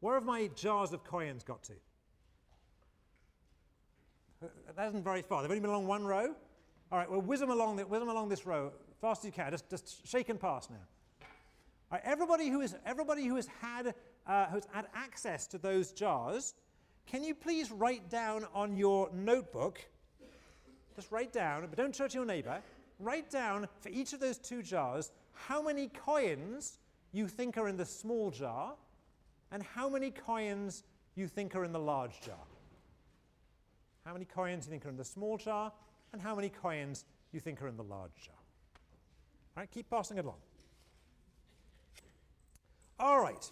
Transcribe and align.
Where 0.00 0.14
have 0.14 0.24
my 0.24 0.48
jars 0.54 0.92
of 0.92 1.04
coins 1.04 1.42
got 1.42 1.62
to? 1.64 1.72
That 4.76 4.88
isn't 4.88 5.04
very 5.04 5.22
far. 5.22 5.42
They've 5.42 5.50
only 5.50 5.60
been 5.60 5.70
along 5.70 5.86
one 5.86 6.04
row. 6.04 6.34
All 6.92 6.98
right, 6.98 7.10
well, 7.10 7.20
whiz 7.20 7.40
them 7.40 7.50
along, 7.50 7.76
the, 7.76 7.86
whiz 7.86 8.00
them 8.00 8.08
along 8.08 8.28
this 8.28 8.46
row 8.46 8.72
fast 9.00 9.22
as 9.22 9.26
you 9.26 9.32
can. 9.32 9.50
Just, 9.50 9.68
just 9.68 10.06
shake 10.06 10.28
and 10.28 10.38
pass 10.38 10.68
now. 10.70 10.76
All 11.90 11.98
right, 11.98 12.02
everybody 12.04 12.48
who, 12.48 12.60
is, 12.60 12.74
everybody 12.84 13.26
who 13.26 13.36
has 13.36 13.48
had, 13.60 13.94
uh, 14.26 14.46
who's 14.46 14.66
had 14.72 14.86
access 14.94 15.46
to 15.48 15.58
those 15.58 15.92
jars, 15.92 16.54
can 17.06 17.22
you 17.22 17.34
please 17.34 17.70
write 17.70 18.10
down 18.10 18.46
on 18.52 18.76
your 18.76 19.10
notebook, 19.12 19.80
just 20.94 21.12
write 21.12 21.32
down, 21.32 21.66
but 21.68 21.76
don't 21.76 21.94
show 21.94 22.04
it 22.04 22.10
to 22.10 22.18
your 22.18 22.26
neighbor, 22.26 22.60
write 22.98 23.30
down 23.30 23.68
for 23.80 23.88
each 23.90 24.12
of 24.12 24.20
those 24.20 24.38
two 24.38 24.62
jars 24.62 25.12
how 25.32 25.62
many 25.62 25.88
coins 25.88 26.78
you 27.12 27.28
think 27.28 27.56
are 27.58 27.68
in 27.68 27.76
the 27.76 27.84
small 27.84 28.30
jar 28.30 28.74
and 29.52 29.62
how 29.62 29.88
many 29.88 30.10
coins 30.10 30.84
you 31.14 31.28
think 31.28 31.54
are 31.54 31.64
in 31.64 31.72
the 31.72 31.78
large 31.78 32.20
jar. 32.20 32.34
How 34.04 34.12
many 34.12 34.24
coins 34.24 34.66
you 34.66 34.70
think 34.70 34.86
are 34.86 34.90
in 34.90 34.96
the 34.96 35.04
small 35.04 35.36
jar 35.38 35.72
and 36.12 36.20
how 36.20 36.34
many 36.34 36.48
coins 36.48 37.04
you 37.32 37.40
think 37.40 37.60
are 37.60 37.68
in 37.68 37.76
the 37.76 37.84
large 37.84 38.14
jar. 38.24 38.34
All 39.56 39.62
right, 39.62 39.70
keep 39.70 39.90
passing 39.90 40.18
it 40.18 40.24
along. 40.24 40.38
All 42.98 43.20
right. 43.20 43.50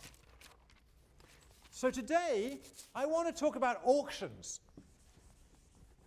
So 1.70 1.90
today, 1.90 2.60
I 2.94 3.04
want 3.04 3.34
to 3.34 3.38
talk 3.38 3.56
about 3.56 3.80
auctions. 3.84 4.60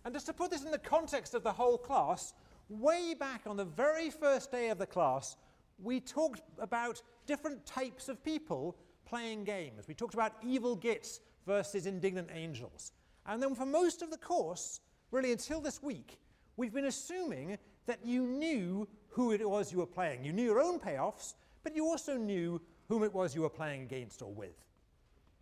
And 0.04 0.14
just 0.14 0.26
to 0.26 0.32
put 0.32 0.50
this 0.50 0.64
in 0.64 0.70
the 0.70 0.78
context 0.78 1.34
of 1.34 1.42
the 1.42 1.52
whole 1.52 1.78
class, 1.78 2.34
way 2.68 3.14
back 3.14 3.42
on 3.46 3.56
the 3.56 3.64
very 3.64 4.10
first 4.10 4.50
day 4.50 4.70
of 4.70 4.78
the 4.78 4.86
class, 4.86 5.36
we 5.80 6.00
talked 6.00 6.42
about 6.58 7.02
different 7.26 7.64
types 7.64 8.08
of 8.08 8.24
people 8.24 8.76
playing 9.08 9.44
games. 9.44 9.88
We 9.88 9.94
talked 9.94 10.14
about 10.14 10.32
evil 10.42 10.76
gits 10.76 11.20
versus 11.46 11.86
indignant 11.86 12.28
angels. 12.32 12.92
And 13.26 13.42
then 13.42 13.54
for 13.54 13.66
most 13.66 14.02
of 14.02 14.10
the 14.10 14.16
course, 14.16 14.80
really 15.10 15.32
until 15.32 15.60
this 15.60 15.82
week, 15.82 16.18
we've 16.56 16.72
been 16.72 16.86
assuming 16.86 17.58
that 17.86 18.04
you 18.04 18.26
knew 18.26 18.86
who 19.08 19.32
it 19.32 19.48
was 19.48 19.72
you 19.72 19.78
were 19.78 19.86
playing. 19.86 20.24
You 20.24 20.32
knew 20.32 20.44
your 20.44 20.60
own 20.60 20.78
payoffs, 20.78 21.34
but 21.64 21.74
you 21.74 21.86
also 21.86 22.16
knew 22.16 22.60
whom 22.88 23.02
it 23.02 23.12
was 23.12 23.34
you 23.34 23.42
were 23.42 23.50
playing 23.50 23.82
against 23.82 24.22
or 24.22 24.32
with. 24.32 24.64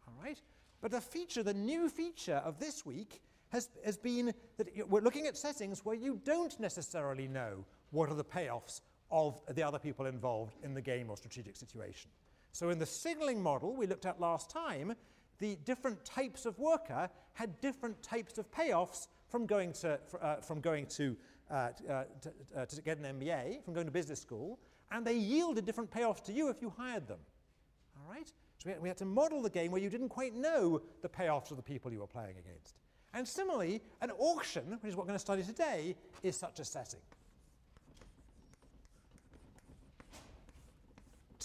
All 0.07 0.15
right? 0.23 0.41
But 0.81 0.91
the 0.93 1.01
feature, 1.01 1.43
the 1.43 1.55
new 1.55 1.89
feature 1.89 2.43
of 2.45 2.59
this 2.59 2.87
week 2.87 3.21
has, 3.49 3.69
has 3.85 3.97
been 3.97 4.33
that 4.59 4.89
we're 4.89 5.01
looking 5.01 5.27
at 5.27 5.37
settings 5.37 5.85
where 5.85 5.97
you 5.97 6.21
don't 6.25 6.59
necessarily 6.61 7.27
know 7.27 7.65
what 7.91 8.11
are 8.11 8.15
the 8.15 8.25
payoffs 8.25 8.81
of 9.11 9.41
the 9.55 9.63
other 9.63 9.79
people 9.79 10.07
involved 10.07 10.57
in 10.63 10.75
the 10.75 10.81
game 10.81 11.11
or 11.11 11.17
strategic 11.17 11.57
situation. 11.57 12.11
So 12.57 12.71
in 12.71 12.79
the 12.79 12.87
signaling 12.87 13.43
model 13.43 13.77
we 13.77 13.87
looked 13.87 14.07
at 14.07 14.19
last 14.19 14.49
time, 14.49 14.95
the 15.41 15.59
different 15.67 16.03
types 16.07 16.47
of 16.47 16.59
worker 16.59 17.11
had 17.35 17.61
different 17.61 18.03
types 18.03 18.39
of 18.39 18.51
payoffs 18.51 19.09
from 19.29 19.45
going 19.45 19.75
to, 19.75 20.01
uh, 20.23 20.37
from 20.37 20.63
going 20.63 20.87
to, 20.87 21.15
uh, 21.51 21.55
uh, 21.55 22.05
to, 22.23 22.33
uh, 22.57 22.65
to, 22.65 22.81
get 22.81 22.97
an 22.97 23.21
MBA, 23.21 23.63
from 23.63 23.75
going 23.75 23.85
to 23.85 23.93
business 23.93 24.23
school, 24.23 24.59
and 24.91 25.07
they 25.07 25.19
yielded 25.19 25.67
different 25.67 25.91
payoffs 25.91 26.25
to 26.25 26.33
you 26.33 26.49
if 26.49 26.63
you 26.63 26.71
hired 26.71 27.07
them. 27.07 27.19
All 27.95 28.11
right? 28.11 28.33
So 28.57 28.65
we 28.65 28.73
had, 28.73 28.81
we 28.81 28.89
had 28.89 28.97
to 28.99 29.05
model 29.05 29.43
the 29.43 29.51
game 29.51 29.71
where 29.71 29.83
you 29.83 29.91
didn't 29.91 30.09
quite 30.09 30.35
know 30.35 30.81
the 31.03 31.11
payoffs 31.11 31.51
of 31.51 31.59
the 31.59 31.63
people 31.63 31.93
you 31.93 32.01
were 32.01 32.07
playing 32.07 32.39
against. 32.39 32.79
And 33.13 33.29
similarly, 33.29 33.83
an 34.01 34.13
auction, 34.13 34.79
which 34.83 34.93
is 34.93 34.97
what 34.97 35.05
we're 35.05 35.09
going 35.09 35.19
to 35.19 35.21
study 35.21 35.43
today, 35.43 35.95
is 36.23 36.39
such 36.39 36.59
a 36.59 36.65
setting. 36.65 37.01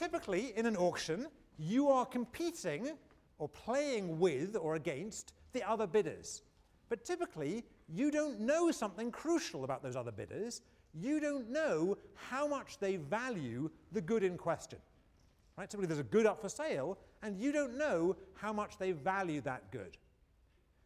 Typically, 0.01 0.51
in 0.57 0.65
an 0.65 0.75
auction, 0.77 1.27
you 1.59 1.87
are 1.87 2.07
competing 2.07 2.93
or 3.37 3.47
playing 3.47 4.17
with 4.19 4.55
or 4.55 4.73
against 4.73 5.33
the 5.53 5.61
other 5.69 5.85
bidders. 5.85 6.41
But 6.89 7.05
typically, 7.05 7.63
you 7.87 8.09
don't 8.09 8.39
know 8.39 8.71
something 8.71 9.11
crucial 9.11 9.63
about 9.63 9.83
those 9.83 9.95
other 9.95 10.11
bidders. 10.11 10.63
You 10.99 11.19
don't 11.19 11.51
know 11.51 11.99
how 12.15 12.47
much 12.47 12.79
they 12.79 12.95
value 12.95 13.69
the 13.91 14.01
good 14.01 14.23
in 14.23 14.39
question. 14.39 14.79
Right? 15.55 15.69
Typically, 15.69 15.85
there's 15.85 15.99
a 15.99 16.03
good 16.03 16.25
up 16.25 16.41
for 16.41 16.49
sale, 16.49 16.97
and 17.21 17.37
you 17.37 17.51
don't 17.51 17.77
know 17.77 18.15
how 18.33 18.51
much 18.51 18.79
they 18.79 18.93
value 18.93 19.39
that 19.41 19.71
good. 19.71 19.97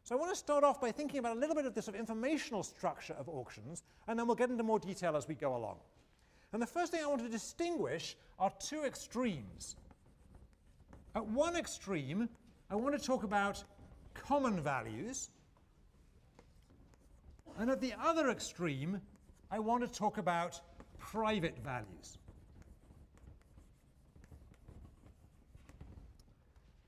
So 0.03 0.13
I 0.13 0.19
want 0.19 0.33
to 0.33 0.37
start 0.37 0.65
off 0.65 0.81
by 0.81 0.91
thinking 0.91 1.19
about 1.19 1.37
a 1.37 1.39
little 1.39 1.55
bit 1.55 1.65
of 1.65 1.73
this 1.73 1.85
sort 1.85 1.95
of 1.95 2.01
informational 2.01 2.63
structure 2.63 3.15
of 3.17 3.29
auctions, 3.29 3.83
and 4.09 4.19
then 4.19 4.27
we'll 4.27 4.35
get 4.35 4.49
into 4.49 4.63
more 4.63 4.77
detail 4.77 5.15
as 5.15 5.25
we 5.25 5.35
go 5.35 5.55
along. 5.55 5.77
And 6.53 6.61
the 6.61 6.67
first 6.67 6.91
thing 6.91 7.01
I 7.03 7.07
want 7.07 7.21
to 7.21 7.29
distinguish 7.29 8.15
are 8.39 8.51
two 8.59 8.83
extremes. 8.83 9.75
At 11.15 11.25
one 11.25 11.55
extreme, 11.55 12.29
I 12.69 12.75
want 12.75 12.97
to 12.99 13.05
talk 13.05 13.23
about 13.23 13.63
common 14.13 14.61
values, 14.61 15.29
and 17.57 17.69
at 17.69 17.79
the 17.79 17.93
other 18.01 18.29
extreme, 18.29 19.01
I 19.51 19.59
want 19.59 19.81
to 19.83 19.99
talk 19.99 20.17
about 20.17 20.59
private 20.97 21.57
values. 21.63 22.17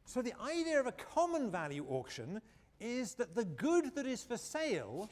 So 0.06 0.22
the 0.22 0.34
idea 0.42 0.80
of 0.80 0.88
a 0.88 0.92
common 0.94 1.52
value 1.52 1.86
auction 1.90 2.42
is 2.80 3.14
that 3.16 3.36
the 3.36 3.46
good 3.46 3.94
that 3.96 4.06
is 4.06 4.24
for 4.24 4.38
sale 4.38 5.10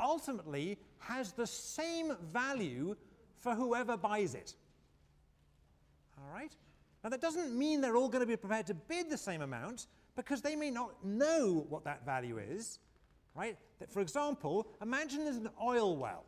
ultimately 0.00 0.78
has 0.98 1.32
the 1.32 1.46
same 1.46 2.14
value 2.22 2.94
for 3.44 3.54
whoever 3.54 3.96
buys 3.96 4.34
it. 4.34 4.54
All 6.18 6.34
right? 6.34 6.52
Now 7.04 7.10
that 7.10 7.20
doesn't 7.20 7.56
mean 7.56 7.80
they're 7.80 7.96
all 7.96 8.08
going 8.08 8.22
to 8.22 8.26
be 8.26 8.36
prepared 8.36 8.66
to 8.66 8.74
bid 8.74 9.08
the 9.08 9.18
same 9.18 9.42
amount 9.42 9.86
because 10.16 10.42
they 10.42 10.56
may 10.56 10.70
not 10.70 11.04
know 11.04 11.64
what 11.68 11.84
that 11.84 12.04
value 12.04 12.38
is 12.38 12.80
right? 13.34 13.56
That, 13.78 13.90
for 13.90 14.00
example, 14.00 14.68
imagine 14.80 15.24
there's 15.24 15.36
an 15.36 15.50
oil 15.62 15.96
well, 15.96 16.24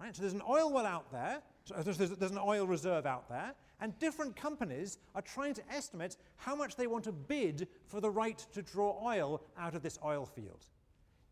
right? 0.00 0.14
So 0.14 0.22
there's 0.22 0.32
an 0.32 0.42
oil 0.48 0.72
well 0.72 0.86
out 0.86 1.10
there, 1.12 1.42
so 1.64 1.74
uh, 1.74 1.82
there's, 1.82 1.98
there's 1.98 2.30
an 2.30 2.38
oil 2.38 2.66
reserve 2.66 3.06
out 3.06 3.28
there, 3.28 3.54
and 3.80 3.98
different 3.98 4.36
companies 4.36 4.98
are 5.14 5.22
trying 5.22 5.54
to 5.54 5.62
estimate 5.72 6.16
how 6.36 6.54
much 6.54 6.76
they 6.76 6.86
want 6.86 7.04
to 7.04 7.12
bid 7.12 7.68
for 7.86 8.00
the 8.00 8.10
right 8.10 8.38
to 8.52 8.62
draw 8.62 8.98
oil 9.04 9.42
out 9.58 9.74
of 9.74 9.82
this 9.82 9.98
oil 10.04 10.24
field. 10.24 10.66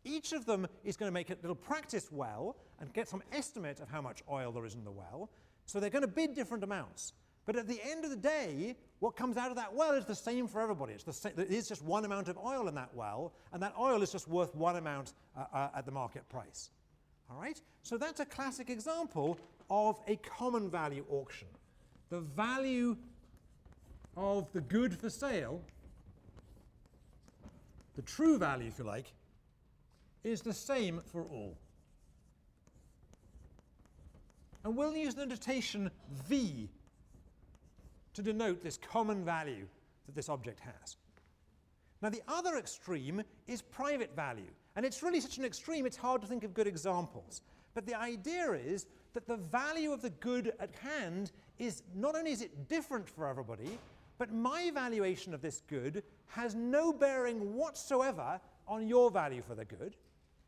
Each 0.05 0.33
of 0.33 0.47
them 0.47 0.67
is 0.85 0.97
going 0.97 1.09
to 1.09 1.15
make 1.15 1.31
a 1.31 1.37
little 1.43 1.55
practice 1.55 2.09
well 2.11 2.57
and 2.81 2.93
get 2.93 3.09
some 3.09 3.23
estimate 3.33 3.81
of 3.81 3.89
how 3.89 4.01
much 4.01 4.23
oil 4.31 4.53
there 4.53 4.65
is 4.65 4.75
in 4.75 4.85
the 4.85 4.91
well. 4.91 5.31
So 5.67 5.79
they're 5.79 5.91
going 5.91 6.03
to 6.03 6.09
bid 6.09 6.35
different 6.35 6.65
amounts. 6.65 7.13
But 7.47 7.57
at 7.57 7.69
the 7.69 7.81
end 7.83 8.05
of 8.05 8.11
the 8.11 8.17
day, 8.17 8.77
what 9.01 9.17
comes 9.17 9.37
out 9.37 9.51
of 9.51 9.57
that 9.57 9.75
well 9.75 9.93
is 9.93 10.05
the 10.05 10.15
same 10.15 10.47
for 10.47 10.61
everybody. 10.61 10.93
It's 10.93 11.05
the 11.05 11.13
same, 11.13 11.33
it 11.37 11.51
is 11.51 11.69
just 11.69 11.83
one 11.83 12.05
amount 12.05 12.29
of 12.29 12.39
oil 12.39 12.69
in 12.69 12.75
that 12.75 12.91
well, 12.95 13.33
and 13.53 13.63
that 13.63 13.75
oil 13.79 14.03
is 14.03 14.13
just 14.13 14.29
worth 14.29 14.55
one 14.55 14.77
amount 14.77 15.15
uh, 15.37 15.45
uh, 15.53 15.69
at 15.75 15.85
the 15.85 15.93
market 15.93 16.29
price. 16.29 16.71
All 17.31 17.41
right? 17.41 17.61
So 17.83 17.97
that's 17.97 18.21
a 18.21 18.27
classic 18.27 18.71
example 18.71 19.39
of 19.71 20.01
a 20.07 20.17
common 20.17 20.71
value 20.71 21.05
auction. 21.11 21.49
The 22.11 22.21
value 22.21 22.97
of 24.17 24.53
the 24.53 24.61
good 24.61 24.97
for 24.99 25.09
sale, 25.09 25.63
the 27.95 28.03
true 28.03 28.39
value, 28.39 28.69
if 28.69 28.79
you 28.79 28.85
like, 28.85 29.13
is 30.25 30.43
the 30.43 30.53
same 30.53 31.01
for 31.01 31.25
all. 31.25 31.57
And 34.65 34.77
we'll 34.77 34.97
use 34.97 35.15
the 35.15 35.27
notation 35.27 35.91
V 36.29 36.69
to 38.15 38.23
denote 38.23 38.63
this 38.63 38.77
common 38.77 39.25
value 39.25 39.67
that 40.07 40.15
this 40.15 40.29
object 40.29 40.61
has. 40.61 40.97
Now, 42.03 42.09
the 42.09 42.23
other 42.29 42.57
extreme 42.57 43.23
is 43.47 43.63
private 43.63 44.15
value. 44.15 44.51
And 44.77 44.87
it's 44.87 45.03
really 45.03 45.21
such 45.21 45.39
an 45.39 45.45
extreme, 45.45 45.87
it's 45.87 45.97
hard 45.97 46.23
to 46.23 46.27
think 46.27 46.45
of 46.45 46.55
good 46.55 46.67
examples. 46.67 47.43
But 47.75 47.87
the 47.87 47.95
idea 47.95 48.53
is 48.53 48.87
that 49.15 49.27
the 49.27 49.37
value 49.37 49.93
of 49.93 50.03
the 50.03 50.11
good 50.11 50.53
at 50.61 50.71
hand 50.77 51.33
is 51.59 51.83
not 51.95 52.17
only 52.17 52.33
is 52.33 52.43
it 52.43 52.69
different 52.69 53.09
for 53.09 53.27
everybody, 53.27 53.79
but 54.19 54.33
my 54.33 54.71
valuation 54.73 55.35
of 55.35 55.43
this 55.43 55.63
good 55.69 56.03
has 56.29 56.55
no 56.55 56.93
bearing 56.93 57.55
whatsoever 57.55 58.41
on 58.69 58.87
your 58.87 59.11
value 59.11 59.43
for 59.43 59.55
the 59.55 59.65
good, 59.65 59.97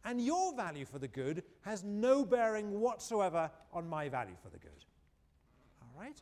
and 0.05 0.21
your 0.21 0.55
value 0.55 0.85
for 0.85 0.99
the 0.99 1.09
good 1.09 1.43
has 1.63 1.85
no 1.85 2.25
bearing 2.25 2.81
whatsoever 2.81 3.51
on 3.73 3.89
my 3.89 4.09
value 4.09 4.35
for 4.43 4.49
the 4.49 4.59
good. 4.59 4.85
All 5.81 6.01
right? 6.01 6.21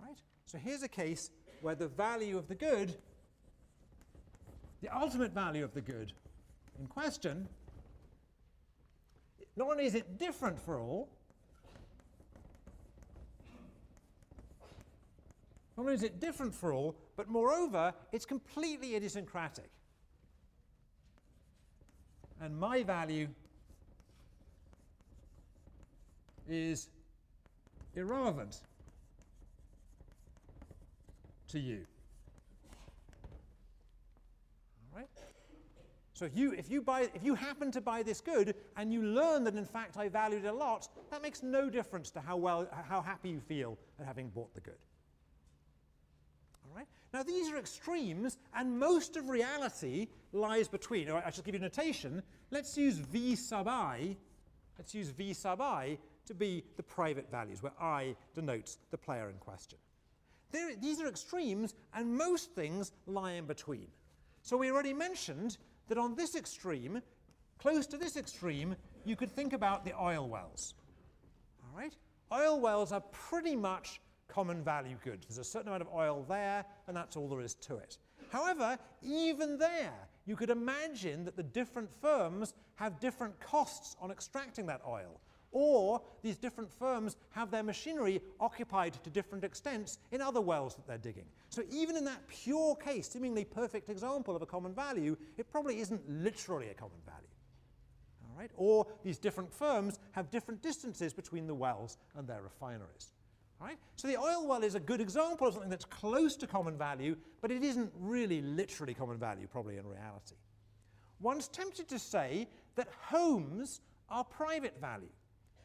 All 0.00 0.08
right? 0.08 0.18
So 0.46 0.58
here's 0.58 0.82
a 0.82 0.88
case 0.88 1.30
where 1.60 1.74
the 1.74 1.88
value 1.88 2.36
of 2.36 2.48
the 2.48 2.54
good, 2.54 2.94
the 4.82 4.94
ultimate 4.94 5.32
value 5.32 5.64
of 5.64 5.72
the 5.74 5.80
good 5.80 6.12
in 6.78 6.86
question, 6.86 7.48
not 9.56 9.70
only 9.70 9.86
is 9.86 9.94
it 9.94 10.18
different 10.18 10.58
for 10.58 10.80
all, 10.80 11.08
not 15.76 15.84
only 15.84 15.94
is 15.94 16.02
it 16.02 16.20
different 16.20 16.54
for 16.54 16.72
all, 16.72 16.96
but 17.16 17.28
moreover, 17.28 17.92
it's 18.12 18.26
completely 18.26 18.94
idiosyncratic. 18.94 19.70
And 22.40 22.58
my 22.58 22.82
value 22.82 23.28
is 26.48 26.88
irrelevant 27.94 28.60
to 31.48 31.58
you. 31.58 31.86
All 34.92 34.98
right? 34.98 35.08
So 36.12 36.24
if 36.24 36.36
you, 36.36 36.52
if, 36.52 36.70
you 36.70 36.82
buy, 36.82 37.08
if 37.14 37.22
you 37.22 37.34
happen 37.34 37.70
to 37.72 37.80
buy 37.80 38.02
this 38.02 38.20
good 38.20 38.54
and 38.76 38.92
you 38.92 39.02
learn 39.02 39.44
that 39.44 39.54
in 39.54 39.64
fact 39.64 39.96
I 39.96 40.08
valued 40.08 40.44
it 40.44 40.48
a 40.48 40.52
lot, 40.52 40.88
that 41.10 41.22
makes 41.22 41.42
no 41.42 41.70
difference 41.70 42.10
to 42.10 42.20
how, 42.20 42.36
well, 42.36 42.68
how 42.88 43.00
happy 43.00 43.30
you 43.30 43.40
feel 43.40 43.78
at 43.98 44.06
having 44.06 44.28
bought 44.28 44.54
the 44.54 44.60
good. 44.60 44.78
Now 47.14 47.22
these 47.22 47.48
are 47.48 47.56
extremes 47.56 48.38
and 48.56 48.76
most 48.76 49.16
of 49.16 49.28
reality 49.28 50.08
lies 50.32 50.66
between. 50.66 51.08
All 51.08 51.14
right, 51.14 51.24
I 51.24 51.30
shall 51.30 51.44
give 51.44 51.54
you 51.54 51.60
a 51.60 51.62
notation. 51.62 52.20
Let's 52.50 52.76
use 52.76 52.96
V 52.96 53.36
sub 53.36 53.68
i. 53.68 54.16
Let's 54.76 54.96
use 54.96 55.10
V 55.10 55.32
sub 55.32 55.60
i 55.60 55.96
to 56.26 56.34
be 56.34 56.64
the 56.76 56.82
private 56.82 57.30
values 57.30 57.62
where 57.62 57.72
i 57.80 58.16
denotes 58.34 58.78
the 58.90 58.98
player 58.98 59.30
in 59.30 59.36
question. 59.36 59.78
There, 60.50 60.74
these 60.74 61.00
are 61.00 61.06
extremes 61.06 61.76
and 61.94 62.18
most 62.18 62.50
things 62.50 62.90
lie 63.06 63.32
in 63.32 63.46
between. 63.46 63.86
So 64.42 64.56
we 64.56 64.72
already 64.72 64.92
mentioned 64.92 65.56
that 65.86 65.98
on 65.98 66.16
this 66.16 66.34
extreme, 66.34 67.00
close 67.60 67.86
to 67.86 67.96
this 67.96 68.16
extreme, 68.16 68.74
you 69.04 69.14
could 69.14 69.30
think 69.30 69.52
about 69.52 69.84
the 69.84 69.92
oil 69.96 70.28
wells. 70.28 70.74
All 71.62 71.80
right? 71.80 71.94
Oil 72.32 72.58
wells 72.58 72.90
are 72.90 73.02
pretty 73.12 73.54
much 73.54 74.00
common 74.28 74.62
value 74.62 74.96
goods. 75.04 75.26
There's 75.26 75.38
a 75.38 75.44
certain 75.44 75.68
amount 75.68 75.82
of 75.82 75.88
oil 75.94 76.24
there, 76.28 76.64
and 76.86 76.96
that's 76.96 77.16
all 77.16 77.28
there 77.28 77.40
is 77.40 77.54
to 77.54 77.76
it. 77.76 77.98
However, 78.30 78.78
even 79.02 79.58
there, 79.58 79.94
you 80.26 80.36
could 80.36 80.50
imagine 80.50 81.24
that 81.24 81.36
the 81.36 81.42
different 81.42 81.90
firms 82.00 82.54
have 82.76 82.98
different 83.00 83.38
costs 83.40 83.96
on 84.00 84.10
extracting 84.10 84.66
that 84.66 84.80
oil 84.86 85.20
or 85.54 86.02
these 86.22 86.36
different 86.36 86.70
firms 86.70 87.16
have 87.30 87.50
their 87.50 87.62
machinery 87.62 88.20
occupied 88.40 88.92
to 89.04 89.08
different 89.08 89.44
extents 89.44 89.98
in 90.10 90.20
other 90.20 90.40
wells 90.40 90.74
that 90.74 90.86
they're 90.86 90.98
digging. 90.98 91.24
So 91.48 91.62
even 91.70 91.96
in 91.96 92.04
that 92.04 92.26
pure 92.28 92.74
case, 92.74 93.08
seemingly 93.08 93.44
perfect 93.44 93.88
example 93.88 94.36
of 94.36 94.42
a 94.42 94.46
common 94.46 94.74
value, 94.74 95.16
it 95.38 95.50
probably 95.50 95.80
isn't 95.80 96.02
literally 96.10 96.68
a 96.68 96.74
common 96.74 96.98
value. 97.06 97.28
All 98.24 98.36
right? 98.36 98.50
Or 98.56 98.86
these 99.04 99.16
different 99.16 99.52
firms 99.52 100.00
have 100.10 100.28
different 100.30 100.60
distances 100.60 101.14
between 101.14 101.46
the 101.46 101.54
wells 101.54 101.98
and 102.16 102.26
their 102.26 102.42
refineries. 102.42 103.13
Right? 103.64 103.78
So 103.96 104.08
the 104.08 104.18
oil 104.18 104.46
well 104.46 104.62
is 104.62 104.74
a 104.74 104.80
good 104.80 105.00
example 105.00 105.46
of 105.46 105.54
something 105.54 105.70
that's 105.70 105.86
close 105.86 106.36
to 106.36 106.46
common 106.46 106.76
value, 106.76 107.16
but 107.40 107.50
it 107.50 107.62
isn't 107.62 107.90
really 107.98 108.42
literally 108.42 108.92
common 108.92 109.16
value, 109.16 109.46
probably 109.46 109.78
in 109.78 109.86
reality. 109.86 110.34
One's 111.20 111.48
tempted 111.48 111.88
to 111.88 111.98
say 111.98 112.46
that 112.74 112.88
homes 113.00 113.80
are 114.10 114.22
private 114.22 114.78
value. 114.82 115.08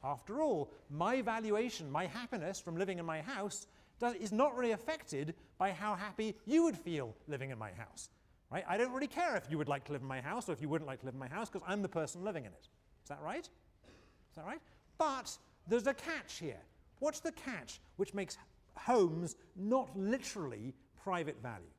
After 0.01 0.41
all, 0.41 0.71
my 0.89 1.21
valuation, 1.21 1.91
my 1.91 2.05
happiness 2.05 2.57
from 2.57 2.77
living 2.77 2.99
in 2.99 3.05
my 3.05 3.19
house 3.19 3.67
does, 3.99 4.15
is 4.15 4.31
not 4.31 4.55
really 4.55 4.71
affected 4.71 5.35
by 5.57 5.71
how 5.71 5.93
happy 5.93 6.35
you 6.45 6.63
would 6.63 6.77
feel 6.77 7.13
living 7.27 7.49
in 7.49 7.57
my 7.57 7.71
house. 7.73 8.11
Right? 8.49 8.63
I 8.65 8.77
don't 8.77 8.93
really 8.93 9.07
care 9.07 9.35
if 9.35 9.51
you 9.51 9.57
would 9.57 9.67
like 9.67 9.83
to 9.85 9.91
live 9.91 10.01
in 10.01 10.07
my 10.07 10.21
house 10.21 10.47
or 10.47 10.53
if 10.53 10.61
you 10.61 10.69
wouldn't 10.69 10.87
like 10.87 11.01
to 11.01 11.05
live 11.05 11.15
in 11.15 11.19
my 11.19 11.27
house 11.27 11.49
because 11.49 11.67
I'm 11.67 11.81
the 11.81 11.89
person 11.89 12.23
living 12.23 12.45
in 12.45 12.51
it. 12.53 12.69
Is 13.03 13.09
that 13.09 13.19
right? 13.21 13.45
Is 13.45 14.35
that 14.37 14.45
right? 14.45 14.61
But 14.97 15.37
there's 15.67 15.87
a 15.87 15.93
catch 15.93 16.39
here. 16.39 16.61
What's 16.99 17.19
the 17.19 17.31
catch 17.31 17.79
which 17.97 18.13
makes 18.13 18.37
homes 18.75 19.35
not 19.55 19.89
literally 19.97 20.73
private 21.03 21.41
value? 21.41 21.71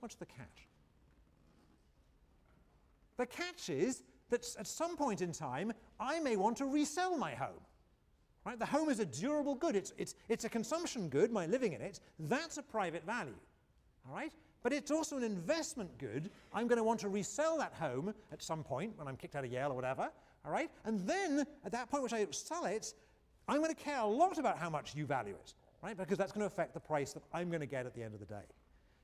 What's 0.00 0.14
the 0.14 0.26
catch? 0.26 0.68
The 3.16 3.26
catch 3.26 3.68
is 3.68 4.02
that 4.30 4.46
at 4.58 4.66
some 4.66 4.96
point 4.96 5.20
in 5.20 5.32
time, 5.32 5.72
I 6.00 6.20
may 6.20 6.36
want 6.36 6.56
to 6.58 6.66
resell 6.66 7.16
my 7.16 7.34
home. 7.34 7.60
Right? 8.44 8.58
The 8.58 8.66
home 8.66 8.90
is 8.90 9.00
a 9.00 9.06
durable 9.06 9.54
good. 9.54 9.74
It's, 9.76 9.92
it's, 9.96 10.14
it's 10.28 10.44
a 10.44 10.48
consumption 10.48 11.08
good, 11.08 11.32
my 11.32 11.46
living 11.46 11.72
in 11.72 11.80
it. 11.80 12.00
That's 12.18 12.58
a 12.58 12.62
private 12.62 13.06
value. 13.06 13.36
All 14.06 14.14
right? 14.14 14.32
But 14.62 14.72
it's 14.72 14.90
also 14.90 15.16
an 15.16 15.22
investment 15.22 15.96
good. 15.98 16.30
I'm 16.52 16.66
going 16.66 16.78
to 16.78 16.84
want 16.84 17.00
to 17.00 17.08
resell 17.08 17.56
that 17.58 17.72
home 17.74 18.14
at 18.32 18.42
some 18.42 18.62
point 18.62 18.98
when 18.98 19.08
I'm 19.08 19.16
kicked 19.16 19.36
out 19.36 19.44
of 19.44 19.52
Yale 19.52 19.70
or 19.70 19.74
whatever. 19.74 20.10
All 20.44 20.52
right? 20.52 20.70
And 20.84 21.06
then 21.06 21.46
at 21.64 21.72
that 21.72 21.90
point 21.90 22.02
which 22.02 22.12
I 22.12 22.26
sell 22.30 22.66
it, 22.66 22.92
I'm 23.48 23.58
going 23.58 23.74
to 23.74 23.80
care 23.80 24.00
a 24.00 24.06
lot 24.06 24.38
about 24.38 24.58
how 24.58 24.70
much 24.70 24.94
you 24.94 25.06
value 25.06 25.34
it. 25.34 25.54
Right? 25.82 25.96
Because 25.96 26.16
that's 26.16 26.32
going 26.32 26.40
to 26.40 26.46
affect 26.46 26.72
the 26.72 26.80
price 26.80 27.12
that 27.12 27.22
I'm 27.32 27.48
going 27.48 27.60
to 27.60 27.66
get 27.66 27.84
at 27.84 27.94
the 27.94 28.02
end 28.02 28.14
of 28.14 28.20
the 28.20 28.26
day. 28.26 28.44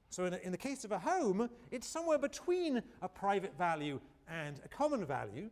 So 0.08 0.24
in, 0.24 0.34
a, 0.34 0.38
in 0.38 0.50
the 0.50 0.58
case 0.58 0.84
of 0.84 0.92
a 0.92 0.98
home, 0.98 1.50
it's 1.70 1.86
somewhere 1.86 2.18
between 2.18 2.82
a 3.02 3.08
private 3.08 3.56
value 3.58 4.00
and 4.28 4.60
a 4.64 4.68
common 4.68 5.04
value, 5.04 5.50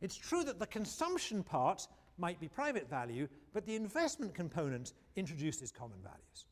it's 0.00 0.16
true 0.16 0.44
that 0.44 0.58
the 0.58 0.66
consumption 0.66 1.42
part 1.42 1.86
might 2.18 2.40
be 2.40 2.48
private 2.48 2.88
value, 2.88 3.28
but 3.52 3.66
the 3.66 3.74
investment 3.74 4.34
component 4.34 4.92
introduces 5.16 5.70
common 5.70 5.98
values. 6.02 6.46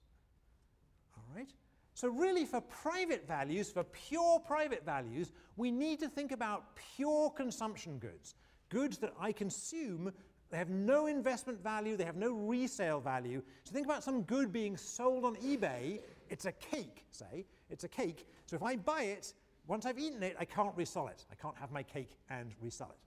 All 1.17 1.25
right? 1.37 1.51
So 1.95 2.09
really 2.09 2.45
for 2.45 2.61
private 2.61 3.27
values, 3.27 3.71
for 3.71 3.85
pure 3.85 4.41
private 4.41 4.85
values, 4.85 5.33
we 5.57 5.71
need 5.71 6.01
to 6.01 6.09
think 6.09 6.33
about 6.33 6.77
pure 6.97 7.31
consumption 7.31 7.99
goods. 7.99 8.35
Goods 8.69 8.99
that 8.99 9.15
I 9.21 9.33
consume, 9.33 10.13
they 10.55 10.59
have 10.59 10.71
no 10.71 11.09
investment 11.09 11.61
value, 11.61 11.97
they 11.97 12.05
have 12.05 12.15
no 12.15 12.31
resale 12.31 13.01
value. 13.01 13.43
So 13.65 13.73
think 13.73 13.87
about 13.87 14.05
some 14.05 14.23
good 14.23 14.53
being 14.53 14.77
sold 14.77 15.25
on 15.25 15.35
eBay, 15.37 15.99
it's 16.31 16.45
a 16.45 16.53
cake, 16.53 17.05
say, 17.11 17.45
it's 17.71 17.83
a 17.83 17.89
cake. 17.89 18.29
So 18.47 18.55
if 18.55 18.63
I 18.63 18.77
buy 18.77 19.03
it, 19.03 19.35
once 19.67 19.85
I've 19.85 19.99
eaten 19.99 20.23
it, 20.23 20.37
I 20.39 20.45
can't 20.45 20.73
resell 20.77 21.09
it. 21.09 21.27
I 21.29 21.35
can't 21.35 21.57
have 21.57 21.73
my 21.73 21.83
cake 21.83 22.13
and 22.31 22.53
resell 22.61 22.93
it. 22.93 23.01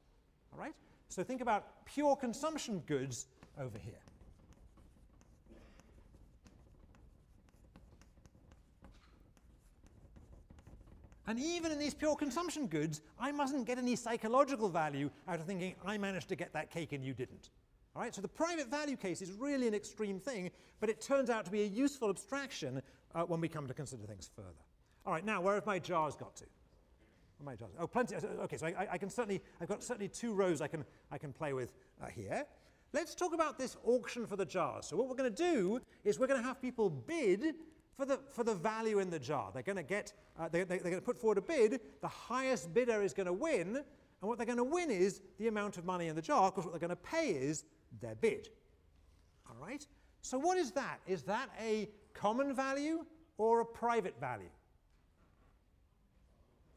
All 0.51 0.59
right? 0.59 0.73
So 1.07 1.23
think 1.23 1.39
about 1.39 1.85
pure 1.85 2.17
consumption 2.17 2.79
goods 2.85 3.27
over 3.57 3.77
here. 3.77 3.93
And 11.27 11.37
even 11.39 11.71
in 11.71 11.77
these 11.77 11.93
pure 11.93 12.15
consumption 12.15 12.67
goods, 12.67 13.01
I 13.19 13.31
mustn't 13.33 13.67
get 13.67 13.77
any 13.77 13.95
psychological 13.97 14.69
value 14.69 15.09
out 15.27 15.39
of 15.39 15.45
thinking 15.45 15.75
I 15.85 15.97
managed 15.97 16.29
to 16.29 16.35
get 16.35 16.53
that 16.53 16.71
cake 16.71 16.93
and 16.93 17.03
you 17.03 17.13
didn't. 17.13 17.49
All 17.95 18.01
right, 18.01 18.15
so 18.15 18.21
the 18.21 18.27
private 18.27 18.69
value 18.69 18.95
case 18.95 19.21
is 19.21 19.31
really 19.31 19.67
an 19.67 19.73
extreme 19.73 20.19
thing, 20.19 20.51
but 20.79 20.89
it 20.89 21.01
turns 21.01 21.29
out 21.29 21.45
to 21.45 21.51
be 21.51 21.63
a 21.63 21.65
useful 21.65 22.09
abstraction 22.09 22.81
uh, 23.13 23.23
when 23.23 23.41
we 23.41 23.49
come 23.49 23.67
to 23.67 23.73
consider 23.73 24.05
things 24.05 24.29
further. 24.35 24.63
All 25.05 25.13
right, 25.13 25.25
now 25.25 25.41
where 25.41 25.55
have 25.55 25.65
my 25.65 25.79
jars 25.79 26.15
got 26.15 26.35
to? 26.37 26.45
my 27.43 27.55
jars? 27.55 27.71
Oh, 27.79 27.87
plenty. 27.87 28.15
Okay, 28.15 28.57
so 28.57 28.67
I, 28.67 28.87
I, 28.93 28.97
can 28.97 29.09
certainly, 29.09 29.41
I've 29.61 29.67
got 29.67 29.83
certainly 29.83 30.07
two 30.07 30.33
rows 30.33 30.61
I 30.61 30.67
can, 30.67 30.85
I 31.11 31.17
can 31.17 31.33
play 31.33 31.53
with 31.53 31.73
uh, 32.01 32.07
here. 32.07 32.45
Let's 32.93 33.15
talk 33.15 33.33
about 33.33 33.57
this 33.57 33.77
auction 33.83 34.25
for 34.25 34.35
the 34.35 34.45
jars. 34.45 34.87
So 34.87 34.95
what 34.95 35.07
we're 35.07 35.15
going 35.15 35.33
to 35.33 35.43
do 35.43 35.81
is 36.03 36.19
we're 36.19 36.27
going 36.27 36.41
to 36.41 36.47
have 36.47 36.61
people 36.61 36.89
bid 36.89 37.55
for 37.97 38.05
the, 38.05 38.19
for 38.31 38.43
the 38.43 38.53
value 38.53 38.99
in 38.99 39.09
the 39.09 39.19
jar. 39.19 39.49
They're 39.53 39.63
going 39.63 39.77
to 39.77 39.83
get, 39.83 40.13
uh, 40.39 40.47
they, 40.49 40.59
they, 40.59 40.77
they're 40.77 40.91
going 40.91 40.95
to 40.95 41.01
put 41.01 41.17
forward 41.17 41.39
a 41.39 41.41
bid. 41.41 41.81
The 42.01 42.07
highest 42.07 42.73
bidder 42.73 43.01
is 43.01 43.13
going 43.13 43.25
to 43.25 43.33
win. 43.33 43.75
And 43.75 44.29
what 44.29 44.37
they're 44.37 44.45
going 44.45 44.57
to 44.57 44.63
win 44.63 44.91
is 44.91 45.21
the 45.39 45.47
amount 45.47 45.77
of 45.77 45.85
money 45.85 46.07
in 46.07 46.15
the 46.15 46.21
jar, 46.21 46.51
because 46.51 46.65
what 46.65 46.73
they're 46.73 46.87
going 46.87 46.89
to 46.89 46.95
pay 46.95 47.29
is 47.29 47.65
their 47.99 48.15
bid. 48.15 48.49
All 49.49 49.55
right? 49.59 49.85
So 50.21 50.37
what 50.37 50.57
is 50.57 50.71
that? 50.71 50.99
Is 51.07 51.23
that 51.23 51.49
a 51.59 51.89
common 52.13 52.53
value 52.55 53.03
or 53.37 53.61
a 53.61 53.65
private 53.65 54.19
value? 54.19 54.49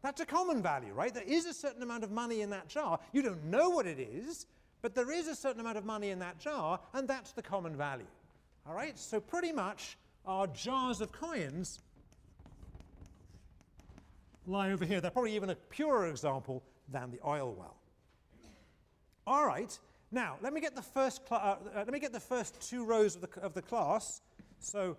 That's 0.03 0.23
a 0.23 0.27
common 0.27 0.63
value, 0.63 0.95
right? 0.95 1.13
There 1.13 1.23
is 1.23 1.45
a 1.45 1.53
certain 1.53 1.83
amount 1.83 2.05
of 2.05 2.11
money 2.11 2.41
in 2.41 2.51
that 2.51 2.69
jar. 2.69 2.99
You 3.13 3.21
don't 3.21 3.45
know 3.45 3.69
what 3.69 3.87
it 3.87 3.99
is, 4.01 4.47
but 4.81 4.95
there 4.95 5.11
is 5.11 5.29
a 5.29 5.35
certain 5.35 5.61
amount 5.61 5.77
of 5.77 5.85
money 5.85 6.09
in 6.09 6.19
that 6.21 6.39
jar, 6.39 6.81
and 6.95 7.07
that's 7.07 7.33
the 7.33 7.43
common 7.43 7.77
value. 7.77 8.07
All 8.67 8.75
right? 8.75 8.99
So 8.99 9.21
pretty 9.21 9.53
much 9.53 9.99
our 10.27 10.47
jars 10.49 11.01
of 11.01 11.13
coins 11.13 11.81
lie 14.47 14.73
over 14.73 14.85
here. 14.85 15.01
They're 15.01 15.11
probably 15.11 15.35
even 15.37 15.51
a 15.51 15.55
purer 15.55 16.09
example 16.09 16.63
than 16.89 17.11
the 17.11 17.21
oil 17.27 17.55
well. 17.59 17.77
All 19.27 19.47
right. 19.47 19.79
Now, 20.13 20.37
let 20.43 20.53
me 20.53 20.61
get 20.61 20.75
the 20.75 20.83
first, 20.83 21.23
uh, 21.31 21.35
uh, 21.35 21.57
let 21.75 21.93
me 21.93 22.01
get 22.01 22.13
the 22.13 22.21
first 22.21 22.61
two 22.69 22.85
rows 22.85 23.15
of 23.15 23.21
the, 23.21 23.41
of 23.41 23.55
the 23.55 23.63
class. 23.63 24.23
So 24.59 24.97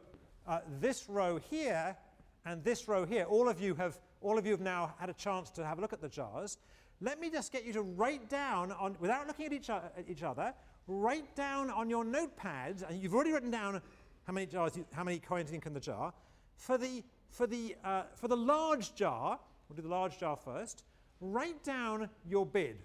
uh, 0.47 0.59
this 0.79 1.09
row 1.09 1.37
here 1.49 1.97
and 2.45 2.63
this 2.63 2.87
row 2.87 3.05
here, 3.05 3.25
all 3.25 3.49
of 3.49 3.59
you 3.59 3.75
have 3.75 3.99
all 4.21 4.37
of 4.37 4.45
you 4.45 4.51
have 4.51 4.61
now 4.61 4.93
had 4.99 5.09
a 5.09 5.13
chance 5.13 5.49
to 5.49 5.65
have 5.65 5.79
a 5.79 5.81
look 5.81 5.93
at 5.93 6.01
the 6.01 6.07
jars. 6.07 6.57
Let 7.01 7.19
me 7.19 7.31
just 7.31 7.51
get 7.51 7.65
you 7.65 7.73
to 7.73 7.81
write 7.81 8.29
down, 8.29 8.71
on, 8.71 8.95
without 8.99 9.25
looking 9.27 9.47
at 9.47 9.53
each, 9.53 9.69
at 9.69 10.05
each 10.07 10.21
other, 10.21 10.53
write 10.87 11.35
down 11.35 11.71
on 11.71 11.89
your 11.89 12.05
notepads, 12.05 12.87
and 12.87 13.01
you've 13.01 13.15
already 13.15 13.31
written 13.31 13.49
down 13.49 13.81
how 14.23 14.33
many 14.33 14.45
jars, 14.45 14.77
you, 14.77 14.85
how 14.93 15.03
many 15.03 15.19
coins 15.19 15.51
ink 15.51 15.65
in 15.65 15.73
the 15.73 15.79
jar. 15.79 16.13
For 16.55 16.77
the, 16.77 17.03
for, 17.29 17.47
the, 17.47 17.75
uh, 17.83 18.03
for 18.15 18.27
the 18.27 18.37
large 18.37 18.93
jar, 18.95 19.39
we'll 19.67 19.75
do 19.75 19.81
the 19.81 19.87
large 19.87 20.19
jar 20.19 20.35
first, 20.35 20.83
write 21.19 21.63
down 21.63 22.09
your 22.27 22.45
bid. 22.45 22.77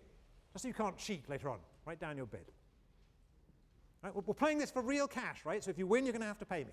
Just 0.52 0.62
so 0.62 0.68
you 0.68 0.74
can't 0.74 0.96
cheat 0.96 1.28
later 1.28 1.50
on. 1.50 1.58
Write 1.84 2.00
down 2.00 2.16
your 2.16 2.26
bid. 2.26 2.46
Right, 4.02 4.14
we're 4.14 4.34
playing 4.34 4.58
this 4.58 4.70
for 4.70 4.82
real 4.82 5.08
cash, 5.08 5.44
right? 5.44 5.62
So 5.62 5.70
if 5.70 5.78
you 5.78 5.86
win, 5.86 6.04
you're 6.04 6.12
going 6.12 6.20
to 6.20 6.26
have 6.26 6.38
to 6.38 6.46
pay 6.46 6.64
me. 6.64 6.70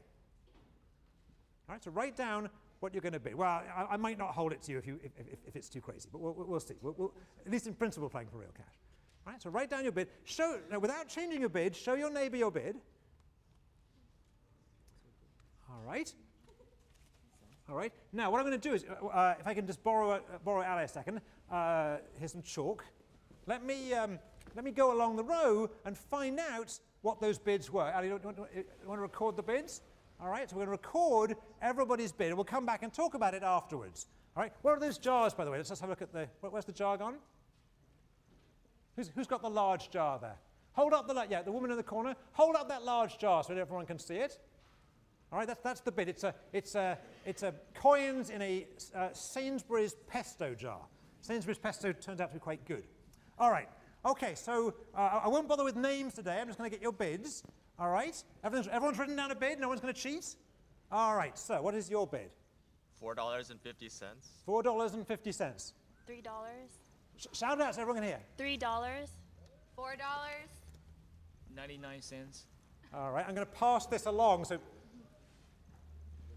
All 1.68 1.76
right, 1.76 1.84
so 1.84 1.92
write 1.92 2.16
down 2.16 2.50
what 2.80 2.94
you're 2.94 3.02
going 3.02 3.14
to 3.14 3.20
bid. 3.20 3.36
Well, 3.36 3.50
I, 3.50 3.88
I, 3.92 3.98
might 3.98 4.18
not 4.18 4.32
hold 4.32 4.52
it 4.52 4.62
to 4.64 4.72
you 4.72 4.78
if, 4.78 4.86
you, 4.86 5.00
if, 5.04 5.12
if, 5.18 5.40
if 5.48 5.56
it's 5.56 5.70
too 5.70 5.80
crazy, 5.80 6.10
but 6.12 6.20
we'll, 6.20 6.34
we'll 6.34 6.60
see. 6.60 6.76
We'll, 6.82 6.94
we'll, 6.98 7.14
at 7.46 7.52
least 7.52 7.66
in 7.66 7.74
principle, 7.74 8.10
playing 8.10 8.28
for 8.28 8.38
real 8.38 8.52
cash. 8.56 8.76
All 9.26 9.32
right, 9.32 9.42
so 9.42 9.50
write 9.50 9.70
down 9.70 9.84
your 9.84 9.94
bid. 9.94 10.10
Show, 10.26 10.60
now, 10.70 10.80
without 10.80 11.08
changing 11.08 11.40
your 11.40 11.50
bid, 11.50 11.76
show 11.76 11.94
your 11.94 12.12
neighbor 12.12 12.36
your 12.36 12.52
bid. 12.52 12.76
All 15.74 15.82
right. 15.88 16.14
All 17.70 17.76
right. 17.76 17.92
Now, 18.12 18.30
what 18.30 18.40
I'm 18.40 18.46
going 18.46 18.60
to 18.60 18.70
do 18.70 18.76
is, 18.76 18.86
uh, 18.86 19.06
uh, 19.08 19.36
if 19.40 19.48
I 19.48 19.54
can 19.54 19.66
just 19.66 19.84
borrow, 19.84 20.12
uh, 20.12 20.20
borrow 20.46 20.64
Ali 20.64 20.84
a 20.84 20.88
second, 20.88 21.22
uh, 21.52 21.98
here's 22.20 22.32
some 22.32 22.44
chalk. 22.44 22.86
Let 23.48 23.66
me, 23.66 23.94
um, 23.94 24.20
let 24.56 24.64
me 24.64 24.72
go 24.72 24.96
along 24.96 25.16
the 25.16 25.24
row 25.24 25.70
and 25.86 25.98
find 25.98 26.40
out 26.40 26.78
what 27.02 27.20
those 27.20 27.40
bids 27.40 27.72
were. 27.72 27.92
Ali, 27.92 28.08
you 28.08 28.20
want, 28.24 28.38
you 28.56 28.64
want 28.86 29.00
to 29.00 29.02
record 29.02 29.36
the 29.36 29.44
bids? 29.44 29.82
All 30.22 30.30
right, 30.30 30.48
so 30.50 30.56
we're 30.56 30.66
going 30.66 30.78
to 30.78 30.84
record 30.84 31.36
everybody's 31.62 32.12
bid, 32.12 32.28
and 32.28 32.38
we'll 32.38 32.46
come 32.46 32.66
back 32.66 32.84
and 32.84 32.94
talk 32.94 33.14
about 33.16 33.34
it 33.34 33.44
afterwards. 33.44 34.08
All 34.36 34.44
right, 34.44 34.54
where 34.62 34.76
are 34.76 34.80
those 34.80 34.98
jars, 34.98 35.34
by 35.34 35.44
the 35.44 35.52
way? 35.52 35.58
Let's 35.58 35.70
just 35.70 35.82
have 35.82 35.90
a 35.90 35.92
look 35.92 36.02
at 36.02 36.14
the, 36.14 36.28
where's 36.42 36.66
the 36.66 36.72
jar 36.72 36.98
gone? 36.98 37.16
Who's, 38.96 39.12
who's 39.16 39.28
got 39.28 39.42
the 39.42 39.50
large 39.50 39.90
jar 39.90 40.20
there? 40.20 40.38
Hold 40.74 40.94
up 40.94 41.08
the, 41.08 41.14
light, 41.14 41.30
yeah, 41.32 41.42
the 41.42 41.52
woman 41.52 41.72
in 41.72 41.78
the 41.78 41.84
corner. 41.84 42.16
Hold 42.34 42.56
up 42.56 42.70
that 42.70 42.84
large 42.84 43.18
jar 43.18 43.44
so 43.44 43.56
everyone 43.56 43.86
can 43.86 44.00
see 44.00 44.16
it. 44.16 44.40
All 45.34 45.40
right, 45.40 45.48
that's, 45.48 45.62
that's 45.62 45.82
the 45.82 45.92
bid. 45.92 46.10
It's 46.10 46.24
a, 46.24 46.36
it's 46.54 46.76
a, 46.76 46.96
it's 47.26 47.42
a 47.42 47.56
coins 47.74 48.30
in 48.30 48.40
a 48.44 48.68
uh, 48.96 49.10
Sainsbury's 49.14 49.96
pesto 50.08 50.54
jar. 50.54 50.82
Sainsbury's 51.22 51.58
pesto 51.58 51.92
turns 51.92 52.22
out 52.22 52.30
to 52.30 52.36
be 52.36 52.40
quite 52.40 52.64
good. 52.66 52.84
All 53.40 53.50
right, 53.50 53.68
okay, 54.06 54.36
so 54.36 54.76
uh, 54.96 55.22
I 55.24 55.28
won't 55.30 55.48
bother 55.48 55.64
with 55.64 55.76
names 55.76 56.14
today. 56.14 56.38
I'm 56.40 56.46
just 56.46 56.60
going 56.60 56.70
to 56.70 56.76
get 56.76 56.84
your 56.84 56.92
bids. 56.92 57.42
All 57.80 57.90
right, 57.90 58.16
everyone's, 58.44 58.68
everyone's 58.68 59.00
written 59.00 59.16
down 59.16 59.32
a 59.32 59.36
bid. 59.36 59.60
No 59.60 59.70
one's 59.70 59.82
going 59.82 59.92
to 59.92 60.00
cheat. 60.00 60.36
All 60.92 61.16
right, 61.16 61.36
so 61.36 61.60
what 61.64 61.74
is 61.74 61.90
your 61.90 62.06
bid? 62.06 62.30
Four 63.00 63.16
dollars 63.16 63.50
and 63.50 63.60
fifty 63.60 63.90
cents. 63.90 64.30
Four 64.46 64.62
dollars 64.62 64.94
and 64.94 65.08
fifty 65.08 65.32
cents. 65.32 65.74
Three 66.06 66.22
dollars. 66.22 66.78
Sh- 67.18 67.26
shout 67.34 67.58
it 67.58 67.64
out 67.64 67.74
so 67.74 67.82
everyone 67.82 68.04
can 68.04 68.08
hear. 68.08 68.20
Three 68.38 68.56
dollars. 68.56 69.10
Four 69.76 69.96
dollars. 69.96 70.50
99 71.56 72.02
cents. 72.04 72.46
All 72.94 73.12
right, 73.12 73.26
I'm 73.28 73.34
going 73.34 73.48
to 73.48 73.54
pass 73.54 73.88
this 73.88 74.06
along. 74.06 74.46
So 74.46 74.60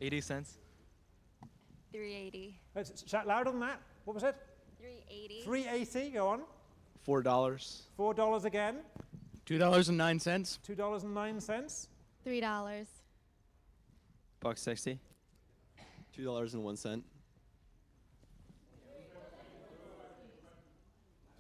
80 0.00 0.20
cents. 0.20 0.58
Three 1.92 2.14
eighty. 2.14 2.60
let's 2.74 3.08
shout 3.08 3.26
louder 3.26 3.50
than 3.50 3.60
that. 3.60 3.80
What 4.04 4.14
was 4.14 4.22
it? 4.22 4.36
Three 4.78 5.02
eighty. 5.10 5.42
380. 5.44 6.10
Go 6.10 6.28
on. 6.28 6.40
Four 7.04 7.22
dollars. 7.22 7.84
Four 7.96 8.12
dollars 8.12 8.44
again. 8.44 8.78
Two 9.46 9.56
dollars 9.58 9.88
and 9.88 9.96
nine 9.96 10.18
cents. 10.18 10.58
Two 10.62 10.74
dollars 10.74 11.04
and 11.04 11.14
nine 11.14 11.40
cents. 11.40 11.88
Three 12.22 12.40
dollars. 12.40 12.86
Buck 14.40 14.58
sixty. 14.58 14.98
Two 16.12 16.24
dollars 16.24 16.52
and 16.52 16.62
one 16.62 16.76
cent. 16.76 17.02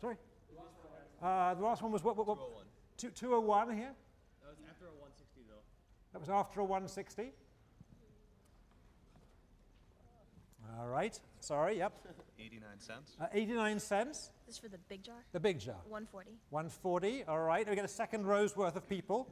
Sorry. 0.00 0.16
Uh, 1.22 1.54
the 1.54 1.62
last 1.62 1.82
one 1.82 1.92
was 1.92 2.02
what? 2.02 2.16
what, 2.16 2.26
what? 2.26 2.38
Two, 2.96 3.10
201 3.10 3.76
here. 3.76 3.92
That 4.42 4.48
was 4.48 4.58
after 4.70 4.86
a 4.86 4.96
160 4.96 5.40
though. 5.48 5.54
That 6.12 6.20
was 6.20 6.30
after 6.30 6.60
a 6.60 6.64
160. 6.64 7.32
All 10.78 10.88
right. 10.88 11.18
Sorry. 11.40 11.78
Yep. 11.78 11.92
Eighty-nine 12.38 12.78
cents. 12.78 13.16
Uh, 13.20 13.26
89 13.32 13.80
cents. 13.80 14.30
This 14.46 14.56
is 14.56 14.60
for 14.60 14.68
the 14.68 14.78
big 14.88 15.02
jar. 15.02 15.14
The 15.32 15.40
big 15.40 15.58
jar. 15.58 15.76
One 15.88 16.06
forty. 16.06 16.38
140. 16.50 17.24
All 17.24 17.40
right. 17.40 17.68
We 17.68 17.74
get 17.74 17.84
a 17.84 17.88
second 17.88 18.26
row's 18.26 18.56
worth 18.56 18.76
of 18.76 18.88
people. 18.88 19.28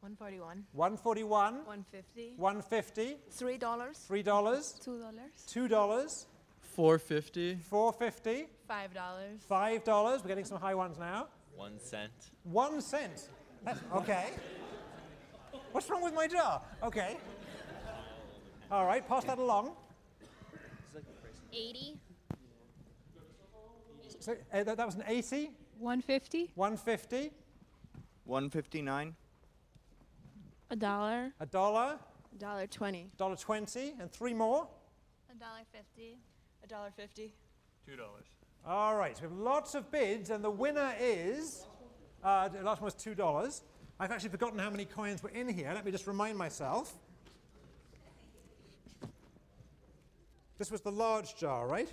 One 0.00 0.14
forty-one. 0.16 0.64
141. 0.72 1.64
One 1.64 1.84
fifty. 1.90 2.34
150. 2.36 3.16
Three 3.30 3.56
dollars. 3.56 3.98
Three 4.06 4.22
dollars. 4.22 4.78
Two 4.84 4.98
dollars. 5.00 5.44
Two 5.46 5.68
dollars. 5.68 6.26
Four 6.60 6.98
fifty. 6.98 7.56
450. 7.56 8.48
Five 8.68 8.94
dollars. 8.94 9.40
Five 9.48 9.82
dollars. 9.84 10.22
We're 10.22 10.28
getting 10.28 10.44
some 10.44 10.60
high 10.60 10.74
ones 10.74 10.98
now. 10.98 11.28
One 11.56 11.80
cent. 11.80 12.12
One 12.44 12.80
cent. 12.80 13.28
That's 13.64 13.80
okay. 13.94 14.26
What's 15.72 15.90
wrong 15.90 16.02
with 16.02 16.14
my 16.14 16.28
jar? 16.28 16.62
Okay. 16.82 17.16
All 18.70 18.86
right, 18.86 19.06
pass 19.08 19.24
that 19.24 19.38
along. 19.38 19.72
Eighty. 21.52 21.98
So, 24.20 24.32
uh, 24.52 24.64
that, 24.64 24.76
that 24.76 24.86
was 24.86 24.96
an 24.96 25.04
80, 25.06 25.50
One 25.78 26.02
fifty. 26.02 26.50
150, 26.54 27.30
One 28.24 28.50
fifty 28.50 28.82
nine. 28.82 29.14
A 30.70 30.76
dollar. 30.76 31.32
a 31.40 31.46
dollar, 31.46 31.98
A 32.34 32.38
Dollar 32.38 32.66
twenty. 32.66 33.10
dollar 33.16 33.36
20, 33.36 33.94
and 34.00 34.10
three 34.10 34.34
more. 34.34 34.66
A 35.30 35.34
dollar 35.38 35.60
fifty. 35.72 36.18
A 36.62 36.66
dollar 36.66 36.90
fifty. 36.94 37.32
Two 37.86 37.96
dollars. 37.96 38.24
All 38.66 38.96
right, 38.96 39.16
so 39.16 39.22
we 39.22 39.28
have 39.28 39.38
lots 39.38 39.74
of 39.74 39.90
bids, 39.90 40.30
and 40.30 40.44
the 40.44 40.50
winner 40.50 40.92
is. 41.00 41.66
Uh, 42.22 42.48
the 42.48 42.60
last 42.62 42.82
one 42.82 42.86
was 42.86 42.94
$2. 42.96 43.62
I've 44.00 44.10
actually 44.10 44.28
forgotten 44.30 44.58
how 44.58 44.68
many 44.68 44.84
coins 44.84 45.22
were 45.22 45.30
in 45.30 45.48
here. 45.48 45.70
Let 45.72 45.84
me 45.84 45.92
just 45.92 46.06
remind 46.08 46.36
myself. 46.36 46.92
This 50.58 50.70
was 50.72 50.80
the 50.80 50.90
large 50.90 51.36
jar, 51.36 51.68
right? 51.68 51.88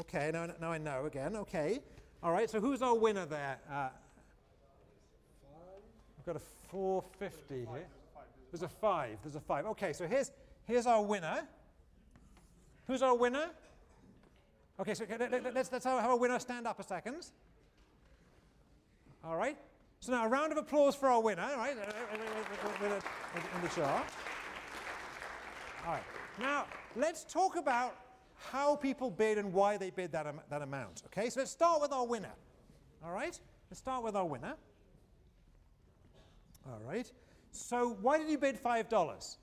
Okay, 0.00 0.30
now, 0.32 0.48
now 0.60 0.72
I 0.72 0.78
know 0.78 1.06
again. 1.06 1.36
Okay. 1.36 1.78
All 2.22 2.32
right, 2.32 2.50
so 2.50 2.60
who's 2.60 2.82
our 2.82 2.96
winner 2.98 3.26
there? 3.26 3.58
Uh, 3.70 3.88
I've 6.18 6.26
got 6.26 6.36
a 6.36 6.40
450 6.70 7.54
here. 7.54 7.86
There's 8.50 8.62
a 8.62 8.68
5. 8.68 9.18
There's 9.22 9.36
a 9.36 9.40
5. 9.40 9.66
Okay, 9.66 9.92
so 9.92 10.06
here's, 10.06 10.32
here's 10.64 10.86
our 10.86 11.02
winner. 11.02 11.42
Who's 12.88 13.02
our 13.02 13.16
winner? 13.16 13.50
Okay, 14.80 14.94
so 14.94 15.04
let- 15.08 15.30
let- 15.30 15.54
let's, 15.54 15.70
let's 15.70 15.84
have 15.84 16.04
our 16.04 16.16
winner 16.16 16.38
stand 16.40 16.66
up 16.66 16.80
a 16.80 16.82
second. 16.82 17.26
All 19.24 19.36
right. 19.36 19.56
So 20.00 20.12
now 20.12 20.24
a 20.24 20.28
round 20.28 20.50
of 20.50 20.58
applause 20.58 20.94
for 20.96 21.08
our 21.08 21.22
winner, 21.22 21.42
right, 21.56 21.76
a- 21.76 23.56
in 23.56 23.62
the 23.62 23.68
jar. 23.74 24.04
All 25.86 25.92
right. 25.92 26.02
Now, 26.38 26.66
let's 26.96 27.24
talk 27.24 27.56
about 27.56 27.96
how 28.36 28.76
people 28.76 29.10
bid 29.10 29.38
and 29.38 29.52
why 29.52 29.76
they 29.76 29.90
bid 29.90 30.12
that, 30.12 30.26
am- 30.26 30.40
that 30.50 30.62
amount. 30.62 31.02
Okay, 31.06 31.30
so 31.30 31.40
let's 31.40 31.50
start 31.50 31.80
with 31.80 31.92
our 31.92 32.06
winner. 32.06 32.32
All 33.04 33.12
right? 33.12 33.38
Let's 33.70 33.80
start 33.80 34.02
with 34.02 34.16
our 34.16 34.26
winner. 34.26 34.54
All 36.66 36.80
right. 36.86 37.10
So, 37.50 37.96
why 38.00 38.18
did 38.18 38.28
you 38.28 38.38
bid 38.38 38.62
$5? 38.62 39.36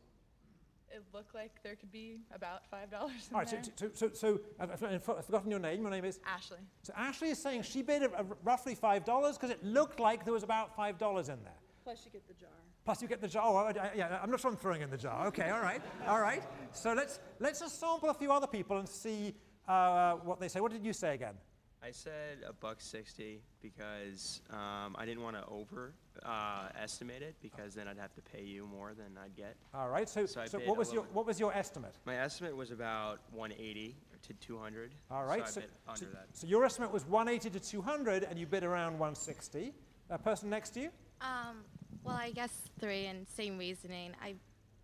It 0.93 1.03
looked 1.13 1.34
like 1.34 1.51
there 1.63 1.75
could 1.75 1.91
be 1.91 2.17
about 2.36 2.65
five 2.70 2.91
dollars 2.91 3.29
in 3.29 3.36
All 3.36 3.39
right, 3.39 3.50
so, 3.50 3.55
there. 3.55 3.89
so, 3.93 4.10
so, 4.10 4.10
so 4.13 4.41
I've, 4.60 4.72
I've 4.84 5.10
I've 5.10 5.25
forgotten 5.25 5.50
your 5.50 5.60
name. 5.60 5.81
Your 5.81 5.89
name 5.89 6.03
is? 6.03 6.20
Ashley. 6.25 6.58
So, 6.84 6.91
Ashley 6.98 7.29
is 7.29 7.41
saying 7.41 7.62
she 7.62 7.81
bid 7.81 8.03
a, 8.03 8.20
a 8.20 8.25
roughly 8.43 8.75
$5 8.75 9.05
because 9.34 9.50
it 9.50 9.63
looked 9.63 10.01
like 10.01 10.25
there 10.25 10.34
was 10.34 10.43
about 10.43 10.75
$5 10.75 10.89
in 11.22 11.25
there. 11.43 11.53
Plus 11.86 12.01
you 12.03 12.12
get 12.12 12.27
the 12.27 12.34
jar. 12.34 12.50
Plus, 12.84 13.02
you 13.02 13.08
get 13.08 13.22
the 13.22 13.28
jar. 13.28 13.44
Oh, 13.46 13.56
I- 13.58 13.70
I- 13.70 13.92
yeah, 13.96 14.20
I'm 14.22 14.32
not 14.32 14.40
sure 14.40 14.50
I'm 14.52 14.58
throwing 14.58 14.82
in 14.82 14.90
the 14.90 14.98
jar. 14.98 15.28
Okay, 15.28 15.50
all 15.52 15.62
right, 15.62 15.82
all 16.08 16.20
right. 16.20 16.44
So 16.72 16.94
let's 16.94 17.20
let's 17.40 17.60
just 17.60 17.80
sample 17.80 18.10
a 18.10 18.14
few 18.14 18.32
other 18.32 18.48
people 18.48 18.78
and 18.78 18.90
see 18.90 19.36
uh, 19.68 20.14
what 20.16 20.40
they 20.40 20.48
say. 20.48 20.60
What 20.62 20.72
did 20.72 20.84
you 20.84 20.94
say 20.94 21.14
again? 21.14 21.36
I 21.84 21.90
said 21.92 22.40
a 22.48 22.54
buck 22.54 22.80
sixty 22.80 23.42
because 23.62 24.42
um, 24.52 24.96
I 25.00 25.06
didn't 25.06 25.24
want 25.24 25.36
to 25.36 25.46
over 25.48 25.94
uh, 26.24 26.70
estimate 26.80 27.22
it 27.24 27.36
because 27.42 27.74
then 27.74 27.88
I'd 27.88 27.98
have 27.98 28.14
to 28.16 28.22
pay 28.22 28.44
you 28.44 28.68
more 28.68 28.94
than 28.94 29.18
I'd 29.24 29.36
get. 29.36 29.56
All 29.74 29.90
right. 29.90 30.08
So, 30.08 30.26
So 30.28 30.46
so 30.46 30.60
what 30.60 30.76
a 30.76 30.80
was 30.80 30.94
your 30.94 31.04
what 31.14 31.26
was 31.26 31.40
your 31.40 31.54
estimate? 31.56 31.96
My 32.06 32.18
estimate 32.18 32.56
was 32.56 32.70
about 32.72 33.20
one 33.32 33.52
eighty 33.54 33.96
to 34.28 34.34
two 34.34 34.58
hundred. 34.60 34.94
All 35.10 35.26
right. 35.26 35.48
So 35.48 35.62
So, 35.62 35.62
I 35.62 35.64
bid 35.64 35.72
under 35.88 36.00
so, 36.00 36.06
that. 36.14 36.28
so 36.34 36.48
your 36.48 36.66
estimate 36.66 36.92
was 36.92 37.06
180 37.08 37.50
to 37.60 37.60
200, 37.60 38.24
and 38.24 38.38
you 38.38 38.46
bid 38.46 38.64
around 38.64 38.94
160. 39.00 39.74
A 40.12 40.18
person 40.20 40.50
next 40.50 40.72
to 40.72 40.82
you? 40.82 40.90
Um. 41.22 41.64
Well, 42.03 42.15
I 42.15 42.31
guess 42.31 42.51
three, 42.79 43.05
and 43.05 43.27
same 43.27 43.58
reasoning. 43.58 44.13
I, 44.22 44.36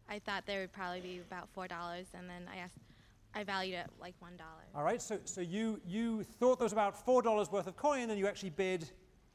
I 0.10 0.20
thought 0.20 0.46
there 0.46 0.62
would 0.62 0.72
probably 0.74 1.02
be 1.02 1.20
about 1.20 1.50
four 1.50 1.68
dollars, 1.68 2.08
and 2.14 2.30
then 2.30 2.48
I 2.54 2.58
asked, 2.58 2.76
I 3.34 3.44
valued 3.44 3.76
it 3.80 3.88
like 4.00 4.16
one 4.20 4.38
dollar. 4.38 4.64
All 4.76 4.84
right. 4.84 5.02
So 5.02 5.20
so 5.26 5.42
you 5.42 5.82
you 5.86 6.24
thought 6.24 6.60
there 6.60 6.66
was 6.66 6.74
about 6.74 7.06
four 7.06 7.22
dollars 7.22 7.52
worth 7.52 7.68
of 7.68 7.76
coin, 7.76 8.10
and 8.10 8.20
you 8.20 8.28
actually 8.28 8.52
bid 8.52 8.90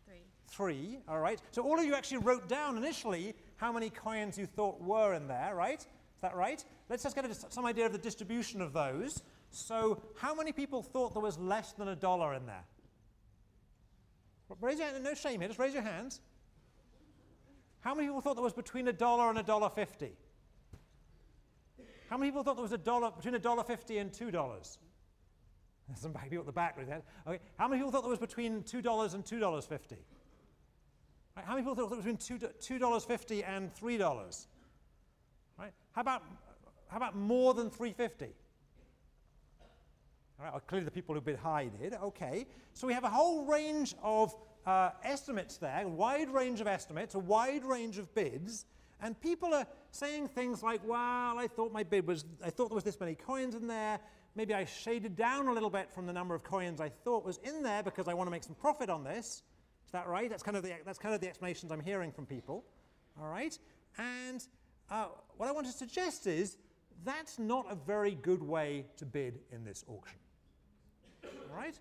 Three. 0.06 0.22
three. 0.48 0.98
All 1.08 1.20
right. 1.20 1.40
So 1.50 1.62
all 1.62 1.78
of 1.78 1.84
you 1.84 1.94
actually 1.94 2.18
wrote 2.18 2.48
down 2.48 2.76
initially 2.76 3.34
how 3.56 3.72
many 3.72 3.90
coins 3.90 4.38
you 4.38 4.46
thought 4.46 4.80
were 4.80 5.14
in 5.14 5.26
there, 5.28 5.54
right? 5.54 5.80
Is 5.80 6.20
that 6.22 6.36
right? 6.36 6.64
Let's 6.88 7.02
just 7.02 7.16
get 7.16 7.24
a, 7.24 7.34
some 7.34 7.66
idea 7.66 7.86
of 7.86 7.92
the 7.92 7.98
distribution 7.98 8.60
of 8.60 8.72
those. 8.72 9.22
So 9.50 10.00
how 10.16 10.34
many 10.34 10.52
people 10.52 10.82
thought 10.82 11.14
there 11.14 11.22
was 11.22 11.36
less 11.38 11.72
than 11.72 11.88
a 11.88 11.96
dollar 11.96 12.34
in 12.34 12.46
there? 12.46 12.64
Raise 14.60 14.78
your 14.78 14.88
hand. 14.88 15.02
No 15.02 15.14
shame 15.14 15.40
here. 15.40 15.48
Just 15.48 15.58
raise 15.58 15.74
your 15.74 15.82
hands. 15.82 16.20
How 17.82 17.94
many 17.94 18.06
people 18.06 18.20
thought 18.20 18.34
there 18.34 18.44
was 18.44 18.52
between 18.52 18.88
a 18.88 18.92
dollar 18.92 19.28
and 19.28 19.38
a 19.38 19.42
dollar 19.42 19.68
fifty? 19.68 20.12
How 22.08 22.16
many 22.16 22.30
people 22.30 22.44
thought 22.44 22.56
there 22.56 22.62
was 22.62 22.72
a 22.72 22.78
dollar 22.78 23.10
between 23.10 23.34
a 23.34 23.38
dollar 23.38 23.64
fifty 23.64 23.98
and 23.98 24.12
two 24.12 24.30
dollars? 24.30 24.78
Some 25.96 26.12
people 26.14 26.38
at 26.38 26.46
the 26.46 26.52
back 26.52 26.76
with 26.78 26.88
that. 26.88 27.04
Okay. 27.26 27.40
How 27.58 27.68
many 27.68 27.80
people 27.80 27.90
thought 27.90 28.02
there 28.02 28.10
was 28.10 28.18
between 28.18 28.62
two 28.62 28.82
dollars 28.82 29.14
and 29.14 29.24
two 29.24 29.40
dollars 29.40 29.66
fifty? 29.66 29.98
Right, 31.36 31.44
how 31.44 31.52
many 31.52 31.62
people 31.62 31.74
thought 31.74 31.88
there 31.90 31.96
was 31.96 32.18
between 32.18 32.48
two 32.60 32.78
dollars 32.78 33.04
fifty 33.04 33.42
and 33.42 33.74
three 33.74 33.96
dollars? 33.98 34.46
Right. 35.58 35.72
How 35.92 36.02
about 36.02 36.22
how 36.86 36.98
about 36.98 37.16
more 37.16 37.52
than 37.52 37.68
three 37.68 37.92
fifty? 37.92 38.34
All 40.38 40.44
right. 40.44 40.52
Well, 40.52 40.62
clearly, 40.66 40.84
the 40.84 40.92
people 40.92 41.14
who 41.16 41.20
bid 41.20 41.36
high 41.36 41.70
did. 41.80 41.94
Okay. 41.94 42.46
So 42.74 42.86
we 42.86 42.92
have 42.92 43.04
a 43.04 43.10
whole 43.10 43.44
range 43.44 43.94
of 44.02 44.36
uh, 44.66 44.90
estimates 45.02 45.56
there, 45.56 45.82
a 45.84 45.88
wide 45.88 46.30
range 46.30 46.60
of 46.60 46.66
estimates, 46.66 47.14
a 47.14 47.18
wide 47.18 47.64
range 47.64 47.98
of 47.98 48.14
bids, 48.14 48.66
and 49.00 49.20
people 49.20 49.52
are 49.52 49.66
saying 49.90 50.28
things 50.28 50.62
like, 50.62 50.80
well, 50.86 51.38
I 51.38 51.48
thought 51.48 51.72
my 51.72 51.82
bid 51.82 52.06
was, 52.06 52.24
I 52.44 52.50
thought 52.50 52.68
there 52.68 52.76
was 52.76 52.84
this 52.84 53.00
many 53.00 53.14
coins 53.14 53.54
in 53.54 53.66
there. 53.66 53.98
Maybe 54.34 54.54
I 54.54 54.64
shaded 54.64 55.16
down 55.16 55.48
a 55.48 55.52
little 55.52 55.68
bit 55.68 55.90
from 55.92 56.06
the 56.06 56.12
number 56.12 56.34
of 56.34 56.44
coins 56.44 56.80
I 56.80 56.88
thought 56.88 57.24
was 57.24 57.38
in 57.38 57.62
there 57.62 57.82
because 57.82 58.08
I 58.08 58.14
want 58.14 58.28
to 58.28 58.30
make 58.30 58.44
some 58.44 58.54
profit 58.54 58.88
on 58.88 59.02
this. 59.02 59.42
Is 59.84 59.92
that 59.92 60.06
right? 60.06 60.30
That's 60.30 60.42
kind 60.42 60.56
of 60.56 60.62
the, 60.62 60.72
that's 60.86 60.98
kind 60.98 61.14
of 61.14 61.20
the 61.20 61.28
explanations 61.28 61.72
I'm 61.72 61.80
hearing 61.80 62.12
from 62.12 62.26
people. 62.26 62.64
All 63.20 63.28
right? 63.28 63.58
And 63.98 64.46
uh, 64.90 65.06
what 65.36 65.48
I 65.48 65.52
want 65.52 65.66
to 65.66 65.72
suggest 65.72 66.26
is 66.26 66.56
that's 67.04 67.38
not 67.38 67.66
a 67.68 67.74
very 67.74 68.14
good 68.14 68.42
way 68.42 68.86
to 68.98 69.04
bid 69.04 69.40
in 69.50 69.64
this 69.64 69.84
auction. 69.88 70.18
All 71.24 71.56
right? 71.56 71.78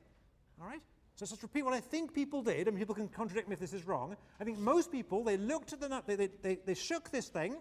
All 0.60 0.68
right? 0.68 0.82
So 1.24 1.34
let's 1.34 1.44
repeat 1.44 1.62
what 1.62 1.76
I 1.76 1.80
think 1.80 2.16
people 2.16 2.42
did, 2.42 2.68
and 2.68 2.76
people 2.76 2.96
can 2.96 3.08
contradict 3.08 3.48
me 3.48 3.54
if 3.54 3.60
this 3.60 3.74
is 3.74 3.86
wrong. 3.86 4.18
I 4.40 4.44
think 4.44 4.58
most 4.58 4.92
people, 4.92 5.24
they 5.24 5.38
looked 5.38 5.72
at 5.72 5.80
the, 5.80 6.02
they, 6.08 6.30
they, 6.42 6.58
they 6.66 6.74
shook 6.74 7.12
this 7.12 7.28
thing, 7.28 7.58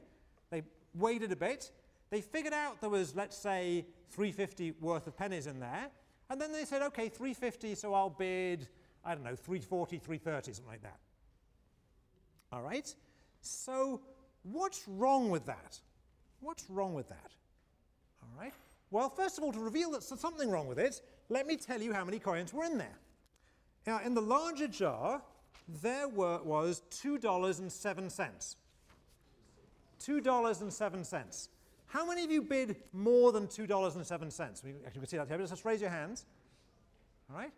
they 0.50 0.62
weighed 0.94 1.22
it 1.22 1.30
a 1.30 1.36
bit, 1.36 1.70
they 2.08 2.22
figured 2.22 2.54
out 2.54 2.80
there 2.80 2.88
was, 2.88 3.14
let's 3.14 3.36
say, 3.36 3.84
350 4.12 4.72
worth 4.80 5.06
of 5.06 5.14
pennies 5.14 5.46
in 5.46 5.60
there, 5.60 5.88
and 6.30 6.40
then 6.40 6.52
they 6.52 6.64
said, 6.64 6.80
okay, 6.80 7.10
350, 7.10 7.74
so 7.74 7.92
I'll 7.92 8.08
bid, 8.08 8.66
I 9.04 9.14
don't 9.14 9.24
know, 9.24 9.36
340, 9.36 9.98
330, 9.98 10.54
something 10.54 10.72
like 10.72 10.82
that. 10.82 10.98
All 12.52 12.62
right? 12.62 12.94
So 13.42 14.00
what's 14.42 14.88
wrong 14.88 15.28
with 15.28 15.44
that? 15.44 15.78
What's 16.40 16.64
wrong 16.70 16.94
with 16.94 17.10
that? 17.10 17.30
All 18.22 18.42
right? 18.42 18.54
Well, 18.90 19.10
first 19.10 19.36
of 19.36 19.44
all, 19.44 19.52
to 19.52 19.60
reveal 19.60 19.90
that 19.90 20.00
there's 20.08 20.18
something 20.18 20.50
wrong 20.50 20.66
with 20.66 20.78
it, 20.78 21.02
let 21.28 21.46
me 21.46 21.58
tell 21.58 21.82
you 21.82 21.92
how 21.92 22.06
many 22.06 22.18
coins 22.18 22.54
were 22.54 22.64
in 22.64 22.78
there. 22.78 22.98
Now, 23.86 24.00
in 24.04 24.14
the 24.14 24.20
larger 24.20 24.68
jar, 24.68 25.22
there 25.82 26.08
were, 26.08 26.42
was 26.42 26.82
$2.07. 26.90 28.56
$2.07. 30.00 31.48
How 31.86 32.06
many 32.06 32.24
of 32.24 32.30
you 32.30 32.42
bid 32.42 32.76
more 32.92 33.32
than 33.32 33.46
$2.07? 33.46 34.64
We 34.64 34.70
actually 34.86 35.00
can 35.00 35.06
see 35.08 35.16
that 35.16 35.28
here, 35.28 35.38
just 35.38 35.64
raise 35.64 35.80
your 35.80 35.90
hands. 35.90 36.26
All 37.30 37.38
right? 37.38 37.52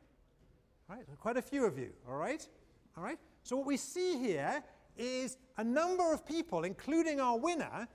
All 0.88 0.96
right, 0.96 1.06
quite 1.20 1.36
a 1.36 1.42
few 1.42 1.64
of 1.64 1.78
you, 1.78 1.90
all 2.08 2.16
right? 2.16 2.46
All 2.96 3.04
right? 3.04 3.18
So 3.42 3.56
what 3.56 3.66
we 3.66 3.76
see 3.76 4.18
here 4.18 4.62
is 4.96 5.36
a 5.56 5.64
number 5.64 6.12
of 6.12 6.26
people, 6.26 6.64
including 6.64 7.20
our 7.20 7.38
winner, 7.38 7.88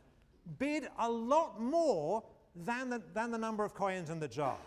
bid 0.60 0.88
a 1.00 1.10
lot 1.10 1.62
more 1.62 2.24
than 2.56 2.90
the, 2.90 3.02
than 3.14 3.32
the 3.32 3.38
number 3.38 3.64
of 3.64 3.74
coins 3.74 4.10
in 4.10 4.20
the 4.20 4.28
jar. 4.28 4.58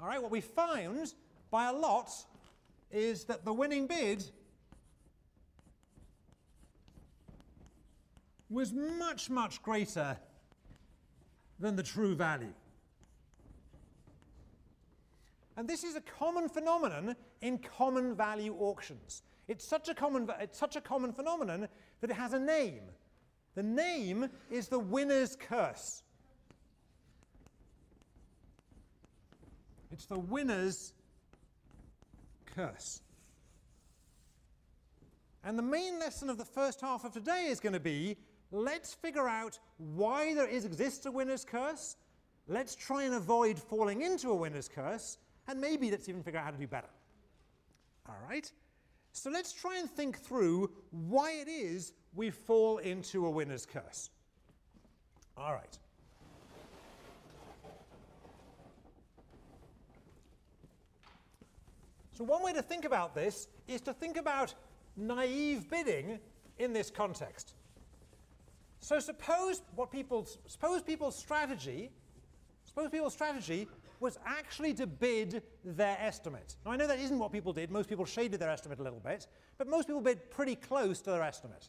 All 0.00 0.06
right, 0.06 0.20
what 0.20 0.30
we 0.30 0.40
found 0.40 1.14
by 1.50 1.68
a 1.68 1.72
lot 1.72 2.10
is 2.96 3.24
that 3.24 3.44
the 3.44 3.52
winning 3.52 3.86
bid 3.86 4.24
was 8.48 8.72
much, 8.72 9.28
much 9.28 9.62
greater 9.62 10.16
than 11.58 11.76
the 11.76 11.82
true 11.82 12.14
value. 12.14 12.54
And 15.56 15.68
this 15.68 15.84
is 15.84 15.96
a 15.96 16.00
common 16.00 16.48
phenomenon 16.48 17.16
in 17.40 17.58
common 17.58 18.14
value 18.14 18.54
auctions. 18.58 19.22
It's 19.48 19.66
such 19.66 19.88
a 19.88 19.94
common, 19.94 20.30
it's 20.40 20.58
such 20.58 20.76
a 20.76 20.80
common 20.80 21.12
phenomenon 21.12 21.68
that 22.00 22.10
it 22.10 22.14
has 22.14 22.32
a 22.32 22.38
name. 22.38 22.82
The 23.54 23.62
name 23.62 24.28
is 24.50 24.68
the 24.68 24.78
winner's 24.78 25.36
curse. 25.36 26.02
It's 29.90 30.06
the 30.06 30.18
winner's 30.18 30.92
curse. 32.56 33.02
And 35.44 35.58
the 35.58 35.62
main 35.62 36.00
lesson 36.00 36.28
of 36.30 36.38
the 36.38 36.44
first 36.44 36.80
half 36.80 37.04
of 37.04 37.12
today 37.12 37.46
is 37.50 37.60
going 37.60 37.74
to 37.74 37.80
be 37.80 38.16
let's 38.50 38.94
figure 38.94 39.28
out 39.28 39.58
why 39.76 40.34
there 40.34 40.48
is 40.48 40.64
exists 40.64 41.06
a 41.06 41.10
winner's 41.12 41.44
curse. 41.44 41.96
Let's 42.48 42.74
try 42.74 43.04
and 43.04 43.14
avoid 43.14 43.58
falling 43.58 44.02
into 44.02 44.30
a 44.30 44.34
winner's 44.34 44.68
curse, 44.68 45.18
and 45.48 45.60
maybe 45.60 45.90
let's 45.90 46.08
even 46.08 46.22
figure 46.22 46.40
out 46.40 46.46
how 46.46 46.50
to 46.52 46.58
do 46.58 46.66
better. 46.66 46.88
All 48.08 48.16
right? 48.28 48.50
So 49.12 49.30
let's 49.30 49.52
try 49.52 49.78
and 49.78 49.90
think 49.90 50.18
through 50.18 50.70
why 50.90 51.32
it 51.32 51.48
is 51.48 51.92
we 52.14 52.30
fall 52.30 52.78
into 52.78 53.26
a 53.26 53.30
winner's 53.30 53.66
curse. 53.66 54.10
All 55.36 55.52
right. 55.52 55.78
So, 62.16 62.24
one 62.24 62.42
way 62.42 62.54
to 62.54 62.62
think 62.62 62.86
about 62.86 63.14
this 63.14 63.48
is 63.68 63.82
to 63.82 63.92
think 63.92 64.16
about 64.16 64.54
naive 64.96 65.68
bidding 65.68 66.18
in 66.58 66.72
this 66.72 66.90
context. 66.90 67.52
So, 68.80 68.98
suppose 69.00 69.60
what 69.74 69.90
people's, 69.90 70.38
suppose 70.46 70.82
people's 70.82 71.14
strategy, 71.14 71.90
suppose 72.64 72.88
people's 72.88 73.12
strategy 73.12 73.68
was 74.00 74.18
actually 74.24 74.72
to 74.74 74.86
bid 74.86 75.42
their 75.62 75.98
estimate. 76.00 76.56
Now, 76.64 76.70
I 76.70 76.76
know 76.76 76.86
that 76.86 77.00
isn't 77.00 77.18
what 77.18 77.32
people 77.32 77.52
did. 77.52 77.70
Most 77.70 77.86
people 77.86 78.06
shaded 78.06 78.40
their 78.40 78.50
estimate 78.50 78.78
a 78.78 78.82
little 78.82 79.00
bit, 79.00 79.26
but 79.58 79.68
most 79.68 79.86
people 79.86 80.00
bid 80.00 80.30
pretty 80.30 80.54
close 80.54 81.00
to 81.02 81.10
their 81.10 81.22
estimate. 81.22 81.68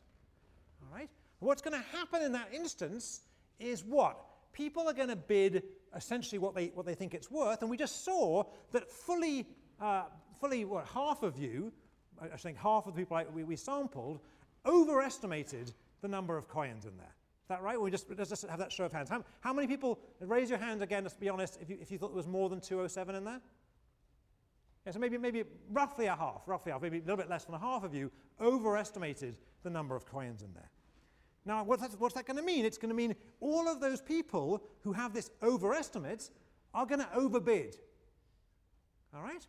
All 0.82 0.98
right? 0.98 1.10
What's 1.40 1.62
going 1.62 1.78
to 1.78 1.98
happen 1.98 2.22
in 2.22 2.32
that 2.32 2.54
instance 2.54 3.22
is 3.60 3.84
what? 3.84 4.18
People 4.54 4.88
are 4.88 4.94
going 4.94 5.10
to 5.10 5.16
bid 5.18 5.64
essentially 5.94 6.40
what 6.40 6.56
they, 6.56 6.68
what 6.68 6.86
they 6.86 6.96
think 6.96 7.14
it's 7.14 7.30
worth, 7.30 7.62
and 7.62 7.70
we 7.70 7.76
just 7.76 8.06
saw 8.06 8.44
that 8.72 8.90
fully, 8.90 9.46
uh, 9.82 10.04
fully 10.40 10.66
what, 10.66 10.88
half 10.88 11.24
of 11.24 11.38
you, 11.38 11.72
I 12.22 12.38
think 12.38 12.58
half 12.58 12.88
of 12.88 12.96
the 12.96 13.02
people 13.02 13.18
I, 13.18 13.26
we, 13.26 13.44
we 13.44 13.56
sampled, 13.56 14.20
overestimated 14.66 15.74
the 16.02 16.08
number 16.08 16.38
of 16.38 16.48
coins 16.48 16.86
in 16.86 16.98
there. 16.98 17.06
Is 17.08 17.50
that 17.50 17.62
right? 17.62 17.80
We 17.80 17.92
just, 17.92 18.08
let's 18.18 18.30
just 18.30 18.46
have 18.48 18.60
that 18.60 18.72
show 18.72 18.86
of 18.86 18.92
hands. 18.92 19.10
How, 19.10 19.24
how 19.40 19.54
many 19.54 19.68
people, 19.68 20.00
raise 20.20 20.50
your 20.50 20.60
hand 20.60 20.82
again, 20.82 21.04
let's 21.04 21.16
be 21.16 21.30
honest, 21.30 21.58
if 21.62 21.70
you, 21.70 21.78
if 21.82 21.92
you 21.92 21.98
thought 21.98 22.10
there 22.10 22.18
was 22.18 22.28
more 22.28 22.50
than 22.50 22.60
207 22.60 23.16
in 23.16 23.24
there? 23.24 23.40
Yeah, 24.86 24.92
so 24.92 25.00
maybe, 25.00 25.18
maybe 25.18 25.44
roughly 25.72 26.08
a 26.08 26.16
half, 26.16 26.42
roughly 26.46 26.72
half, 26.72 26.82
maybe 26.82 26.98
a 26.98 27.02
little 27.02 27.18
bit 27.18 27.30
less 27.30 27.46
than 27.46 27.56
a 27.56 27.60
half 27.60 27.84
of 27.84 27.94
you 27.94 28.12
overestimated 28.42 29.38
the 29.64 29.70
number 29.70 29.96
of 29.96 30.06
coins 30.06 30.42
in 30.42 30.54
there. 30.54 30.70
Now, 31.46 31.64
what's 31.64 31.82
that, 31.82 31.98
what's 32.00 32.16
that 32.16 32.26
going 32.26 32.38
to 32.38 32.44
mean? 32.44 32.66
It's 32.66 32.78
going 32.78 32.90
to 32.90 32.96
mean 32.96 33.16
all 33.40 33.70
of 33.70 33.80
those 33.80 34.02
people 34.02 34.62
who 34.82 34.92
have 34.92 35.14
this 35.14 35.32
overestimate 35.42 36.30
are 36.74 36.86
going 36.86 37.00
to 37.00 37.08
overbid. 37.14 37.78
All 39.16 39.22
right? 39.22 39.46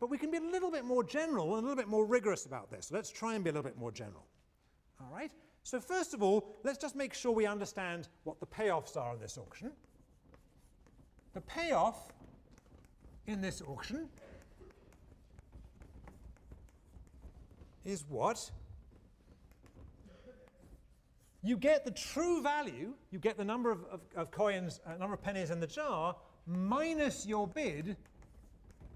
But 0.00 0.10
we 0.10 0.18
can 0.18 0.30
be 0.30 0.38
a 0.38 0.42
little 0.42 0.70
bit 0.70 0.84
more 0.84 1.04
general 1.04 1.56
and 1.56 1.64
a 1.64 1.68
little 1.68 1.76
bit 1.76 1.88
more 1.88 2.04
rigorous 2.04 2.46
about 2.46 2.70
this. 2.70 2.90
Let's 2.90 3.10
try 3.10 3.34
and 3.34 3.44
be 3.44 3.50
a 3.50 3.52
little 3.52 3.68
bit 3.68 3.78
more 3.78 3.92
general. 3.92 4.26
All 5.00 5.08
right? 5.12 5.30
So 5.62 5.80
first 5.80 6.14
of 6.14 6.22
all, 6.22 6.56
let's 6.62 6.78
just 6.78 6.94
make 6.94 7.14
sure 7.14 7.32
we 7.32 7.46
understand 7.46 8.08
what 8.24 8.38
the 8.40 8.46
payoffs 8.46 8.96
are 8.96 9.14
in 9.14 9.20
this 9.20 9.38
auction. 9.38 9.72
The 11.32 11.40
payoff 11.40 12.12
in 13.26 13.40
this 13.40 13.62
auction 13.62 14.08
is 17.84 18.04
what? 18.08 18.50
You 21.42 21.56
get 21.56 21.84
the 21.84 21.90
true 21.90 22.42
value, 22.42 22.94
you 23.10 23.18
get 23.18 23.36
the 23.36 23.44
number 23.44 23.70
of, 23.70 23.84
of, 23.90 24.00
of 24.16 24.30
coins, 24.30 24.80
uh, 24.86 24.96
number 24.96 25.14
of 25.14 25.22
pennies 25.22 25.50
in 25.50 25.60
the 25.60 25.66
jar, 25.66 26.16
minus 26.46 27.26
your 27.26 27.46
bid 27.46 27.96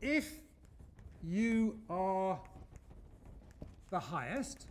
if 0.01 0.33
you 1.23 1.79
are 1.89 2.41
the 3.91 3.99
highest, 3.99 4.67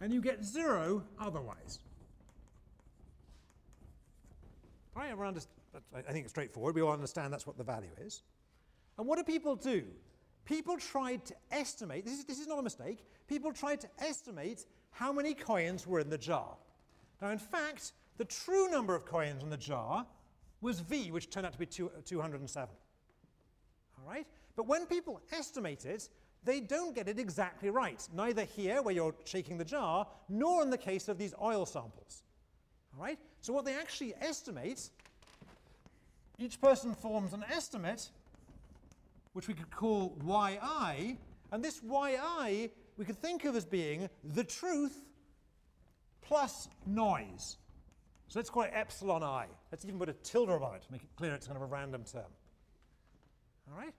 and 0.00 0.12
you 0.12 0.20
get 0.20 0.44
zero 0.44 1.02
otherwise. 1.18 1.78
I 4.96 5.10
I 5.96 6.12
think 6.12 6.24
it's 6.24 6.32
straightforward. 6.32 6.74
We 6.74 6.82
all 6.82 6.92
understand 6.92 7.32
that's 7.32 7.46
what 7.46 7.58
the 7.58 7.64
value 7.64 7.90
is. 8.00 8.22
And 8.98 9.06
what 9.06 9.18
do 9.18 9.24
people 9.24 9.56
do? 9.56 9.84
People 10.44 10.76
tried 10.76 11.24
to 11.24 11.34
estimate, 11.50 12.04
this 12.04 12.18
is, 12.18 12.24
this 12.24 12.38
is 12.38 12.46
not 12.46 12.58
a 12.58 12.62
mistake, 12.62 12.98
people 13.26 13.52
tried 13.52 13.80
to 13.80 13.88
estimate 13.98 14.66
how 14.90 15.12
many 15.12 15.34
coins 15.34 15.86
were 15.86 16.00
in 16.00 16.10
the 16.10 16.18
jar. 16.18 16.56
Now, 17.22 17.30
in 17.30 17.38
fact, 17.38 17.92
the 18.18 18.24
true 18.26 18.68
number 18.70 18.94
of 18.94 19.06
coins 19.06 19.42
in 19.42 19.48
the 19.48 19.56
jar 19.56 20.06
was 20.60 20.80
V, 20.80 21.10
which 21.10 21.30
turned 21.30 21.46
out 21.46 21.52
to 21.52 21.58
be 21.58 21.66
two, 21.66 21.90
207. 22.04 22.68
All 24.04 24.12
right? 24.12 24.26
But 24.56 24.66
when 24.66 24.86
people 24.86 25.20
estimate 25.32 25.84
it, 25.84 26.08
they 26.44 26.60
don't 26.60 26.94
get 26.94 27.08
it 27.08 27.18
exactly 27.18 27.70
right, 27.70 28.06
neither 28.12 28.44
here, 28.44 28.82
where 28.82 28.94
you're 28.94 29.14
shaking 29.24 29.56
the 29.56 29.64
jar, 29.64 30.06
nor 30.28 30.62
in 30.62 30.70
the 30.70 30.78
case 30.78 31.08
of 31.08 31.16
these 31.16 31.34
oil 31.40 31.64
samples. 31.64 32.22
All 32.94 33.02
right? 33.02 33.18
So, 33.40 33.52
what 33.52 33.64
they 33.64 33.74
actually 33.74 34.14
estimate, 34.20 34.90
each 36.38 36.60
person 36.60 36.94
forms 36.94 37.32
an 37.32 37.44
estimate, 37.50 38.10
which 39.32 39.48
we 39.48 39.54
could 39.54 39.70
call 39.70 40.16
yi, 40.26 41.18
and 41.50 41.64
this 41.64 41.80
yi 41.82 42.70
we 42.96 43.04
could 43.04 43.20
think 43.20 43.44
of 43.44 43.56
as 43.56 43.64
being 43.64 44.08
the 44.22 44.44
truth 44.44 45.00
plus 46.22 46.68
noise. 46.86 47.56
So 48.28 48.38
let's 48.38 48.50
call 48.50 48.62
it 48.62 48.70
epsilon 48.72 49.22
i. 49.22 49.46
Let's 49.70 49.84
even 49.84 49.98
put 49.98 50.08
a 50.08 50.12
tilde 50.12 50.50
above 50.50 50.74
it 50.74 50.82
to 50.82 50.92
make 50.92 51.02
it 51.02 51.08
clear 51.16 51.34
it's 51.34 51.46
kind 51.46 51.56
of 51.56 51.62
a 51.62 51.66
random 51.66 52.04
term. 52.04 52.22
All 53.70 53.78
right? 53.78 53.94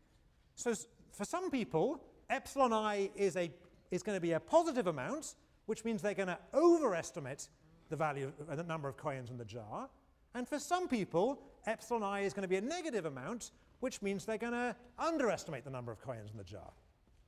So 0.55 0.73
for 1.11 1.25
some 1.25 1.51
people, 1.51 2.01
epsilon 2.29 2.73
i 2.73 3.09
is, 3.15 3.35
a, 3.35 3.51
is 3.91 4.03
going 4.03 4.15
to 4.15 4.21
be 4.21 4.33
a 4.33 4.39
positive 4.39 4.87
amount, 4.87 5.35
which 5.65 5.83
means 5.83 6.01
they're 6.01 6.13
going 6.13 6.27
to 6.27 6.37
overestimate 6.53 7.47
the 7.89 7.95
value, 7.95 8.31
of, 8.49 8.57
the 8.57 8.63
number 8.63 8.87
of 8.87 8.97
coins 8.97 9.29
in 9.29 9.37
the 9.37 9.45
jar. 9.45 9.89
And 10.33 10.47
for 10.47 10.59
some 10.59 10.87
people, 10.87 11.41
epsilon 11.65 12.03
i 12.03 12.21
is 12.21 12.33
going 12.33 12.43
to 12.43 12.47
be 12.47 12.57
a 12.57 12.61
negative 12.61 13.05
amount, 13.05 13.51
which 13.79 14.01
means 14.01 14.25
they're 14.25 14.37
going 14.37 14.53
to 14.53 14.75
underestimate 14.97 15.63
the 15.63 15.69
number 15.69 15.91
of 15.91 16.01
coins 16.01 16.31
in 16.31 16.37
the 16.37 16.43
jar. 16.43 16.71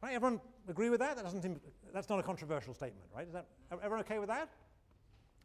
Right? 0.02 0.13
Everyone 0.13 0.39
agree 0.67 0.89
with 0.89 1.00
that? 1.00 1.15
That 1.15 1.23
doesn't 1.26 1.41
seem, 1.41 1.60
that's 1.93 2.10
not 2.10 2.19
a 2.19 2.23
controversial 2.23 2.73
statement, 2.73 3.08
right? 3.15 3.28
Is 3.28 3.34
that 3.34 3.47
everyone 3.71 4.00
okay 4.02 4.19
with 4.19 4.30
that? 4.30 4.50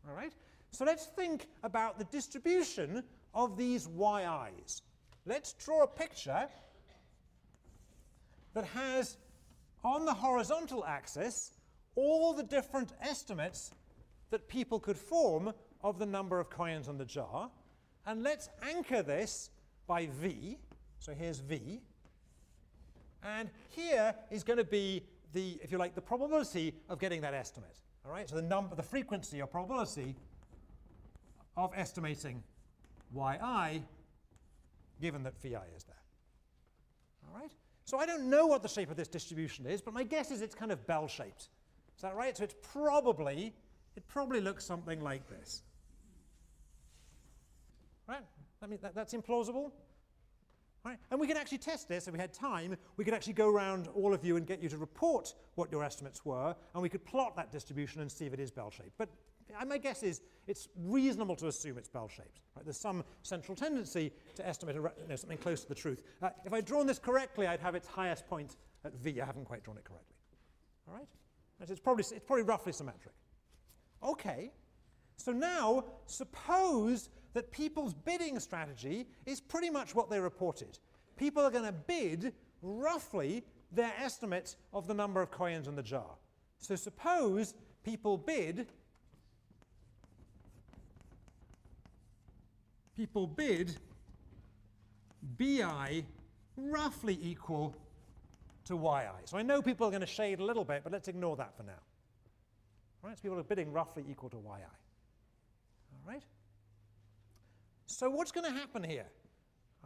All 0.08 0.14
right. 0.14 0.32
So 0.72 0.84
let's 0.84 1.06
think 1.06 1.46
about 1.62 1.98
the 1.98 2.04
distribution 2.04 3.02
of 3.34 3.56
these 3.56 3.88
yi's. 3.88 4.82
Let's 5.26 5.52
draw 5.54 5.84
a 5.84 5.86
picture 5.86 6.48
that 8.54 8.64
has 8.64 9.16
on 9.84 10.04
the 10.04 10.14
horizontal 10.14 10.84
axis 10.84 11.52
all 11.94 12.32
the 12.32 12.42
different 12.42 12.92
estimates 13.00 13.72
that 14.30 14.48
people 14.48 14.80
could 14.80 14.96
form 14.96 15.52
of 15.82 15.98
the 15.98 16.06
number 16.06 16.40
of 16.40 16.48
coins 16.48 16.88
in 16.88 16.96
the 16.96 17.04
jar. 17.04 17.50
And 18.06 18.22
let's 18.22 18.48
anchor 18.62 19.02
this 19.02 19.50
by 19.86 20.06
V. 20.06 20.58
So 20.98 21.12
here's 21.12 21.40
V. 21.40 21.80
And 23.22 23.50
here 23.68 24.14
is 24.30 24.42
going 24.42 24.58
to 24.58 24.64
be 24.64 25.04
the, 25.32 25.58
if 25.62 25.70
you 25.70 25.78
like, 25.78 25.94
the 25.94 26.00
probability 26.00 26.74
of 26.88 26.98
getting 26.98 27.20
that 27.22 27.34
estimate. 27.34 27.76
All 28.04 28.10
right, 28.10 28.28
so 28.28 28.36
the 28.36 28.42
number, 28.42 28.74
the 28.74 28.82
frequency 28.82 29.40
or 29.40 29.46
probability 29.46 30.16
of 31.56 31.72
estimating 31.76 32.42
yi, 33.14 33.82
given 35.00 35.22
that 35.22 35.40
vi 35.40 35.62
is 35.76 35.84
there. 35.84 35.96
All 37.28 37.40
right. 37.40 37.52
So 37.92 37.98
I 37.98 38.06
don't 38.06 38.30
know 38.30 38.46
what 38.46 38.62
the 38.62 38.70
shape 38.70 38.90
of 38.90 38.96
this 38.96 39.06
distribution 39.06 39.66
is, 39.66 39.82
but 39.82 39.92
my 39.92 40.02
guess 40.02 40.30
is 40.30 40.40
it's 40.40 40.54
kind 40.54 40.72
of 40.72 40.86
bell-shaped. 40.86 41.48
Is 41.94 42.00
that 42.00 42.16
right? 42.16 42.34
So 42.34 42.42
it's 42.42 42.54
probably, 42.72 43.52
it 43.96 44.08
probably 44.08 44.40
looks 44.40 44.64
something 44.64 45.02
like 45.02 45.28
this. 45.28 45.62
Right? 48.08 48.22
I 48.62 48.66
mean, 48.66 48.78
that, 48.80 48.94
that's 48.94 49.12
implausible. 49.12 49.72
Right? 50.86 50.96
And 51.10 51.20
we 51.20 51.26
can 51.26 51.36
actually 51.36 51.58
test 51.58 51.86
this 51.86 52.08
if 52.08 52.14
we 52.14 52.18
had 52.18 52.32
time. 52.32 52.78
We 52.96 53.04
could 53.04 53.12
actually 53.12 53.34
go 53.34 53.50
around 53.50 53.88
all 53.94 54.14
of 54.14 54.24
you 54.24 54.38
and 54.38 54.46
get 54.46 54.62
you 54.62 54.70
to 54.70 54.78
report 54.78 55.34
what 55.56 55.70
your 55.70 55.84
estimates 55.84 56.24
were, 56.24 56.56
and 56.72 56.82
we 56.82 56.88
could 56.88 57.04
plot 57.04 57.36
that 57.36 57.52
distribution 57.52 58.00
and 58.00 58.10
see 58.10 58.24
if 58.24 58.32
it 58.32 58.40
is 58.40 58.50
bell-shaped. 58.50 58.96
But 58.96 59.10
my 59.66 59.78
guess 59.78 60.02
is 60.02 60.22
it's 60.46 60.68
reasonable 60.76 61.36
to 61.36 61.46
assume 61.48 61.78
it's 61.78 61.88
bell-shaped. 61.88 62.40
Right? 62.56 62.64
There's 62.64 62.80
some 62.80 63.04
central 63.22 63.56
tendency 63.56 64.12
to 64.34 64.46
estimate 64.46 64.76
you 64.76 64.90
know, 65.08 65.16
something 65.16 65.38
close 65.38 65.62
to 65.62 65.68
the 65.68 65.74
truth. 65.74 66.02
Uh, 66.20 66.30
if 66.44 66.52
I'd 66.52 66.64
drawn 66.64 66.86
this 66.86 66.98
correctly, 66.98 67.46
I'd 67.46 67.60
have 67.60 67.74
its 67.74 67.86
highest 67.86 68.26
point 68.26 68.56
at 68.84 68.94
V. 68.94 69.20
I 69.20 69.24
haven't 69.24 69.44
quite 69.44 69.62
drawn 69.64 69.76
it 69.76 69.84
correctly. 69.84 70.16
All 70.88 70.94
right? 70.94 71.06
It's 71.60 71.80
probably, 71.80 72.02
it's 72.02 72.24
probably 72.26 72.42
roughly 72.42 72.72
symmetric. 72.72 73.14
Okay. 74.02 74.50
So 75.16 75.30
now, 75.30 75.84
suppose 76.06 77.10
that 77.34 77.50
people's 77.52 77.94
bidding 77.94 78.40
strategy 78.40 79.06
is 79.26 79.40
pretty 79.40 79.70
much 79.70 79.94
what 79.94 80.10
they 80.10 80.18
reported. 80.18 80.78
People 81.16 81.44
are 81.44 81.50
going 81.50 81.64
to 81.64 81.72
bid 81.72 82.32
roughly 82.62 83.44
their 83.70 83.92
estimate 83.98 84.56
of 84.72 84.86
the 84.86 84.94
number 84.94 85.22
of 85.22 85.30
coins 85.30 85.68
in 85.68 85.76
the 85.76 85.82
jar. 85.82 86.16
So 86.58 86.76
suppose 86.76 87.54
people 87.84 88.18
bid 88.18 88.66
people 92.96 93.26
bid 93.26 93.76
bi 95.38 96.04
roughly 96.56 97.18
equal 97.22 97.74
to 98.64 98.74
yi. 98.74 99.24
So 99.24 99.36
I 99.38 99.42
know 99.42 99.62
people 99.62 99.86
are 99.86 99.90
going 99.90 100.00
to 100.00 100.06
shade 100.06 100.40
a 100.40 100.44
little 100.44 100.64
bit, 100.64 100.82
but 100.84 100.92
let's 100.92 101.08
ignore 101.08 101.36
that 101.36 101.56
for 101.56 101.62
now. 101.62 101.72
All 103.02 103.08
right, 103.08 103.18
so 103.18 103.22
people 103.22 103.38
are 103.38 103.42
bidding 103.42 103.72
roughly 103.72 104.04
equal 104.08 104.30
to 104.30 104.36
yi. 104.36 104.42
All 104.44 104.66
right? 106.06 106.22
So 107.86 108.10
what's 108.10 108.32
going 108.32 108.50
to 108.50 108.58
happen 108.58 108.82
here? 108.82 109.06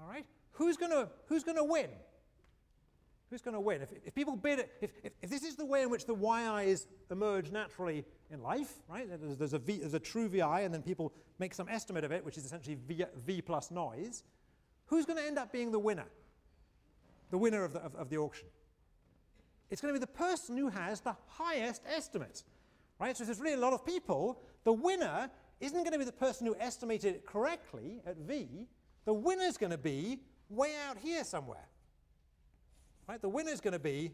All 0.01 0.09
right? 0.09 0.25
Who's 0.53 0.77
going 0.77 0.93
to 0.93 1.09
who's 1.27 1.45
going 1.45 1.57
to 1.57 1.65
win? 1.65 1.89
Who's 3.31 3.43
going 3.43 3.55
to 3.55 3.61
win? 3.61 3.83
If, 3.83 3.91
if 4.05 4.15
people 4.15 4.37
bid, 4.37 4.61
if, 4.81 4.93
if, 5.03 5.13
if, 5.21 5.31
this 5.31 5.43
is 5.43 5.57
the 5.57 5.65
way 5.65 5.83
in 5.83 5.91
which 5.91 6.07
the 6.07 6.15
yi's 6.15 6.87
emerge 7.11 7.51
naturally 7.51 8.05
in 8.31 8.41
life, 8.41 8.75
right? 8.89 9.09
There's, 9.09 9.37
there's, 9.37 9.53
a 9.53 9.59
v, 9.59 9.79
there's 9.79 9.95
a 9.95 10.01
true 10.01 10.29
vi, 10.29 10.61
and 10.61 10.73
then 10.73 10.83
people 10.83 11.13
make 11.39 11.53
some 11.53 11.69
estimate 11.69 12.05
of 12.05 12.13
it, 12.13 12.25
which 12.25 12.39
is 12.39 12.45
essentially 12.45 12.77
v, 12.87 13.05
v 13.27 13.43
plus 13.43 13.71
noise. 13.71 14.23
Who's 14.87 15.05
going 15.05 15.19
to 15.19 15.25
end 15.25 15.39
up 15.39 15.53
being 15.53 15.73
the 15.73 15.79
winner? 15.79 16.07
The 17.31 17.39
winner 17.39 17.65
of 17.65 17.73
the, 17.73 17.81
of, 17.81 17.97
of 17.97 18.11
the 18.11 18.19
auction. 18.19 18.47
It's 19.71 19.81
going 19.81 19.93
to 19.93 19.99
be 19.99 20.03
the 20.03 20.13
person 20.13 20.57
who 20.57 20.69
has 20.69 21.01
the 21.01 21.17
highest 21.27 21.83
estimate, 21.85 22.45
right? 23.01 23.17
So 23.17 23.23
if 23.23 23.27
there's 23.27 23.41
really 23.41 23.55
a 23.55 23.61
lot 23.61 23.73
of 23.73 23.85
people, 23.85 24.41
the 24.63 24.73
winner 24.73 25.29
isn't 25.61 25.79
going 25.79 25.93
to 25.93 25.99
be 25.99 26.05
the 26.05 26.13
person 26.13 26.47
who 26.47 26.55
estimated 26.61 27.17
it 27.17 27.27
correctly 27.27 28.01
at 28.07 28.17
V. 28.19 28.69
The 29.05 29.15
winner 29.15 29.45
is 29.45 29.57
going 29.57 29.73
to 29.73 29.79
be 29.79 30.21
way 30.49 30.75
out 30.89 30.99
here 30.99 31.25
somewhere. 31.25 31.67
Right? 33.09 33.21
The 33.21 33.29
winner 33.29 33.51
is 33.51 33.61
going 33.61 33.73
to 33.73 33.79
be 33.79 34.11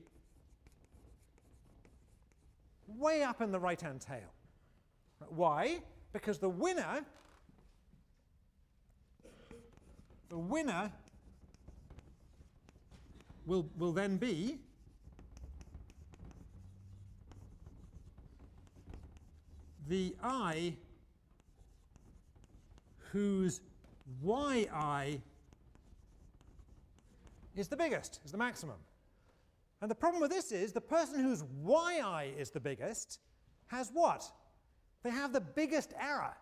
way 2.87 3.23
up 3.23 3.41
in 3.41 3.51
the 3.51 3.59
right-hand 3.59 4.01
tail. 4.01 4.33
Why? 5.29 5.81
Because 6.13 6.39
the 6.39 6.49
winner, 6.49 7.05
the 10.29 10.39
winner 10.39 10.93
will, 13.47 13.67
will 13.79 13.93
then 13.93 14.17
be 14.19 14.59
the 19.89 20.15
i 20.23 20.75
whose 23.11 23.61
yi 24.25 24.69
is 27.57 27.69
the 27.69 27.77
biggest, 27.77 28.21
is 28.25 28.33
the 28.33 28.39
maximum. 28.39 28.77
And 29.81 29.91
the 29.91 29.95
problem 29.95 30.23
with 30.23 30.31
this 30.31 30.53
is 30.53 30.73
the 30.73 30.81
person 30.81 31.21
whose 31.21 31.43
yi 31.65 32.33
is 32.39 32.51
the 32.51 32.61
biggest 32.61 33.19
has 33.67 33.91
what? 33.93 34.25
They 35.03 35.11
have 35.11 35.33
the 35.33 35.41
biggest 35.41 35.93
error. 36.01 36.35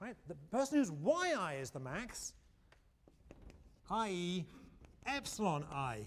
Right? 0.00 0.14
The 0.28 0.34
person 0.50 0.78
whose 0.78 0.90
yi 0.90 1.60
is 1.60 1.70
the 1.70 1.80
max, 1.80 2.34
i.e. 3.90 4.44
epsilon 5.06 5.64
i, 5.72 6.06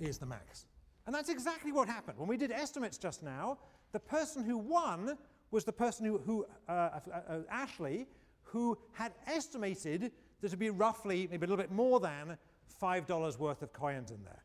is 0.00 0.18
the 0.18 0.26
max. 0.26 0.66
And 1.06 1.14
that's 1.14 1.28
exactly 1.28 1.72
what 1.72 1.88
happened. 1.88 2.18
When 2.18 2.28
we 2.28 2.36
did 2.36 2.50
estimates 2.50 2.98
just 2.98 3.22
now, 3.22 3.58
the 3.92 4.00
person 4.00 4.44
who 4.44 4.58
won 4.58 5.16
was 5.50 5.64
the 5.64 5.72
person 5.72 6.04
who, 6.04 6.18
who 6.18 6.46
uh, 6.68 6.72
uh, 6.72 7.00
uh, 7.12 7.38
Ashley, 7.50 8.06
who 8.42 8.78
had 8.92 9.12
estimated 9.26 10.12
there 10.40 10.50
to 10.50 10.56
be 10.56 10.70
roughly, 10.70 11.28
maybe 11.30 11.46
a 11.46 11.48
little 11.48 11.62
bit 11.62 11.72
more 11.72 12.00
than 12.00 12.36
$5 12.80 13.38
worth 13.38 13.62
of 13.62 13.72
coins 13.72 14.10
in 14.10 14.22
there. 14.24 14.44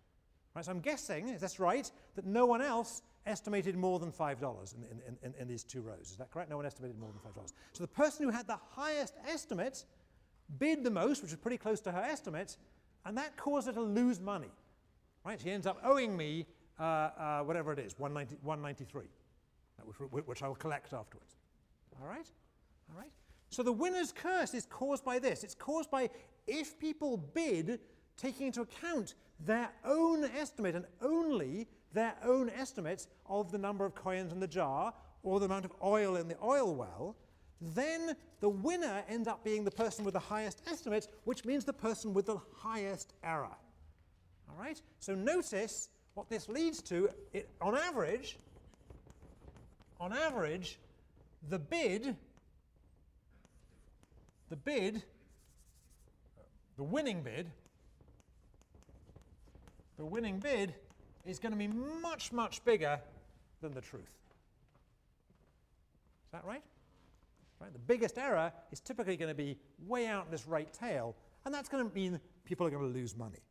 Right, 0.55 0.65
so 0.65 0.71
I'm 0.71 0.81
guessing, 0.81 1.29
is 1.29 1.41
that 1.41 1.57
right, 1.59 1.89
that 2.15 2.25
no 2.25 2.45
one 2.45 2.61
else 2.61 3.01
estimated 3.25 3.75
more 3.75 3.99
than 3.99 4.11
$5 4.11 4.75
in, 4.75 4.83
in, 4.83 5.17
in, 5.23 5.33
in, 5.39 5.47
these 5.47 5.63
two 5.63 5.81
rows. 5.81 6.11
Is 6.11 6.17
that 6.17 6.29
correct? 6.29 6.49
No 6.49 6.57
one 6.57 6.65
estimated 6.65 6.99
more 6.99 7.09
than 7.11 7.43
$5. 7.43 7.53
So 7.71 7.83
the 7.83 7.87
person 7.87 8.25
who 8.25 8.31
had 8.31 8.47
the 8.47 8.59
highest 8.71 9.15
estimate 9.27 9.85
bid 10.59 10.83
the 10.83 10.91
most, 10.91 11.21
which 11.21 11.31
is 11.31 11.37
pretty 11.37 11.57
close 11.57 11.79
to 11.81 11.91
her 11.91 12.01
estimate, 12.01 12.57
and 13.05 13.17
that 13.17 13.35
caused 13.37 13.67
her 13.67 13.73
to 13.73 13.81
lose 13.81 14.19
money. 14.19 14.51
Right? 15.25 15.39
She 15.41 15.51
ends 15.51 15.65
up 15.65 15.79
owing 15.83 16.15
me 16.15 16.45
uh, 16.79 16.83
uh, 16.83 17.39
whatever 17.41 17.71
it 17.71 17.79
is, 17.79 17.97
190, 17.97 18.37
193 18.43 19.07
which, 19.85 20.25
which 20.25 20.43
I 20.43 20.47
will 20.47 20.55
collect 20.55 20.93
afterwards. 20.93 21.35
All 22.01 22.07
right? 22.07 22.29
All 22.89 22.99
right? 22.99 23.11
So 23.53 23.61
the 23.61 23.71
winner's 23.71 24.11
curse 24.11 24.55
is 24.55 24.65
caused 24.65 25.05
by 25.05 25.19
this. 25.19 25.43
It's 25.43 25.53
caused 25.53 25.91
by 25.91 26.09
if 26.47 26.79
people 26.79 27.17
bid 27.17 27.79
taking 28.17 28.47
into 28.47 28.61
account 28.61 29.13
their 29.39 29.69
own 29.85 30.23
estimate 30.23 30.73
and 30.73 30.85
only 31.03 31.67
their 31.93 32.15
own 32.25 32.49
estimates 32.49 33.07
of 33.27 33.51
the 33.51 33.59
number 33.59 33.85
of 33.85 33.93
coins 33.93 34.33
in 34.33 34.39
the 34.39 34.47
jar 34.47 34.91
or 35.21 35.39
the 35.39 35.45
amount 35.45 35.65
of 35.65 35.71
oil 35.83 36.15
in 36.15 36.27
the 36.27 36.35
oil 36.43 36.73
well, 36.73 37.15
then 37.61 38.15
the 38.39 38.49
winner 38.49 39.03
ends 39.07 39.27
up 39.27 39.43
being 39.43 39.63
the 39.63 39.71
person 39.71 40.03
with 40.03 40.15
the 40.15 40.19
highest 40.19 40.63
estimate, 40.67 41.07
which 41.25 41.45
means 41.45 41.63
the 41.63 41.73
person 41.73 42.11
with 42.11 42.25
the 42.25 42.39
highest 42.55 43.13
error. 43.23 43.55
All 44.49 44.59
right? 44.59 44.81
So 44.99 45.13
notice 45.13 45.89
what 46.15 46.27
this 46.27 46.49
leads 46.49 46.81
to. 46.83 47.07
It, 47.33 47.47
on 47.61 47.77
average, 47.77 48.39
on 49.99 50.11
average, 50.11 50.79
the 51.49 51.59
bid, 51.59 52.15
the 54.53 54.57
bid, 54.57 55.01
the 56.77 56.83
winning 56.83 57.23
bid, 57.23 57.49
the 59.97 60.05
winning 60.05 60.37
bid 60.37 60.75
is 61.25 61.39
going 61.39 61.53
to 61.53 61.57
be 61.57 61.67
much, 61.67 62.31
much 62.31 62.63
bigger 62.63 62.99
than 63.61 63.73
the 63.73 63.81
truth. 63.81 64.03
Is 64.03 64.11
that 66.33 66.45
right? 66.45 66.61
right? 67.59 67.73
The 67.73 67.79
biggest 67.79 68.19
error 68.19 68.53
is 68.71 68.79
typically 68.79 69.17
going 69.17 69.29
to 69.29 69.33
be 69.33 69.57
way 69.87 70.05
out 70.05 70.25
in 70.25 70.31
this 70.31 70.47
right 70.47 70.71
tail, 70.71 71.15
and 71.45 71.53
that's 71.53 71.67
going 71.67 71.89
to 71.89 71.95
mean 71.95 72.19
people 72.45 72.67
are 72.67 72.69
going 72.69 72.83
to 72.83 72.99
lose 72.99 73.17
money. 73.17 73.41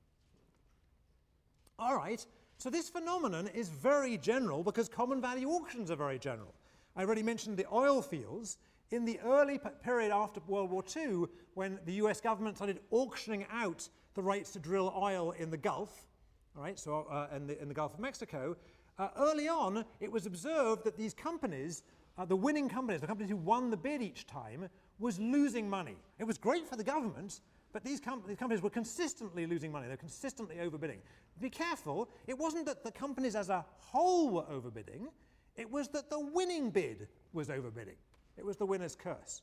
All 1.80 1.96
right, 1.96 2.24
so 2.58 2.70
this 2.70 2.88
phenomenon 2.88 3.48
is 3.48 3.70
very 3.70 4.18
general 4.18 4.62
because 4.62 4.88
common 4.88 5.20
value 5.20 5.48
auctions 5.48 5.90
are 5.90 5.96
very 5.96 6.20
general. 6.20 6.54
I 6.94 7.02
already 7.02 7.24
mentioned 7.24 7.56
the 7.56 7.66
oil 7.72 8.02
fields. 8.02 8.58
In 8.92 9.06
the 9.06 9.18
early 9.20 9.58
period 9.82 10.12
after 10.12 10.42
World 10.46 10.70
War 10.70 10.84
II, 10.94 11.24
when 11.54 11.78
the 11.86 11.94
US 11.94 12.20
government 12.20 12.56
started 12.56 12.80
auctioning 12.90 13.46
out 13.50 13.88
the 14.12 14.22
rights 14.22 14.50
to 14.52 14.58
drill 14.58 14.92
oil 14.94 15.30
in 15.30 15.50
the 15.50 15.56
Gulf, 15.56 16.08
all 16.54 16.62
right, 16.62 16.78
so 16.78 17.06
uh, 17.10 17.34
in, 17.34 17.46
the, 17.46 17.60
in 17.60 17.68
the 17.68 17.74
Gulf 17.74 17.94
of 17.94 18.00
Mexico, 18.00 18.54
uh, 18.98 19.08
early 19.16 19.48
on 19.48 19.86
it 20.00 20.12
was 20.12 20.26
observed 20.26 20.84
that 20.84 20.98
these 20.98 21.14
companies, 21.14 21.84
uh, 22.18 22.26
the 22.26 22.36
winning 22.36 22.68
companies, 22.68 23.00
the 23.00 23.06
companies 23.06 23.30
who 23.30 23.36
won 23.38 23.70
the 23.70 23.78
bid 23.78 24.02
each 24.02 24.26
time, 24.26 24.68
was 24.98 25.18
losing 25.18 25.70
money. 25.70 25.96
It 26.18 26.24
was 26.24 26.36
great 26.36 26.68
for 26.68 26.76
the 26.76 26.84
government, 26.84 27.40
but 27.72 27.82
these, 27.84 27.98
com- 27.98 28.22
these 28.28 28.36
companies 28.36 28.62
were 28.62 28.68
consistently 28.68 29.46
losing 29.46 29.72
money. 29.72 29.86
They 29.86 29.94
were 29.94 29.96
consistently 29.96 30.56
overbidding. 30.56 30.98
Be 31.40 31.48
careful, 31.48 32.10
it 32.26 32.36
wasn't 32.36 32.66
that 32.66 32.84
the 32.84 32.92
companies 32.92 33.36
as 33.36 33.48
a 33.48 33.64
whole 33.78 34.28
were 34.28 34.42
overbidding, 34.42 35.06
it 35.56 35.70
was 35.70 35.88
that 35.88 36.10
the 36.10 36.20
winning 36.20 36.68
bid 36.68 37.08
was 37.32 37.48
overbidding. 37.48 37.96
It 38.36 38.44
was 38.44 38.56
the 38.56 38.66
winner's 38.66 38.96
curse. 38.96 39.42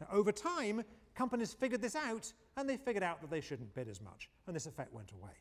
Now, 0.00 0.08
over 0.12 0.32
time, 0.32 0.84
companies 1.14 1.52
figured 1.52 1.82
this 1.82 1.96
out 1.96 2.32
and 2.56 2.68
they 2.68 2.76
figured 2.76 3.02
out 3.02 3.20
that 3.20 3.30
they 3.30 3.40
shouldn't 3.40 3.74
bid 3.74 3.88
as 3.88 4.00
much, 4.00 4.28
and 4.46 4.54
this 4.54 4.66
effect 4.66 4.92
went 4.92 5.12
away. 5.12 5.32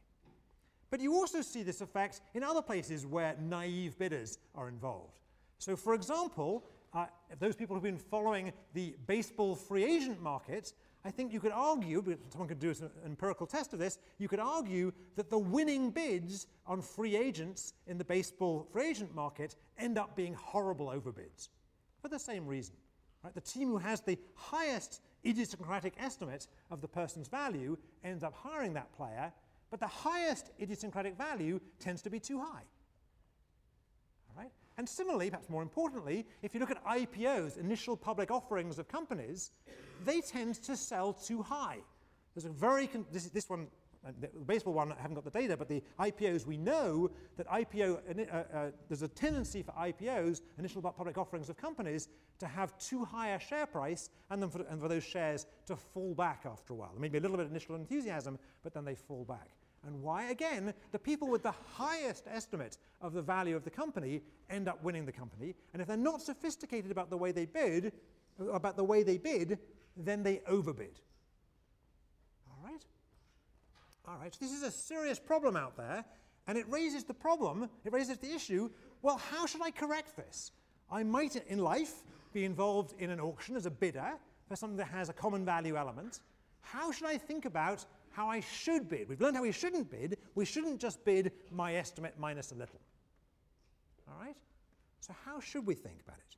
But 0.90 1.02
you 1.02 1.14
also 1.14 1.42
see 1.42 1.64
this 1.64 1.82
effect 1.82 2.22
in 2.34 2.44
other 2.44 2.62
places 2.62 3.06
where 3.06 3.36
naive 3.42 3.98
bidders 3.98 4.40
are 4.56 4.70
involved. 4.70 5.20
So, 5.60 5.76
for 5.76 5.94
example, 5.94 6.64
uh, 6.94 7.08
if 7.30 7.40
those 7.40 7.56
people 7.56 7.76
who've 7.76 7.84
been 7.84 7.98
following 7.98 8.54
the 8.74 8.96
baseball 9.06 9.56
free 9.56 9.84
agent 9.84 10.22
market, 10.22 10.74
I 11.04 11.12
think 11.12 11.34
you 11.34 11.40
could 11.40 11.52
argue, 11.52 12.18
someone 12.30 12.48
could 12.48 12.60
do 12.60 12.70
an 12.70 12.90
empirical 13.06 13.46
test 13.46 13.74
of 13.74 13.80
this, 13.80 14.00
you 14.18 14.28
could 14.28 14.40
argue 14.40 14.92
that 15.16 15.30
the 15.30 15.38
winning 15.38 15.90
bids 15.90 16.48
on 16.66 16.82
free 16.82 17.16
agents 17.16 17.74
in 17.88 17.98
the 17.98 18.06
baseball 18.06 18.68
free 18.72 18.90
agent 18.90 19.14
market 19.14 19.56
end 19.78 19.98
up 19.98 20.16
being 20.16 20.34
horrible 20.34 20.88
overbids 20.88 21.50
for 22.08 22.16
the 22.16 22.20
same 22.20 22.48
reason. 22.48 22.76
Right? 23.24 23.34
The 23.34 23.42
team 23.42 23.68
who 23.68 23.78
has 23.78 24.02
the 24.02 24.18
highest 24.36 25.02
idiosyncratic 25.26 25.94
estimate 26.00 26.48
of 26.72 26.82
the 26.82 26.88
person's 26.88 27.28
value 27.28 27.78
ends 28.04 28.24
up 28.24 28.34
hiring 28.34 28.74
that 28.74 28.94
player, 28.94 29.34
but 29.70 29.80
the 29.80 29.88
highest 29.88 30.52
idiosyncratic 30.62 31.18
value 31.18 31.60
tends 31.80 32.02
to 32.04 32.10
be 32.10 32.20
too 32.20 32.40
high. 32.40 32.64
All 34.30 34.38
right? 34.38 34.52
And 34.78 34.88
similarly, 34.88 35.30
perhaps 35.30 35.50
more 35.50 35.62
importantly, 35.62 36.26
if 36.44 36.54
you 36.54 36.60
look 36.60 36.72
at 36.72 36.84
IPOs, 36.86 37.58
initial 37.58 37.98
public 37.98 38.32
offerings 38.32 38.80
of 38.80 38.88
companies, 38.88 39.52
they 40.06 40.22
tend 40.22 40.56
to 40.64 40.78
sell 40.78 41.12
too 41.12 41.42
high. 41.42 41.80
There's 42.36 42.46
a 42.46 42.50
very, 42.50 42.88
this, 43.12 43.26
this 43.26 43.50
one, 43.50 43.68
the 44.22 44.28
baseball 44.46 44.74
one, 44.74 44.92
I 44.92 45.02
haven't 45.02 45.16
got 45.16 45.26
the 45.26 45.32
data, 45.32 45.58
but 45.58 45.68
the 45.68 45.84
IPOs, 46.00 46.46
we 46.46 46.58
know 46.58 47.12
that 47.36 47.48
IPO, 47.48 48.32
uh, 48.32 48.36
uh, 48.36 48.72
there's 48.88 49.02
a 49.02 49.08
tendency 49.08 49.62
for 49.62 49.72
IPOs, 49.74 50.42
initial 50.58 50.82
public 50.82 51.18
offerings 51.18 51.50
of 51.50 51.58
companies, 51.58 52.08
to 52.40 52.48
have 52.48 52.78
too 52.78 53.04
high 53.04 53.30
a 53.30 53.40
share 53.40 53.66
price 53.66 54.10
and 54.30 54.42
then 54.42 54.50
for, 54.50 54.62
and 54.64 54.80
for 54.80 54.88
those 54.88 55.04
shares 55.04 55.46
to 55.66 55.76
fall 55.76 56.14
back 56.14 56.44
after 56.46 56.74
a 56.74 56.76
while. 56.76 56.94
Maybe 56.98 57.18
a 57.18 57.22
little 57.22 57.38
bit 57.38 57.46
of 57.46 57.52
initial 57.52 57.76
enthusiasm, 57.76 58.38
but 58.64 58.74
then 58.74 58.86
they 58.86 58.96
fall 58.96 59.26
back. 59.26 59.50
And 59.86 60.02
why? 60.02 60.30
Again, 60.30 60.74
the 60.92 61.00
people 61.00 61.28
with 61.30 61.44
the 61.44 61.54
highest 61.76 62.26
estimate 62.28 62.78
of 63.02 63.14
the 63.14 63.22
value 63.22 63.56
of 63.56 63.64
the 63.64 63.70
company 63.70 64.22
end 64.50 64.68
up 64.68 64.84
winning 64.84 65.06
the 65.06 65.12
company. 65.12 65.56
And 65.74 65.82
if 65.82 65.88
they're 65.88 65.98
not 65.98 66.22
sophisticated 66.22 66.92
about 66.92 67.10
the 67.10 67.18
way 67.18 67.32
they 67.32 67.46
bid, 67.46 67.94
about 68.52 68.76
the 68.76 68.84
way 68.84 69.04
they 69.04 69.18
bid, 69.18 69.60
then 69.96 70.24
they 70.24 70.42
overbid. 70.48 71.00
All 74.08 74.18
right? 74.22 74.34
So 74.34 74.40
this 74.42 74.54
is 74.54 74.64
a 74.64 74.72
serious 74.72 75.20
problem 75.20 75.56
out 75.56 75.76
there, 75.76 76.06
and 76.48 76.58
it 76.58 76.66
raises 76.70 77.04
the 77.04 77.14
problem, 77.14 77.70
it 77.84 77.92
raises 77.92 78.18
the 78.18 78.34
issue 78.34 78.70
well, 79.02 79.18
how 79.18 79.46
should 79.46 79.62
I 79.62 79.72
correct 79.72 80.16
this? 80.16 80.52
I 80.92 81.04
might 81.04 81.36
in 81.36 81.60
life 81.60 82.04
be 82.34 82.46
involved 82.46 82.94
in 83.00 83.10
an 83.10 83.20
auction 83.20 83.56
as 83.56 83.66
a 83.66 83.72
bidder 83.72 84.14
for 84.48 84.56
something 84.56 84.78
that 84.78 84.88
has 84.88 85.10
a 85.10 85.14
common 85.14 85.46
value 85.46 85.76
element. 85.76 86.22
How 86.62 86.92
should 86.92 87.08
I 87.08 87.18
think 87.18 87.46
about 87.46 87.86
how 88.12 88.28
I 88.28 88.40
should 88.40 88.90
bid? 88.90 89.08
We've 89.08 89.22
learned 89.22 89.36
how 89.36 89.44
we 89.44 89.52
shouldn't 89.52 89.92
bid. 89.92 90.18
We 90.36 90.46
shouldn't 90.46 90.80
just 90.80 91.04
bid 91.06 91.32
my 91.52 91.76
estimate 91.76 92.16
minus 92.18 92.52
a 92.52 92.56
little. 92.56 92.80
All 94.08 94.20
right? 94.20 94.36
So, 95.00 95.14
how 95.26 95.40
should 95.40 95.66
we 95.66 95.76
think 95.76 96.02
about 96.04 96.18
it? 96.18 96.38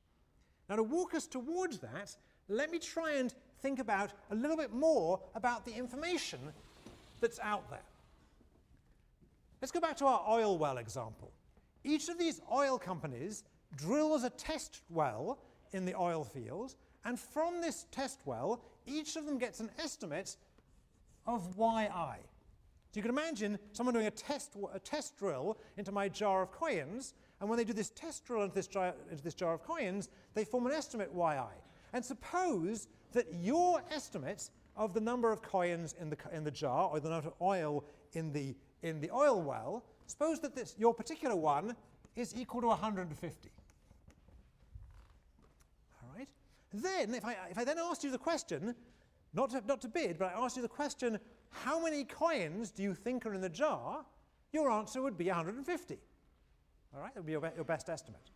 Now, 0.68 0.76
to 0.76 0.82
walk 0.82 1.14
us 1.14 1.26
towards 1.26 1.78
that, 1.78 2.14
let 2.48 2.70
me 2.70 2.78
try 2.78 3.14
and 3.14 3.34
think 3.62 3.78
about 3.78 4.12
a 4.30 4.34
little 4.34 4.56
bit 4.56 4.72
more 4.72 5.20
about 5.34 5.64
the 5.64 5.72
information 5.72 6.38
that's 7.20 7.38
out 7.40 7.68
there. 7.70 7.84
Let's 9.60 9.72
go 9.72 9.80
back 9.80 9.96
to 9.98 10.06
our 10.06 10.24
oil 10.28 10.58
well 10.58 10.78
example. 10.78 11.32
Each 11.84 12.08
of 12.08 12.18
these 12.18 12.40
oil 12.52 12.78
companies 12.78 13.44
drills 13.76 14.24
a 14.24 14.30
test 14.30 14.82
well 14.88 15.38
in 15.72 15.84
the 15.84 15.94
oil 15.94 16.24
field, 16.24 16.76
and 17.04 17.18
from 17.18 17.60
this 17.60 17.86
test 17.90 18.20
well, 18.24 18.62
each 18.86 19.16
of 19.16 19.26
them 19.26 19.38
gets 19.38 19.60
an 19.60 19.70
estimate 19.78 20.36
of 21.26 21.46
yi. 21.58 21.88
So 22.92 22.96
you 22.96 23.02
can 23.02 23.10
imagine 23.10 23.58
someone 23.72 23.94
doing 23.94 24.08
a 24.08 24.10
test, 24.10 24.56
a 24.74 24.80
test 24.80 25.16
drill 25.16 25.58
into 25.76 25.92
my 25.92 26.08
jar 26.08 26.42
of 26.42 26.50
coins, 26.50 27.14
and 27.40 27.48
when 27.48 27.56
they 27.56 27.64
do 27.64 27.72
this 27.72 27.90
test 27.90 28.24
drill 28.24 28.42
into 28.42 28.54
this, 28.54 28.66
jar, 28.66 28.94
into 29.10 29.22
this 29.22 29.34
jar 29.34 29.54
of 29.54 29.62
coins, 29.62 30.08
they 30.34 30.44
form 30.44 30.66
an 30.66 30.72
estimate 30.72 31.10
yi. 31.14 31.40
And 31.92 32.04
suppose 32.04 32.88
that 33.12 33.32
your 33.32 33.82
estimate 33.90 34.50
of 34.76 34.94
the 34.94 35.00
number 35.00 35.30
of 35.32 35.42
coins 35.42 35.94
in 36.00 36.10
the, 36.10 36.16
in 36.32 36.44
the 36.44 36.50
jar, 36.50 36.88
or 36.88 37.00
the 37.00 37.08
amount 37.08 37.26
of 37.26 37.34
oil 37.40 37.84
in 38.12 38.32
the, 38.32 38.54
in 38.82 39.00
the 39.00 39.10
oil 39.10 39.40
well, 39.40 39.84
suppose 40.06 40.40
that 40.40 40.54
this, 40.54 40.74
your 40.78 40.94
particular 40.94 41.36
one 41.36 41.76
is 42.16 42.34
equal 42.36 42.60
to 42.60 42.68
150. 42.68 43.50
All 46.02 46.08
right? 46.16 46.28
Then, 46.72 47.14
if 47.14 47.24
I, 47.24 47.36
if 47.50 47.58
I 47.58 47.64
then 47.64 47.78
asked 47.78 48.04
you 48.04 48.10
the 48.10 48.18
question, 48.18 48.74
not 49.32 49.50
to, 49.50 49.62
not 49.66 49.80
to 49.82 49.88
bid, 49.88 50.18
but 50.18 50.34
I 50.34 50.40
asked 50.44 50.56
you 50.56 50.62
the 50.62 50.68
question, 50.68 51.18
how 51.50 51.82
many 51.82 52.04
coins 52.04 52.70
do 52.70 52.82
you 52.82 52.94
think 52.94 53.26
are 53.26 53.34
in 53.34 53.40
the 53.40 53.48
jar? 53.48 54.04
Your 54.52 54.70
answer 54.70 55.02
would 55.02 55.16
be 55.16 55.26
150. 55.26 55.98
All 56.94 57.00
right? 57.00 57.14
That 57.14 57.20
would 57.20 57.26
be 57.26 57.32
your, 57.32 57.40
be- 57.40 57.48
your 57.54 57.64
best 57.64 57.88
estimate. 57.88 58.30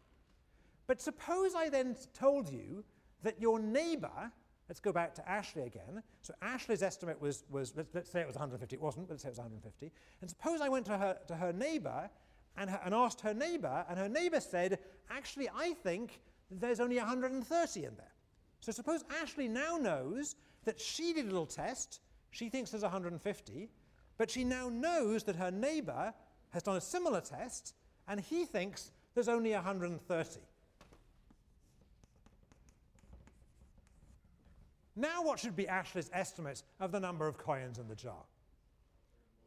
But 0.86 1.00
suppose 1.00 1.54
I 1.54 1.68
then 1.68 1.96
told 2.12 2.48
you 2.48 2.84
that 3.22 3.40
your 3.40 3.58
neighbor, 3.58 4.30
let's 4.68 4.80
go 4.80 4.92
back 4.92 5.14
to 5.14 5.28
Ashley 5.28 5.62
again. 5.62 6.02
So 6.22 6.34
Ashley's 6.42 6.82
estimate 6.82 7.20
was, 7.20 7.44
was 7.50 7.74
let's, 7.76 7.94
let's 7.94 8.10
say 8.10 8.20
it 8.20 8.26
was 8.26 8.36
150. 8.36 8.74
It 8.74 8.80
wasn't, 8.80 9.08
but 9.08 9.14
let's 9.14 9.22
say 9.22 9.28
it 9.28 9.32
was 9.32 9.38
150. 9.38 9.92
And 10.20 10.30
suppose 10.30 10.60
I 10.60 10.68
went 10.68 10.86
to 10.86 10.96
her, 10.96 11.18
to 11.28 11.36
her 11.36 11.52
neighbor 11.52 12.10
and, 12.56 12.70
her, 12.70 12.80
and 12.84 12.94
asked 12.94 13.20
her 13.22 13.34
neighbor, 13.34 13.84
and 13.88 13.98
her 13.98 14.08
neighbor 14.08 14.40
said, 14.40 14.78
actually, 15.10 15.48
I 15.54 15.74
think 15.82 16.20
there's 16.50 16.80
only 16.80 16.96
130 16.96 17.84
in 17.84 17.94
there. 17.96 18.12
So 18.60 18.72
suppose 18.72 19.04
Ashley 19.20 19.48
now 19.48 19.76
knows 19.76 20.36
that 20.64 20.80
she 20.80 21.12
did 21.12 21.24
a 21.24 21.28
little 21.28 21.46
test. 21.46 22.00
She 22.30 22.48
thinks 22.48 22.70
there's 22.70 22.82
150, 22.82 23.68
but 24.16 24.30
she 24.30 24.44
now 24.44 24.68
knows 24.68 25.24
that 25.24 25.36
her 25.36 25.50
neighbor 25.50 26.14
has 26.50 26.62
done 26.62 26.76
a 26.76 26.80
similar 26.80 27.20
test, 27.20 27.74
and 28.08 28.20
he 28.20 28.44
thinks 28.44 28.92
there's 29.14 29.28
only 29.28 29.52
130. 29.52 30.40
Now, 34.96 35.22
what 35.22 35.38
should 35.38 35.56
be 35.56 35.66
Ashley's 35.68 36.10
estimate 36.12 36.62
of 36.78 36.92
the 36.92 37.00
number 37.00 37.26
of 37.26 37.36
coins 37.36 37.78
in 37.78 37.88
the 37.88 37.96
jar? 37.96 38.22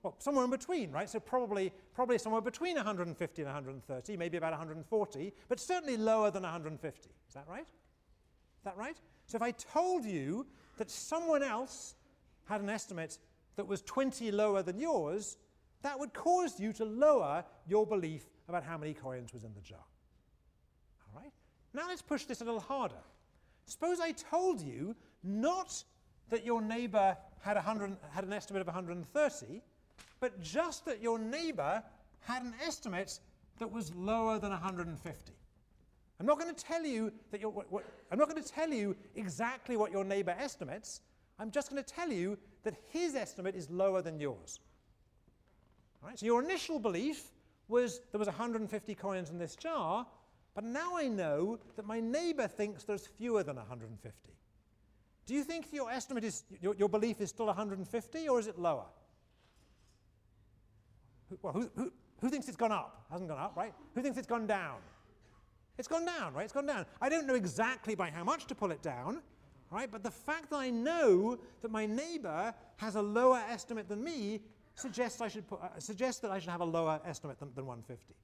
Well, 0.04 0.16
somewhere 0.20 0.46
in 0.46 0.52
between, 0.52 0.92
right? 0.92 1.10
So 1.10 1.20
probably, 1.20 1.72
probably 1.94 2.18
somewhere 2.18 2.42
between 2.42 2.76
150 2.76 3.42
and 3.42 3.48
130, 3.48 4.18
maybe 4.18 4.38
about 4.38 4.52
140, 4.52 5.34
but 5.50 5.60
certainly 5.60 5.98
lower 5.98 6.30
than 6.32 6.44
150. 6.44 7.10
Is 7.28 7.34
that 7.34 7.46
right? 7.48 7.62
Is 7.62 8.64
that 8.64 8.78
right? 8.78 8.98
So 9.26 9.36
if 9.38 9.42
I 9.42 9.52
told 9.52 10.06
you 10.06 10.46
that 10.78 10.90
someone 10.90 11.44
else 11.44 11.96
had 12.46 12.62
an 12.62 12.70
estimate 12.70 13.18
that 13.56 13.68
was 13.68 13.82
20 13.82 14.32
lower 14.32 14.62
than 14.62 14.80
yours, 14.80 15.38
that 15.82 16.00
would 16.00 16.14
cause 16.14 16.60
you 16.60 16.74
to 16.74 16.86
lower 16.86 17.44
your 17.68 17.86
belief 17.86 18.26
about 18.48 18.64
how 18.64 18.78
many 18.78 18.94
coins 18.94 19.34
was 19.34 19.44
in 19.44 19.54
the 19.54 19.62
jar. 19.62 19.84
All 21.14 21.22
right? 21.22 21.32
Now 21.74 21.88
let's 21.88 22.02
push 22.02 22.26
this 22.26 22.42
a 22.42 22.46
little 22.46 22.60
harder. 22.60 22.96
Suppose 23.66 24.00
I 24.00 24.12
told 24.12 24.62
you 24.62 24.96
not 25.24 25.84
that 26.30 26.46
your 26.46 26.62
neighbor 26.62 27.18
had, 27.42 27.56
100, 27.56 27.98
had 28.12 28.24
an 28.24 28.34
estimate 28.34 28.62
of 28.62 28.68
130, 28.68 29.62
but 30.20 30.42
just 30.42 30.86
that 30.86 31.02
your 31.02 31.20
neighbor 31.20 31.84
had 32.20 32.44
an 32.44 32.54
estimate 32.66 33.20
that 33.60 33.72
was 33.72 33.94
lower 33.96 34.40
than 34.40 34.52
150. 34.52 35.34
I'm 36.20 36.26
not 36.26 36.40
going 36.40 36.54
to 36.54 36.64
tell 36.64 36.84
you 36.84 37.12
that 37.32 37.40
you're, 37.40 37.50
what, 37.50 37.72
what, 37.72 37.86
I'm 38.12 38.18
not 38.18 38.30
going 38.30 38.42
to 38.42 38.50
tell 38.50 38.70
you 38.70 38.96
exactly 39.16 39.78
what 39.78 39.92
your 39.92 40.04
neighbor 40.04 40.36
estimates. 40.38 41.02
I'm 41.40 41.52
just 41.52 41.70
going 41.70 41.84
to 41.84 41.94
tell 41.94 42.12
you 42.12 42.38
that 42.64 42.74
his 42.90 43.16
estimate 43.16 43.56
is 43.56 43.70
lower 43.70 44.02
than 44.02 44.20
yours. 44.20 44.60
All 46.02 46.10
right, 46.10 46.18
so 46.18 46.26
your 46.26 46.44
initial 46.44 46.80
belief 46.80 47.32
was 47.68 48.02
there 48.12 48.20
was 48.20 48.28
150 48.28 48.96
coins 48.96 49.30
in 49.30 49.38
this 49.38 49.56
jar, 49.56 50.08
but 50.56 50.64
now 50.64 50.96
I 50.96 51.08
know 51.08 51.60
that 51.76 51.86
my 51.86 52.00
neighbor 52.00 52.48
thinks 52.48 52.84
there's 52.84 53.06
fewer 53.06 53.44
than 53.44 53.58
150. 53.58 54.32
Do 55.28 55.34
you 55.34 55.44
think 55.44 55.68
your 55.74 55.92
estimate 55.92 56.24
is, 56.24 56.46
your, 56.62 56.74
your 56.76 56.88
belief 56.88 57.20
is 57.20 57.30
still 57.30 57.48
150 57.48 58.30
or 58.30 58.40
is 58.40 58.48
it 58.48 58.58
lower? 58.58 58.86
Who, 61.30 61.38
well, 61.42 61.54
who, 61.54 61.70
who, 61.76 61.92
who 62.22 62.30
thinks 62.30 62.48
it's 62.48 62.56
gone 62.56 62.72
up? 62.72 63.06
Hasn't 63.12 63.30
gone 63.30 63.38
up, 63.38 63.54
right? 63.58 63.74
Who 63.94 64.02
thinks 64.02 64.18
it's 64.18 64.26
gone 64.26 64.48
down? 64.48 64.78
It's 65.78 65.90
gone 65.90 66.06
down, 66.06 66.34
right? 66.34 66.46
It's 66.46 66.54
gone 66.54 66.66
down. 66.66 66.86
I 67.02 67.10
don't 67.10 67.28
know 67.28 67.36
exactly 67.36 67.94
by 67.94 68.10
how 68.10 68.24
much 68.24 68.48
to 68.48 68.56
pull 68.56 68.72
it 68.72 68.82
down, 68.82 69.22
right? 69.70 69.92
But 69.92 70.02
the 70.02 70.12
fact 70.12 70.50
that 70.52 70.58
I 70.58 70.70
know 70.70 71.38
that 71.62 71.72
my 71.72 71.86
neighbor 71.86 72.54
has 72.78 72.96
a 72.96 73.02
lower 73.02 73.44
estimate 73.50 73.90
than 73.90 74.02
me 74.02 74.40
suggests 74.76 75.20
I 75.20 75.28
should 75.28 75.46
put, 75.46 75.62
uh, 75.62 75.78
suggests 75.78 76.22
that 76.22 76.32
I 76.32 76.40
should 76.40 76.50
have 76.50 76.62
a 76.62 76.66
lower 76.66 77.02
estimate 77.06 77.38
than, 77.38 77.50
than 77.54 77.66
150. 77.66 78.16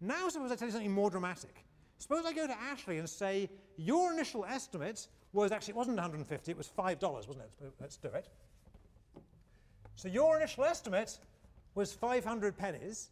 Now 0.00 0.28
suppose 0.28 0.50
I 0.50 0.56
tell 0.56 0.66
you 0.66 0.72
something 0.72 0.90
more 0.90 1.10
dramatic. 1.10 1.64
Suppose 1.98 2.24
I 2.26 2.32
go 2.32 2.48
to 2.48 2.58
Ashley 2.58 2.98
and 2.98 3.08
say, 3.08 3.48
your 3.76 4.12
initial 4.12 4.44
estimate 4.44 5.06
was 5.32 5.52
actually, 5.52 5.72
it 5.72 5.76
wasn't 5.76 5.96
150, 5.96 6.50
it 6.50 6.56
was 6.56 6.68
$5, 6.68 7.00
wasn't 7.00 7.38
it? 7.44 7.72
Let's 7.80 7.96
do 7.96 8.08
it. 8.08 8.28
So 9.96 10.08
your 10.08 10.36
initial 10.36 10.64
estimate 10.64 11.18
was 11.74 11.92
500 11.92 12.56
pennies, 12.56 13.10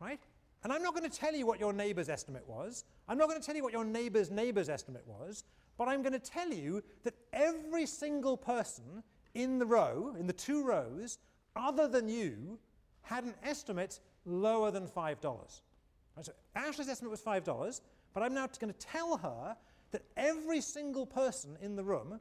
right? 0.00 0.20
And 0.64 0.72
I'm 0.72 0.82
not 0.82 0.94
going 0.94 1.08
to 1.08 1.16
tell 1.16 1.34
you 1.34 1.46
what 1.46 1.60
your 1.60 1.72
neighbor's 1.72 2.08
estimate 2.08 2.46
was. 2.46 2.84
I'm 3.08 3.16
not 3.16 3.28
going 3.28 3.40
to 3.40 3.46
tell 3.46 3.56
you 3.56 3.62
what 3.62 3.72
your 3.72 3.84
neighbor's 3.84 4.30
neighbor's 4.30 4.68
estimate 4.68 5.04
was, 5.06 5.44
but 5.76 5.88
I'm 5.88 6.02
going 6.02 6.12
to 6.12 6.18
tell 6.18 6.52
you 6.52 6.82
that 7.04 7.14
every 7.32 7.86
single 7.86 8.36
person 8.36 9.02
in 9.34 9.58
the 9.58 9.66
row, 9.66 10.14
in 10.18 10.26
the 10.26 10.32
two 10.32 10.64
rows, 10.64 11.18
other 11.54 11.86
than 11.86 12.08
you, 12.08 12.58
had 13.02 13.24
an 13.24 13.34
estimate 13.42 14.00
lower 14.26 14.70
than 14.70 14.86
$5. 14.86 14.92
Right, 14.96 16.26
so 16.26 16.32
Ashley's 16.54 16.88
estimate 16.88 17.12
was 17.12 17.22
$5, 17.22 17.80
but 18.12 18.22
I'm 18.22 18.34
now 18.34 18.46
going 18.58 18.72
to 18.72 18.78
tell 18.78 19.16
her 19.16 19.56
that 19.90 20.02
every 20.16 20.60
single 20.60 21.06
person 21.06 21.56
in 21.62 21.76
the 21.76 21.84
room 21.84 22.20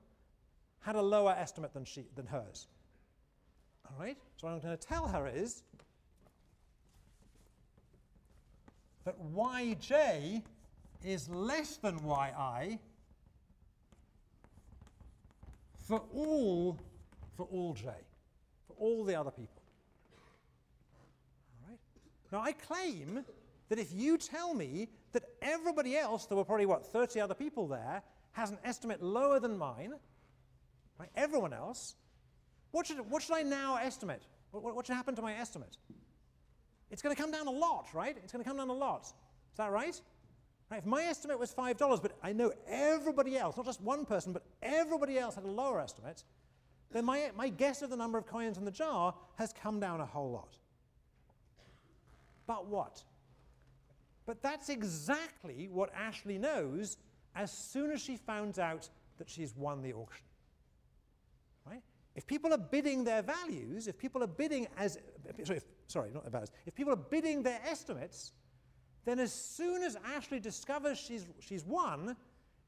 had 0.79 0.95
a 0.95 1.01
lower 1.01 1.35
estimate 1.37 1.73
than, 1.73 1.85
she, 1.85 2.05
than 2.15 2.25
hers. 2.25 2.67
All 3.85 3.99
right? 3.99 4.17
So 4.37 4.47
what 4.47 4.53
I'm 4.53 4.59
going 4.59 4.77
to 4.77 4.87
tell 4.87 5.07
her 5.07 5.27
is 5.27 5.63
that 9.05 9.15
yj 9.33 10.43
is 11.03 11.29
less 11.29 11.77
than 11.77 11.97
yi 11.97 12.79
for 15.87 16.01
all 16.13 16.77
for 17.37 17.47
all 17.51 17.73
j, 17.73 17.85
for 18.67 18.73
all 18.77 19.05
the 19.05 19.15
other 19.15 19.31
people. 19.31 19.61
All 21.61 21.69
right? 21.69 21.79
Now 22.31 22.41
I 22.41 22.51
claim 22.51 23.23
that 23.69 23.79
if 23.79 23.93
you 23.93 24.17
tell 24.17 24.53
me 24.53 24.89
that 25.17 25.29
everybody 25.41 25.97
else, 25.97 26.27
there 26.27 26.37
were 26.37 26.45
probably 26.45 26.67
what 26.67 26.85
30 26.85 27.19
other 27.19 27.33
people 27.33 27.67
there, 27.67 28.03
has 28.33 28.51
an 28.51 28.59
estimate 28.63 29.01
lower 29.01 29.39
than 29.39 29.57
mine, 29.57 29.93
right? 30.99 31.09
Everyone 31.15 31.53
else, 31.53 31.95
what 32.69 32.85
should, 32.85 32.99
what 33.09 33.23
should 33.23 33.35
I 33.35 33.41
now 33.41 33.77
estimate? 33.77 34.21
What, 34.51 34.75
what 34.75 34.85
should 34.85 34.95
happen 34.95 35.15
to 35.15 35.23
my 35.23 35.33
estimate? 35.33 35.75
It's 36.91 37.01
going 37.01 37.15
to 37.15 37.19
come 37.19 37.31
down 37.31 37.47
a 37.47 37.51
lot, 37.51 37.87
right? 37.93 38.15
It's 38.23 38.31
going 38.31 38.43
to 38.43 38.47
come 38.47 38.57
down 38.57 38.69
a 38.69 38.73
lot. 38.73 39.01
Is 39.01 39.57
that 39.57 39.71
right? 39.71 39.99
right? 40.69 40.77
If 40.77 40.85
my 40.85 41.03
estimate 41.05 41.39
was 41.39 41.51
$5, 41.51 42.01
but 42.01 42.11
I 42.21 42.31
know 42.31 42.53
everybody 42.69 43.37
else, 43.37 43.57
not 43.57 43.65
just 43.65 43.81
one 43.81 44.05
person, 44.05 44.33
but 44.33 44.43
everybody 44.61 45.17
else 45.17 45.33
had 45.33 45.43
a 45.45 45.51
lower 45.51 45.79
estimate, 45.79 46.23
then 46.91 47.05
my, 47.05 47.31
my 47.35 47.49
guess 47.49 47.81
of 47.81 47.89
the 47.89 47.97
number 47.97 48.19
of 48.19 48.27
coins 48.27 48.59
in 48.59 48.65
the 48.65 48.71
jar 48.71 49.15
has 49.35 49.51
come 49.51 49.79
down 49.79 49.99
a 49.99 50.05
whole 50.05 50.31
lot. 50.31 50.57
But 52.45 52.67
what? 52.67 53.03
But 54.27 54.43
that's 54.43 54.67
exactly 54.69 55.69
what 55.71 55.89
Ashley 55.95 56.37
knows 56.37 56.97
as 57.33 57.49
soon 57.49 57.91
as 57.91 58.01
she 58.01 58.17
finds 58.17 58.59
out 58.59 58.89
that 59.17 59.29
she's 59.29 59.55
won 59.55 59.81
the 59.81 59.93
auction. 59.93 60.25
Right? 61.65 61.81
If 62.13 62.27
people 62.27 62.53
are 62.53 62.57
bidding 62.57 63.05
their 63.05 63.21
values, 63.21 63.87
if 63.87 63.97
people 63.97 64.21
are 64.21 64.27
bidding 64.27 64.67
as, 64.77 64.99
sorry, 65.43 65.57
if, 65.57 65.65
sorry 65.87 66.11
not 66.13 66.23
their 66.23 66.31
values, 66.31 66.51
if 66.65 66.75
people 66.75 66.91
are 66.91 66.97
bidding 66.97 67.41
their 67.41 67.59
estimates, 67.65 68.33
then 69.05 69.17
as 69.19 69.31
soon 69.31 69.81
as 69.81 69.95
Ashley 70.13 70.41
discovers 70.41 70.99
she's, 70.99 71.25
she's 71.39 71.63
won, 71.63 72.17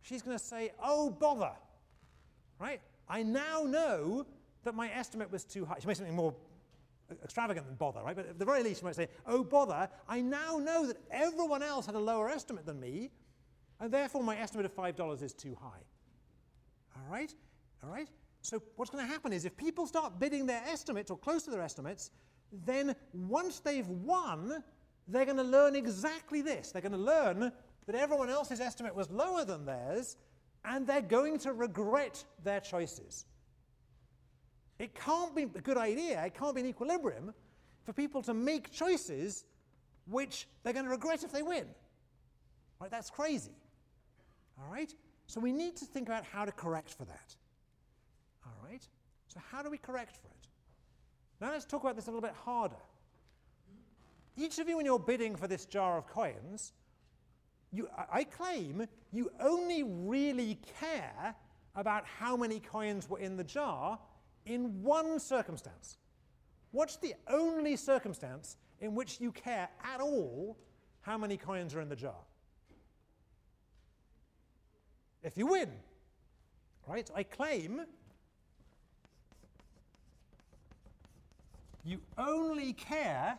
she's 0.01 0.21
going 0.21 0.37
to 0.37 0.43
say, 0.43 0.71
oh, 0.81 1.09
bother. 1.09 1.51
Right? 2.57 2.79
I 3.09 3.21
now 3.21 3.63
know 3.63 4.25
that 4.63 4.75
my 4.75 4.89
estimate 4.93 5.29
was 5.29 5.43
too 5.43 5.65
high. 5.65 5.75
She 5.79 5.87
say 5.87 5.93
something 5.93 6.15
more 6.15 6.33
extravagant 7.23 7.65
than 7.67 7.75
bother, 7.75 8.01
right? 8.03 8.15
But 8.15 8.29
at 8.29 8.39
the 8.39 8.45
very 8.45 8.63
least, 8.63 8.81
you 8.81 8.85
might 8.85 8.95
say, 8.95 9.07
oh, 9.25 9.43
bother, 9.43 9.89
I 10.07 10.21
now 10.21 10.57
know 10.57 10.87
that 10.87 10.97
everyone 11.11 11.63
else 11.63 11.85
had 11.85 11.95
a 11.95 11.99
lower 11.99 12.29
estimate 12.29 12.65
than 12.65 12.79
me, 12.79 13.11
and 13.79 13.91
therefore 13.91 14.23
my 14.23 14.37
estimate 14.37 14.65
of 14.65 14.75
$5 14.75 15.23
is 15.23 15.33
too 15.33 15.55
high. 15.59 15.83
All 16.95 17.11
right? 17.11 17.33
All 17.83 17.89
right? 17.89 18.09
So 18.41 18.61
what's 18.75 18.91
going 18.91 19.05
to 19.05 19.11
happen 19.11 19.33
is 19.33 19.45
if 19.45 19.55
people 19.57 19.85
start 19.85 20.19
bidding 20.19 20.45
their 20.45 20.63
estimates 20.67 21.11
or 21.11 21.17
close 21.17 21.43
to 21.43 21.51
their 21.51 21.61
estimates, 21.61 22.11
then 22.65 22.95
once 23.13 23.59
they've 23.59 23.87
won, 23.87 24.63
they're 25.07 25.25
going 25.25 25.37
to 25.37 25.43
learn 25.43 25.75
exactly 25.75 26.41
this. 26.41 26.71
They're 26.71 26.81
going 26.81 26.91
to 26.93 26.97
learn 26.97 27.51
that 27.85 27.95
everyone 27.95 28.29
else's 28.29 28.59
estimate 28.59 28.95
was 28.95 29.09
lower 29.09 29.43
than 29.43 29.65
theirs, 29.65 30.17
and 30.65 30.85
they're 30.85 31.01
going 31.01 31.39
to 31.39 31.53
regret 31.53 32.23
their 32.43 32.59
choices. 32.59 33.25
It 34.79 34.95
can't 34.95 35.35
be 35.35 35.43
a 35.43 35.47
good 35.47 35.77
idea, 35.77 36.23
it 36.25 36.33
can't 36.33 36.55
be 36.55 36.61
an 36.61 36.67
equilibrium 36.67 37.33
for 37.83 37.93
people 37.93 38.21
to 38.23 38.33
make 38.33 38.71
choices 38.71 39.45
which 40.07 40.47
they're 40.63 40.73
going 40.73 40.85
to 40.85 40.91
regret 40.91 41.23
if 41.23 41.31
they 41.31 41.43
win. 41.43 41.65
Right? 42.79 42.89
That's 42.89 43.09
crazy. 43.09 43.51
All 44.57 44.71
right? 44.71 44.93
So 45.27 45.39
we 45.39 45.51
need 45.51 45.75
to 45.77 45.85
think 45.85 46.07
about 46.07 46.23
how 46.23 46.45
to 46.45 46.51
correct 46.51 46.93
for 46.93 47.05
that. 47.05 47.35
All 48.45 48.67
right? 48.67 48.87
So 49.27 49.39
how 49.51 49.61
do 49.61 49.69
we 49.69 49.77
correct 49.77 50.15
for 50.15 50.27
it? 50.27 50.47
Now 51.41 51.51
let's 51.51 51.65
talk 51.65 51.83
about 51.83 51.95
this 51.95 52.07
a 52.07 52.09
little 52.09 52.21
bit 52.21 52.35
harder. 52.45 52.75
Each 54.37 54.59
of 54.59 54.69
you, 54.69 54.77
when 54.77 54.85
you're 54.85 54.99
bidding 54.99 55.35
for 55.35 55.47
this 55.47 55.65
jar 55.65 55.97
of 55.97 56.07
coins, 56.07 56.73
you, 57.71 57.87
I 58.11 58.23
claim 58.23 58.87
you 59.11 59.29
only 59.39 59.83
really 59.83 60.57
care 60.79 61.35
about 61.75 62.05
how 62.05 62.35
many 62.35 62.59
coins 62.59 63.09
were 63.09 63.19
in 63.19 63.37
the 63.37 63.43
jar 63.43 63.99
in 64.49 64.81
one 64.81 65.19
circumstance. 65.19 65.97
What's 66.71 66.97
the 66.97 67.13
only 67.27 67.75
circumstance 67.75 68.57
in 68.81 68.95
which 68.95 69.21
you 69.21 69.31
care 69.31 69.69
at 69.83 70.01
all 70.01 70.57
how 71.01 71.17
many 71.17 71.37
coins 71.37 71.75
are 71.75 71.81
in 71.81 71.87
the 71.87 71.95
jar? 71.95 72.19
If 75.23 75.37
you 75.37 75.45
win, 75.45 75.69
right? 76.87 77.09
I 77.15 77.23
claim 77.23 77.81
you 81.85 81.99
only 82.17 82.73
care 82.73 83.37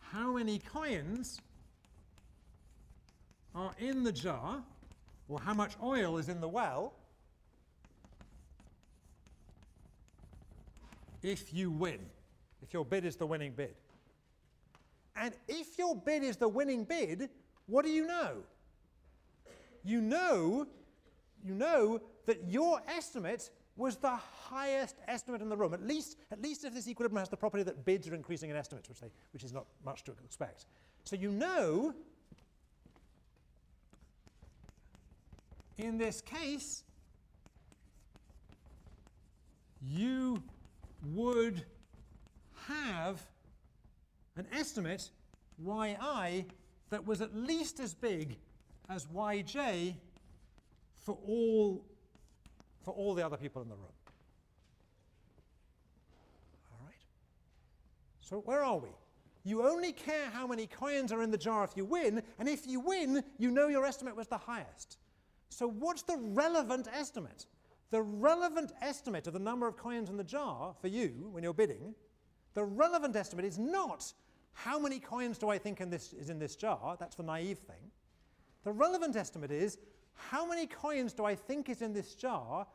how 0.00 0.34
many 0.34 0.58
coins 0.58 1.40
are 3.54 3.72
in 3.78 4.04
the 4.04 4.12
jar, 4.12 4.62
or 5.28 5.40
how 5.40 5.54
much 5.54 5.72
oil 5.82 6.18
is 6.18 6.28
in 6.28 6.40
the 6.40 6.48
well, 6.48 6.92
if 11.26 11.52
you 11.52 11.72
win, 11.72 11.98
if 12.62 12.72
your 12.72 12.84
bid 12.84 13.04
is 13.04 13.16
the 13.16 13.26
winning 13.26 13.52
bid. 13.52 13.74
And 15.16 15.34
if 15.48 15.76
your 15.76 15.96
bid 15.96 16.22
is 16.22 16.36
the 16.36 16.46
winning 16.46 16.84
bid, 16.84 17.30
what 17.66 17.84
do 17.84 17.90
you 17.90 18.06
know? 18.06 18.44
You 19.82 20.00
know, 20.00 20.68
you 21.44 21.54
know 21.54 22.00
that 22.26 22.48
your 22.48 22.80
estimate 22.86 23.50
was 23.76 23.96
the 23.96 24.14
highest 24.14 24.96
estimate 25.08 25.42
in 25.42 25.48
the 25.48 25.56
room. 25.56 25.74
At 25.74 25.84
least, 25.84 26.16
at 26.30 26.40
least 26.40 26.64
if 26.64 26.72
this 26.72 26.86
equilibrium 26.86 27.18
has 27.18 27.28
the 27.28 27.36
property 27.36 27.64
that 27.64 27.84
bids 27.84 28.06
are 28.08 28.14
increasing 28.14 28.50
in 28.50 28.56
estimates, 28.56 28.88
which, 28.88 29.00
they, 29.00 29.10
which 29.32 29.42
is 29.42 29.52
not 29.52 29.66
much 29.84 30.04
to 30.04 30.12
expect. 30.24 30.66
So 31.02 31.16
you 31.16 31.32
know, 31.32 31.92
in 35.76 35.98
this 35.98 36.20
case, 36.20 36.84
you 39.82 40.42
would 41.04 41.64
have 42.66 43.20
an 44.36 44.46
estimate 44.52 45.10
yi 45.58 46.46
that 46.90 47.06
was 47.06 47.20
at 47.20 47.34
least 47.34 47.80
as 47.80 47.94
big 47.94 48.36
as 48.88 49.06
yj 49.06 49.94
for 50.96 51.18
all, 51.26 51.84
for 52.84 52.92
all 52.92 53.14
the 53.14 53.24
other 53.24 53.36
people 53.36 53.62
in 53.62 53.68
the 53.68 53.74
room. 53.74 53.84
All 56.72 56.86
right? 56.86 56.94
So 58.20 58.38
where 58.38 58.62
are 58.62 58.78
we? 58.78 58.88
You 59.44 59.62
only 59.64 59.92
care 59.92 60.28
how 60.32 60.46
many 60.46 60.66
coins 60.66 61.12
are 61.12 61.22
in 61.22 61.30
the 61.30 61.38
jar 61.38 61.62
if 61.62 61.76
you 61.76 61.84
win, 61.84 62.22
and 62.38 62.48
if 62.48 62.66
you 62.66 62.80
win, 62.80 63.22
you 63.38 63.52
know 63.52 63.68
your 63.68 63.84
estimate 63.84 64.16
was 64.16 64.26
the 64.26 64.38
highest. 64.38 64.98
So 65.50 65.68
what's 65.68 66.02
the 66.02 66.16
relevant 66.18 66.88
estimate? 66.92 67.46
The 67.90 68.02
relevant 68.02 68.72
estimate 68.82 69.26
of 69.26 69.32
the 69.32 69.38
number 69.38 69.66
of 69.66 69.76
coins 69.76 70.10
in 70.10 70.16
the 70.16 70.24
jar 70.24 70.74
for 70.80 70.88
you 70.88 71.28
when 71.30 71.42
you're 71.42 71.54
bidding, 71.54 71.94
the 72.54 72.64
relevant 72.64 73.14
estimate 73.14 73.44
is 73.44 73.58
not 73.58 74.12
how 74.52 74.78
many 74.78 74.98
coins 74.98 75.38
do 75.38 75.50
I 75.50 75.58
think 75.58 75.80
in 75.80 75.90
this, 75.90 76.12
is 76.14 76.30
in 76.30 76.38
this 76.38 76.56
jar, 76.56 76.96
that's 76.98 77.16
the 77.16 77.22
naive 77.22 77.58
thing. 77.58 77.90
The 78.64 78.72
relevant 78.72 79.14
estimate 79.14 79.50
is 79.50 79.78
how 80.14 80.46
many 80.46 80.66
coins 80.66 81.12
do 81.12 81.24
I 81.24 81.34
think 81.34 81.68
is 81.68 81.82
in 81.82 81.92
this 81.92 82.14
jar 82.14 82.66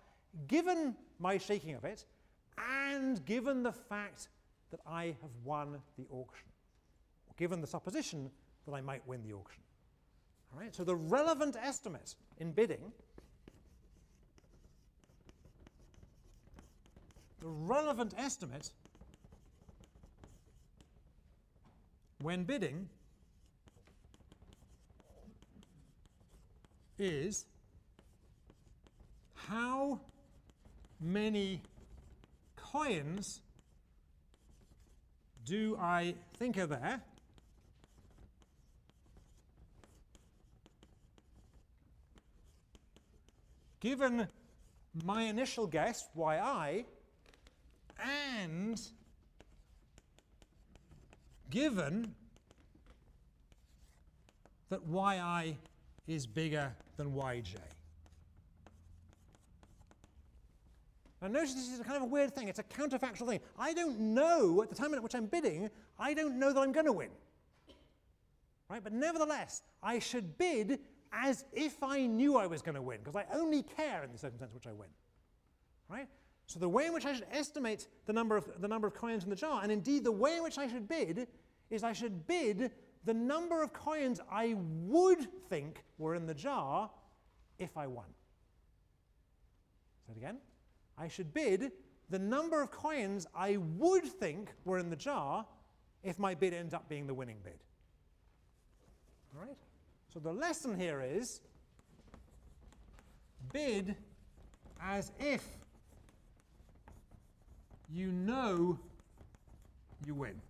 given 0.48 0.96
my 1.20 1.38
shaking 1.38 1.76
of 1.76 1.84
it 1.84 2.06
and 2.58 3.24
given 3.26 3.64
the 3.64 3.72
fact 3.72 4.30
that 4.70 4.80
I 4.88 5.16
have 5.22 5.32
won 5.44 5.80
the 5.98 6.06
auction, 6.12 6.48
or 7.28 7.34
given 7.38 7.60
the 7.60 7.68
supposition 7.68 8.30
that 8.66 8.74
I 8.74 8.82
might 8.82 9.06
win 9.08 9.24
the 9.24 9.34
auction. 9.34 9.64
All 10.54 10.60
right, 10.60 10.74
so 10.74 10.84
the 10.84 10.96
relevant 10.96 11.56
estimate 11.62 12.16
in 12.38 12.52
bidding, 12.52 12.92
the 17.42 17.48
relevant 17.48 18.14
estimate 18.18 18.70
when 22.22 22.44
bidding 22.44 22.88
is 27.00 27.46
how 29.34 30.00
many 31.00 31.62
coins 32.56 33.42
do 35.44 35.76
I 35.82 36.14
think 36.38 36.60
are 36.60 36.68
there 36.68 37.02
given 43.80 44.28
my 45.04 45.24
initial 45.24 45.66
guess, 45.66 46.08
yi, 46.16 46.86
and 48.02 48.82
given 51.50 52.16
that 54.70 54.82
yi 54.88 55.58
is 56.08 56.26
bigger 56.26 56.74
than 56.98 57.12
yj. 57.12 57.56
Now 61.22 61.28
notice 61.28 61.54
this 61.54 61.70
is 61.72 61.80
a 61.80 61.84
kind 61.84 61.98
of 61.98 62.04
a 62.04 62.08
weird 62.08 62.34
thing. 62.34 62.48
It's 62.48 62.58
a 62.58 62.64
counterfactual 62.64 63.28
thing. 63.28 63.42
I 63.60 63.74
don't 63.74 64.00
know 64.00 64.64
at 64.64 64.70
the 64.70 64.76
time 64.76 64.94
at 64.94 65.04
which 65.04 65.14
I'm 65.14 65.28
bidding, 65.28 65.70
I 66.00 66.16
don't 66.16 66.40
know 66.40 66.52
that 66.52 66.60
I'm 66.60 66.72
going 66.72 66.88
to 66.88 66.94
win. 66.94 67.10
Right? 68.70 68.84
But 68.84 68.94
nevertheless, 68.94 69.62
I 69.84 70.00
should 70.00 70.38
bid 70.38 70.80
as 71.12 71.46
if 71.52 71.84
I 71.84 72.08
knew 72.08 72.38
I 72.38 72.48
was 72.48 72.62
going 72.62 72.76
to 72.76 72.82
win, 72.82 73.00
because 73.04 73.16
I 73.16 73.26
only 73.34 73.64
care 73.64 74.04
in 74.04 74.12
the 74.12 74.18
circumstance 74.18 74.52
in 74.52 74.56
which 74.56 74.68
I 74.68 74.74
win. 74.74 74.88
Right? 75.90 76.08
So 76.52 76.60
the 76.60 76.68
way 76.68 76.88
in 76.88 76.94
which 76.94 77.06
I 77.06 77.14
should 77.14 77.28
estimate 77.32 77.88
the 78.08 78.12
number 78.12 78.36
of 78.36 78.46
the 78.60 78.68
number 78.68 78.86
of 78.86 78.94
coins 78.94 79.24
in 79.24 79.30
the 79.30 79.38
jar, 79.38 79.62
and 79.64 79.72
indeed 79.72 80.04
the 80.04 80.12
way 80.12 80.36
in 80.36 80.44
which 80.44 80.58
I 80.58 80.68
should 80.68 80.86
bid, 80.86 81.30
is 81.70 81.82
I 81.82 81.94
should 81.94 82.28
bid 82.28 82.72
the 83.06 83.14
number 83.14 83.64
of 83.64 83.72
coins 83.72 84.20
I 84.30 84.58
would 84.58 85.30
think 85.48 85.86
were 85.98 86.14
in 86.14 86.28
the 86.28 86.34
jar 86.34 86.90
if 87.58 87.78
I 87.78 87.88
won. 87.88 88.08
Say 90.06 90.12
it 90.12 90.18
again. 90.18 90.40
I 90.98 91.08
should 91.08 91.34
bid 91.34 91.72
the 92.10 92.20
number 92.20 92.62
of 92.62 92.70
coins 92.70 93.28
I 93.34 93.56
would 93.78 94.04
think 94.04 94.52
were 94.66 94.78
in 94.78 94.90
the 94.90 94.98
jar 94.98 95.46
if 96.04 96.20
my 96.20 96.36
bid 96.36 96.54
ends 96.54 96.74
up 96.74 96.90
being 96.90 97.08
the 97.08 97.14
winning 97.14 97.38
bid. 97.46 97.64
All 99.34 99.42
right? 99.42 99.58
So 100.14 100.20
the 100.20 100.34
lesson 100.34 100.78
here 100.78 101.02
is 101.02 101.40
bid 103.54 103.96
as 104.82 105.14
if 105.18 105.61
you 107.94 108.12
know 108.12 108.80
you 110.06 110.14
win. 110.14 110.42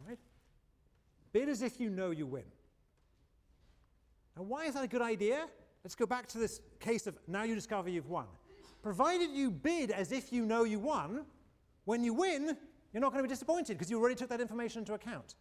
All 0.00 0.08
right? 0.08 0.18
Bid 1.32 1.48
as 1.48 1.62
if 1.62 1.80
you 1.80 1.90
know 1.90 2.10
you 2.10 2.26
win. 2.26 2.44
Now, 4.36 4.44
why 4.44 4.64
is 4.66 4.74
that 4.74 4.84
a 4.84 4.88
good 4.88 5.02
idea? 5.02 5.46
Let's 5.84 5.94
go 5.94 6.06
back 6.06 6.26
to 6.28 6.38
this 6.38 6.60
case 6.80 7.06
of 7.06 7.16
now 7.26 7.42
you 7.42 7.54
discover 7.54 7.88
you've 7.88 8.08
won. 8.08 8.26
Provided 8.82 9.30
you 9.30 9.50
bid 9.50 9.90
as 9.90 10.12
if 10.12 10.32
you 10.32 10.46
know 10.46 10.64
you 10.64 10.78
won, 10.78 11.24
when 11.84 12.04
you 12.04 12.14
win, 12.14 12.56
you're 12.92 13.00
not 13.00 13.12
going 13.12 13.22
to 13.22 13.28
be 13.28 13.32
disappointed 13.32 13.74
because 13.74 13.90
you 13.90 13.98
already 13.98 14.14
took 14.14 14.28
that 14.28 14.40
information 14.40 14.80
into 14.80 14.94
account. 14.94 15.34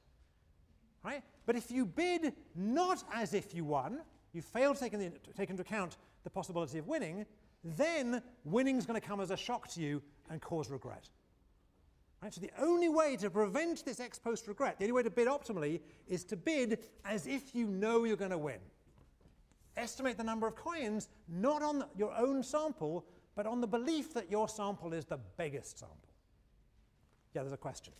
Right? 1.03 1.23
But 1.45 1.55
if 1.55 1.71
you 1.71 1.85
bid 1.85 2.33
not 2.55 3.03
as 3.13 3.33
if 3.33 3.53
you 3.53 3.63
won, 3.63 3.99
you 4.33 4.41
fail 4.41 4.73
to 4.73 4.79
take, 4.79 4.93
in 4.93 4.99
the, 4.99 5.09
to 5.09 5.33
take 5.33 5.49
into 5.49 5.61
account 5.61 5.97
the 6.27 6.31
possibility 6.31 6.77
of 6.77 6.87
winning, 6.87 7.25
then 7.63 8.21
winning 8.43 8.75
is 8.75 8.85
going 8.85 8.99
to 8.99 9.07
come 9.07 9.21
as 9.21 9.31
a 9.31 9.37
shock 9.37 9.69
to 9.69 9.79
you 9.79 10.01
and 10.29 10.41
cause 10.41 10.69
regret. 10.69 11.07
Right? 12.21 12.33
So 12.33 12.41
the 12.41 12.51
only 12.59 12.89
way 12.89 13.15
to 13.15 13.29
prevent 13.29 13.85
this 13.85 14.01
ex 14.01 14.19
post 14.19 14.45
regret, 14.49 14.77
the 14.77 14.83
only 14.83 14.91
way 14.91 15.03
to 15.03 15.09
bid 15.09 15.29
optimally, 15.29 15.79
is 16.05 16.25
to 16.25 16.35
bid 16.35 16.79
as 17.05 17.27
if 17.27 17.55
you 17.55 17.67
know 17.67 18.03
you're 18.03 18.17
going 18.17 18.31
to 18.31 18.37
win. 18.37 18.59
Estimate 19.77 20.17
the 20.17 20.23
number 20.23 20.47
of 20.47 20.55
coins 20.55 21.07
not 21.29 21.63
on 21.63 21.79
the, 21.79 21.87
your 21.95 22.13
own 22.17 22.43
sample, 22.43 23.05
but 23.35 23.45
on 23.45 23.61
the 23.61 23.67
belief 23.67 24.13
that 24.13 24.29
your 24.29 24.49
sample 24.49 24.91
is 24.91 25.05
the 25.05 25.19
biggest 25.37 25.79
sample. 25.79 25.97
Yeah, 27.33 27.43
there's 27.43 27.53
a 27.53 27.57
question. 27.57 27.93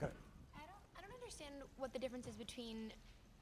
Go. 0.00 0.06
I 0.54 0.60
don't, 0.60 0.70
I 0.96 1.00
don't 1.02 1.14
understand 1.20 1.56
what 1.76 1.92
the 1.92 1.98
difference 1.98 2.26
is 2.26 2.36
between 2.36 2.92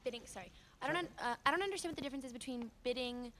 bidding. 0.03 0.21
Sorry, 0.25 0.51
I 0.81 0.87
don't. 0.87 0.97
Un, 0.97 1.07
uh, 1.19 1.35
I 1.45 1.51
don't 1.51 1.61
understand 1.61 1.91
what 1.91 1.97
the 1.97 2.03
difference 2.03 2.25
is 2.25 2.33
between 2.33 2.69
bidding, 2.83 3.31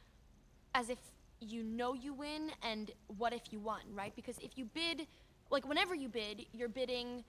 as 0.75 0.89
if 0.89 0.99
you 1.39 1.63
know 1.63 1.93
you 1.93 2.13
win, 2.13 2.51
and 2.63 2.91
what 3.17 3.33
if 3.33 3.51
you 3.51 3.59
won, 3.59 3.81
right? 3.93 4.15
Because 4.15 4.37
if 4.39 4.57
you 4.57 4.65
bid, 4.65 5.07
like 5.49 5.67
whenever 5.67 5.93
you 5.93 6.09
bid, 6.09 6.45
you're 6.53 6.69
bidding 6.69 7.23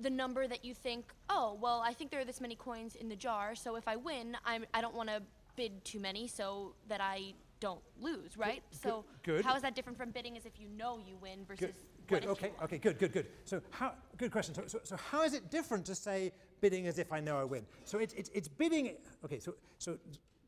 the 0.00 0.10
number 0.10 0.46
that 0.46 0.64
you 0.64 0.74
think. 0.74 1.12
Oh, 1.30 1.58
well, 1.60 1.82
I 1.84 1.92
think 1.92 2.10
there 2.10 2.20
are 2.20 2.24
this 2.24 2.40
many 2.40 2.56
coins 2.56 2.94
in 2.94 3.08
the 3.08 3.16
jar, 3.16 3.54
so 3.54 3.76
if 3.76 3.88
I 3.88 3.96
win, 3.96 4.36
I'm. 4.44 4.64
I 4.74 4.80
don't 4.80 4.94
want 4.94 5.08
to 5.08 5.22
bid 5.56 5.84
too 5.84 6.00
many 6.00 6.26
so 6.26 6.74
that 6.88 7.00
I 7.00 7.34
don't 7.60 7.80
lose, 8.00 8.36
right? 8.36 8.62
so 8.70 9.04
good. 9.22 9.44
how 9.44 9.54
is 9.56 9.62
that 9.62 9.74
different 9.74 9.96
from 9.96 10.10
bidding 10.10 10.36
as 10.36 10.44
if 10.44 10.52
you 10.58 10.68
know 10.76 10.98
you 10.98 11.16
win 11.16 11.44
versus 11.46 11.60
Good. 11.60 11.74
what 12.08 12.22
Good. 12.22 12.24
if 12.24 12.30
Okay. 12.30 12.52
Okay. 12.62 12.78
Good. 12.78 12.98
Good. 12.98 13.12
Good. 13.12 13.26
So 13.44 13.62
how? 13.70 13.92
Good 14.18 14.30
question. 14.30 14.54
So, 14.54 14.64
so, 14.66 14.80
so 14.82 14.96
how 14.96 15.22
is 15.22 15.32
it 15.32 15.50
different 15.50 15.86
to 15.86 15.94
say 15.94 16.32
bidding 16.60 16.86
as 16.86 16.98
if 16.98 17.12
I 17.12 17.20
know 17.20 17.38
I 17.38 17.44
win? 17.44 17.64
So 17.84 17.98
it's 17.98 18.14
it's, 18.14 18.30
it's 18.34 18.48
bidding. 18.48 18.94
Okay. 19.24 19.38
So 19.38 19.54
so 19.78 19.98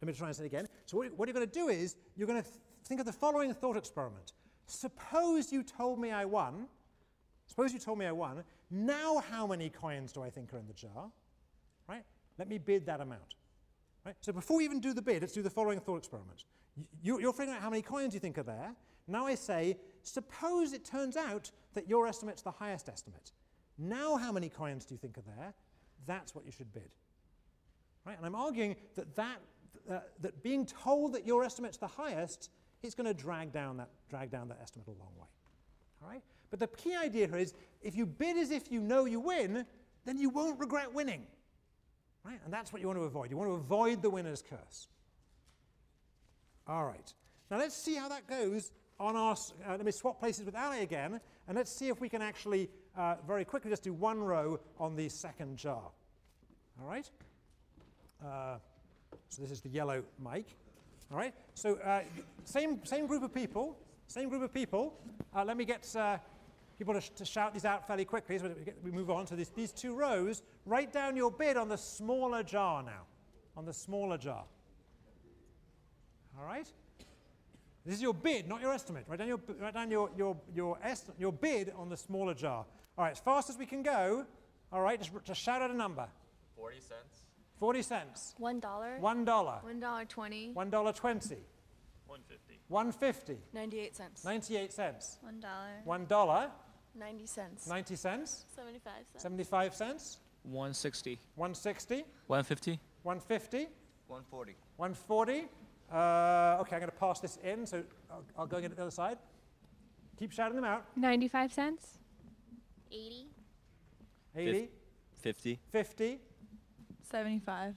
let 0.00 0.06
me 0.06 0.12
try 0.12 0.28
and 0.28 0.36
say 0.36 0.44
it 0.44 0.46
again. 0.46 0.68
So 0.84 0.96
what, 0.98 1.12
what 1.16 1.28
you're 1.28 1.34
going 1.34 1.48
to 1.48 1.52
do 1.52 1.68
is 1.68 1.96
you're 2.16 2.28
going 2.28 2.42
to 2.42 2.48
th- 2.48 2.60
think 2.84 3.00
of 3.00 3.06
the 3.06 3.12
following 3.12 3.52
thought 3.54 3.76
experiment. 3.76 4.32
Suppose 4.66 5.52
you 5.52 5.62
told 5.62 5.98
me 5.98 6.10
I 6.10 6.24
won. 6.24 6.66
Suppose 7.46 7.72
you 7.72 7.78
told 7.78 7.98
me 7.98 8.06
I 8.06 8.12
won. 8.12 8.44
Now 8.70 9.22
how 9.30 9.46
many 9.46 9.70
coins 9.70 10.12
do 10.12 10.22
I 10.22 10.30
think 10.30 10.52
are 10.52 10.58
in 10.58 10.66
the 10.66 10.74
jar? 10.74 11.10
Right. 11.88 12.04
Let 12.38 12.48
me 12.48 12.58
bid 12.58 12.86
that 12.86 13.00
amount. 13.00 13.36
Right? 14.04 14.16
So 14.20 14.32
before 14.32 14.58
we 14.58 14.64
even 14.64 14.80
do 14.80 14.92
the 14.92 15.02
bid, 15.02 15.22
let's 15.22 15.32
do 15.32 15.42
the 15.42 15.50
following 15.50 15.80
thought 15.80 15.98
experiment. 15.98 16.44
You, 17.02 17.20
you're 17.20 17.32
figuring 17.32 17.56
out 17.56 17.62
how 17.62 17.70
many 17.70 17.82
coins 17.82 18.12
you 18.12 18.20
think 18.20 18.38
are 18.38 18.42
there. 18.42 18.74
Now 19.08 19.26
I 19.26 19.34
say, 19.34 19.78
suppose 20.02 20.72
it 20.72 20.84
turns 20.84 21.16
out 21.16 21.50
that 21.74 21.88
your 21.88 22.06
estimate's 22.06 22.42
the 22.42 22.50
highest 22.50 22.88
estimate. 22.88 23.32
Now 23.78 24.16
how 24.16 24.32
many 24.32 24.48
coins 24.48 24.84
do 24.84 24.94
you 24.94 24.98
think 24.98 25.16
are 25.18 25.24
there? 25.36 25.54
That's 26.06 26.34
what 26.34 26.44
you 26.44 26.52
should 26.52 26.72
bid. 26.72 26.90
Right? 28.04 28.16
And 28.16 28.26
I'm 28.26 28.34
arguing 28.34 28.76
that, 28.94 29.14
that, 29.16 29.40
uh, 29.90 30.00
that 30.20 30.42
being 30.42 30.66
told 30.66 31.12
that 31.14 31.26
your 31.26 31.44
estimate's 31.44 31.76
the 31.76 31.86
highest 31.86 32.50
is 32.82 32.94
going 32.94 33.06
to 33.06 33.14
drag 33.14 33.52
down 33.52 33.76
that, 33.78 33.88
drag 34.08 34.30
down 34.30 34.48
that 34.48 34.58
estimate 34.62 34.88
a 34.88 34.92
long 34.92 35.12
way. 35.18 35.26
All 36.02 36.08
right? 36.08 36.22
But 36.50 36.60
the 36.60 36.68
key 36.68 36.94
idea 36.94 37.26
here 37.26 37.38
is 37.38 37.54
if 37.82 37.96
you 37.96 38.06
bid 38.06 38.36
as 38.36 38.50
if 38.50 38.70
you 38.70 38.80
know 38.80 39.04
you 39.04 39.20
win, 39.20 39.66
then 40.04 40.18
you 40.18 40.30
won't 40.30 40.60
regret 40.60 40.92
winning. 40.92 41.26
Right? 42.24 42.40
And 42.44 42.52
that's 42.52 42.72
what 42.72 42.80
you 42.80 42.88
want 42.88 42.98
to 42.98 43.04
avoid. 43.04 43.30
You 43.30 43.36
want 43.36 43.50
to 43.50 43.54
avoid 43.54 44.02
the 44.02 44.10
winner's 44.10 44.42
curse. 44.42 44.88
All 46.68 46.84
right. 46.84 47.12
Now 47.50 47.58
let's 47.58 47.76
see 47.76 47.94
how 47.94 48.08
that 48.08 48.26
goes 48.26 48.72
on 48.98 49.16
our. 49.16 49.32
Uh, 49.34 49.70
let 49.70 49.84
me 49.84 49.92
swap 49.92 50.18
places 50.18 50.44
with 50.44 50.56
Ali 50.56 50.80
again, 50.80 51.20
and 51.46 51.56
let's 51.56 51.70
see 51.70 51.88
if 51.88 52.00
we 52.00 52.08
can 52.08 52.22
actually 52.22 52.68
uh, 52.96 53.16
very 53.26 53.44
quickly 53.44 53.70
just 53.70 53.82
do 53.82 53.92
one 53.92 54.20
row 54.20 54.58
on 54.78 54.96
the 54.96 55.08
second 55.08 55.56
jar. 55.56 55.82
All 56.80 56.88
right. 56.88 57.08
Uh, 58.24 58.56
so 59.28 59.42
this 59.42 59.50
is 59.50 59.60
the 59.60 59.68
yellow 59.68 60.02
mic. 60.22 60.46
All 61.10 61.18
right. 61.18 61.34
So 61.54 61.76
uh, 61.76 62.02
same 62.44 62.80
same 62.84 63.06
group 63.06 63.22
of 63.22 63.34
people. 63.34 63.76
Same 64.08 64.28
group 64.28 64.42
of 64.42 64.54
people. 64.54 64.94
Uh, 65.34 65.44
let 65.44 65.56
me 65.56 65.64
get 65.64 65.94
uh, 65.96 66.18
people 66.78 66.94
to, 66.94 67.00
sh- 67.00 67.10
to 67.16 67.24
shout 67.24 67.52
these 67.52 67.64
out 67.64 67.86
fairly 67.86 68.04
quickly 68.04 68.38
so 68.38 68.54
we, 68.84 68.90
we 68.90 68.96
move 68.96 69.10
on 69.10 69.26
to 69.26 69.36
these, 69.36 69.50
these 69.50 69.72
two 69.72 69.96
rows. 69.96 70.42
Write 70.64 70.92
down 70.92 71.16
your 71.16 71.30
bid 71.30 71.56
on 71.56 71.68
the 71.68 71.76
smaller 71.76 72.42
jar 72.42 72.82
now. 72.82 73.02
On 73.56 73.64
the 73.64 73.72
smaller 73.72 74.16
jar. 74.16 74.44
All 76.38 76.44
right? 76.44 76.70
This 77.86 77.94
is 77.94 78.02
your 78.02 78.14
bid, 78.14 78.48
not 78.48 78.60
your 78.60 78.72
estimate. 78.72 79.04
Write 79.06 79.20
down 79.20 79.28
your, 79.28 79.40
write 79.60 79.74
down 79.74 79.90
your, 79.92 80.10
your, 80.16 80.36
your, 80.52 80.76
est- 80.84 81.10
your 81.18 81.32
bid 81.32 81.72
on 81.76 81.88
the 81.88 81.96
smaller 81.96 82.34
jar. 82.34 82.66
All 82.98 83.04
right, 83.04 83.12
as 83.12 83.20
fast 83.20 83.48
as 83.48 83.56
we 83.56 83.64
can 83.64 83.82
go. 83.84 84.26
All 84.72 84.80
right, 84.82 84.98
just, 85.00 85.12
just 85.24 85.40
shout 85.40 85.62
out 85.62 85.70
a 85.70 85.76
number. 85.76 86.08
40 86.56 86.80
cents. 86.80 87.20
40 87.60 87.82
cents. 87.82 88.34
One 88.38 88.58
dollar. 88.58 88.98
One 88.98 89.24
dollar. 89.24 89.58
One 89.62 89.78
dollar 89.78 90.04
twenty. 90.04 90.50
One 90.52 90.68
dollar 90.68 90.92
twenty. 90.92 91.38
150. 92.06 92.60
One 92.68 92.90
fifty. 92.92 93.38
Ninety-eight 93.54 93.96
cents. 93.96 94.24
Ninety-eight 94.24 94.72
cents. 94.72 95.18
One 95.22 95.38
dollar. 95.40 95.70
One 95.84 96.04
dollar. 96.06 96.50
Ninety 96.94 97.26
cents. 97.26 97.66
Ninety 97.68 97.94
cents. 97.96 98.46
Seventy-five 98.54 99.06
cents. 99.10 99.22
Seventy-five 99.22 99.74
cents. 99.74 100.18
160. 100.42 101.18
One 101.36 101.54
sixty. 101.54 102.04
150. 102.26 102.78
One 103.04 103.20
fifty. 103.20 103.68
140. 104.08 104.56
One 104.76 104.94
forty. 104.94 105.44
Uh, 105.92 106.58
okay, 106.60 106.76
I'm 106.76 106.80
going 106.80 106.90
to 106.90 106.96
pass 106.98 107.20
this 107.20 107.38
in, 107.44 107.66
so 107.66 107.82
I'll, 108.10 108.24
I'll 108.38 108.46
go 108.46 108.60
get 108.60 108.70
it 108.70 108.76
the 108.76 108.82
other 108.82 108.90
side. 108.90 109.18
Keep 110.18 110.32
shouting 110.32 110.56
them 110.56 110.64
out. 110.64 110.84
95 110.96 111.52
cents. 111.52 111.98
80. 112.90 113.26
80, 114.34 114.68
50. 115.18 115.58
50, 115.70 116.18
75. 117.02 117.74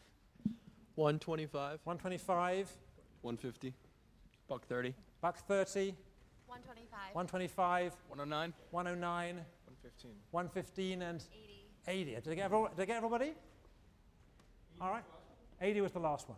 125. 0.95 1.79
125, 1.83 2.69
150. 3.21 3.73
Buck 4.47 4.65
30. 4.65 4.93
buck 5.21 5.37
30, 5.47 5.93
125. 6.47 7.15
125, 7.15 7.93
109. 8.09 8.53
109, 8.71 9.35
115. 9.35 10.11
115, 10.31 11.01
and 11.01 11.23
80. 11.87 12.11
80. 12.11 12.15
Did 12.15 12.31
I 12.31 12.35
get, 12.35 12.45
everyone, 12.45 12.71
did 12.75 12.81
I 12.81 12.85
get 12.85 12.97
everybody? 12.97 13.33
All 14.81 14.91
right. 14.91 15.03
80 15.61 15.81
was 15.81 15.91
the 15.91 15.99
last 15.99 16.27
one. 16.27 16.37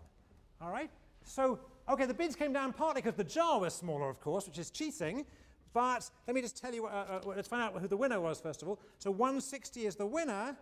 All 0.62 0.72
right. 0.72 0.90
So, 1.24 1.60
okay, 1.90 2.06
the 2.06 2.14
bids 2.14 2.36
came 2.36 2.54
down 2.54 2.74
partly 2.74 3.02
because 3.02 3.18
the 3.18 3.24
jar 3.24 3.60
was 3.60 3.74
smaller, 3.74 4.10
of 4.10 4.20
course, 4.20 4.48
which 4.48 4.58
is 4.58 4.72
cheating. 4.72 5.26
But 5.74 6.10
let 6.28 6.36
me 6.36 6.42
just 6.42 6.58
tell 6.58 6.74
you, 6.74 6.86
uh, 6.86 7.22
uh, 7.24 7.28
let's 7.36 7.48
find 7.48 7.64
out 7.64 7.80
who 7.80 7.88
the 7.88 7.98
winner 7.98 8.20
was 8.20 8.42
first 8.42 8.62
of 8.62 8.68
all. 8.68 8.80
So 9.00 9.10
160 9.10 9.86
is 9.86 9.96
the 9.96 10.06
winner. 10.06 10.56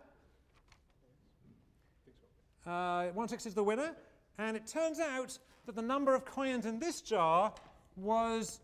Uh, 2.66 3.06
160 3.06 3.48
is 3.48 3.54
the 3.54 3.64
winner. 3.64 3.92
And 4.38 4.56
it 4.56 4.66
turns 4.66 5.00
out 5.00 5.36
that 5.66 5.74
the 5.74 5.82
number 5.82 6.14
of 6.14 6.24
coins 6.24 6.66
in 6.66 6.78
this 6.78 7.00
jar 7.00 7.52
was 7.96 8.60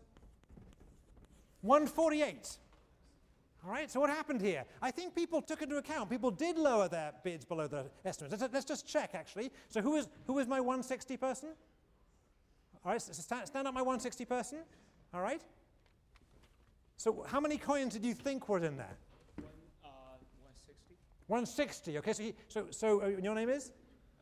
148. 1.61 2.57
All 3.65 3.71
right, 3.71 3.91
so 3.91 3.99
what 3.99 4.09
happened 4.09 4.41
here? 4.41 4.63
I 4.81 4.91
think 4.91 5.13
people 5.13 5.41
took 5.41 5.61
into 5.61 5.77
account, 5.77 6.09
people 6.09 6.31
did 6.31 6.57
lower 6.57 6.87
their 6.87 7.11
bids 7.23 7.43
below 7.43 7.67
their 7.67 7.85
estimates. 8.05 8.39
Let's, 8.39 8.53
let's 8.53 8.65
just 8.65 8.87
check, 8.87 9.11
actually. 9.13 9.51
So 9.67 9.81
who 9.81 9.97
is, 9.97 10.07
who 10.25 10.39
is 10.39 10.47
my 10.47 10.61
160 10.61 11.17
person? 11.17 11.49
All 12.87 12.93
right, 12.93 13.01
so 13.01 13.11
stand, 13.11 13.45
stand 13.45 13.67
up 13.67 13.73
my 13.73 13.81
160 13.81 14.23
person. 14.23 14.59
All 15.13 15.19
right. 15.19 15.41
So 16.95 17.25
how 17.27 17.41
many 17.41 17.57
coins 17.57 17.91
did 17.91 18.05
you 18.05 18.13
think 18.13 18.47
were 18.47 18.63
in 18.63 18.77
there? 18.77 18.95
Uh, 19.83 20.15
160. 20.39 20.95
160. 21.27 21.97
Okay, 21.97 22.13
so, 22.13 22.23
he, 22.23 22.33
so, 22.47 22.67
so 22.69 23.03
uh, 23.03 23.07
your 23.21 23.35
name 23.35 23.49
is? 23.49 23.71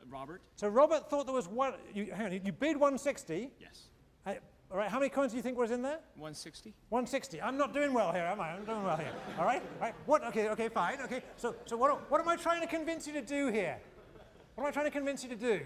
Robert? 0.09 0.41
So 0.55 0.67
Robert 0.67 1.11
thought 1.11 1.27
there 1.27 1.35
was 1.35 1.47
one, 1.47 1.73
you, 1.93 2.11
hang 2.11 2.25
on, 2.25 2.31
you, 2.31 2.41
you 2.43 2.51
bid 2.51 2.75
160. 2.75 3.51
Yes. 3.59 3.83
Uh, 4.25 4.33
all 4.71 4.77
right, 4.77 4.89
how 4.89 4.97
many 4.97 5.09
coins 5.09 5.29
do 5.29 5.37
you 5.37 5.43
think 5.43 5.59
was 5.59 5.69
in 5.69 5.83
there? 5.83 5.99
160. 6.15 6.73
160. 6.89 7.43
I'm 7.43 7.59
not 7.59 7.71
doing 7.71 7.93
well 7.93 8.11
here, 8.11 8.23
am 8.23 8.41
I? 8.41 8.49
I'm 8.49 8.65
doing 8.65 8.83
well 8.83 8.97
here. 8.97 9.13
All 9.37 9.45
right? 9.45 9.61
All 9.75 9.81
right. 9.81 9.95
What? 10.07 10.23
Okay, 10.29 10.49
okay, 10.49 10.69
fine. 10.69 11.01
Okay. 11.01 11.21
So, 11.37 11.55
so 11.67 11.77
what, 11.77 12.09
what 12.09 12.19
am 12.19 12.27
I 12.27 12.35
trying 12.35 12.61
to 12.61 12.67
convince 12.67 13.05
you 13.05 13.13
to 13.13 13.21
do 13.21 13.49
here? 13.49 13.77
What 14.55 14.63
am 14.63 14.67
I 14.69 14.71
trying 14.71 14.85
to 14.85 14.91
convince 14.91 15.21
you 15.21 15.29
to 15.29 15.35
do? 15.35 15.61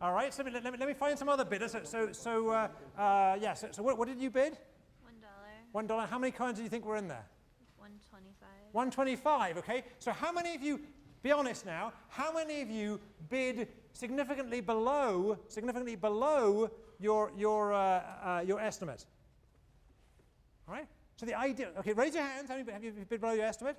All 0.00 0.12
right, 0.12 0.32
so 0.32 0.44
let 0.44 0.52
me, 0.52 0.60
let 0.62 0.72
me, 0.72 0.78
let 0.78 0.88
me 0.88 0.94
find 0.94 1.18
some 1.18 1.28
other 1.28 1.44
bidders. 1.44 1.72
So, 1.72 1.80
so, 1.82 2.12
so 2.12 2.50
uh, 2.50 2.68
uh, 2.96 3.36
yeah, 3.40 3.54
so, 3.54 3.68
so 3.72 3.82
what, 3.82 3.98
what 3.98 4.06
did 4.06 4.20
you 4.20 4.30
bid? 4.30 4.56
One 5.02 5.14
dollar. 5.20 5.50
One 5.72 5.86
dollar. 5.88 6.06
How 6.06 6.18
many 6.20 6.30
coins 6.30 6.58
do 6.58 6.62
you 6.62 6.68
think 6.68 6.84
were 6.86 6.96
in 6.96 7.08
there? 7.08 7.26
One 7.78 7.90
twenty-five. 8.08 8.48
125, 8.72 9.58
okay? 9.58 9.82
So 9.98 10.12
how 10.12 10.30
many 10.30 10.54
of 10.54 10.62
you, 10.62 10.80
be 11.22 11.32
honest 11.32 11.66
now, 11.66 11.92
how 12.08 12.32
many 12.32 12.60
of 12.60 12.70
you 12.70 13.00
bid 13.28 13.68
significantly 13.92 14.60
below, 14.60 15.36
significantly 15.48 15.96
below 15.96 16.70
your, 17.00 17.32
your, 17.36 17.72
uh, 17.72 18.02
uh, 18.22 18.44
your 18.46 18.60
estimate? 18.60 19.04
All 20.68 20.74
right? 20.74 20.86
So 21.16 21.26
the 21.26 21.34
idea, 21.34 21.70
okay, 21.80 21.92
raise 21.92 22.14
your 22.14 22.22
hands. 22.22 22.50
How 22.50 22.56
many 22.56 22.70
have 22.70 22.84
you 22.84 22.92
bid 23.08 23.20
below 23.20 23.32
your 23.32 23.46
estimate? 23.46 23.76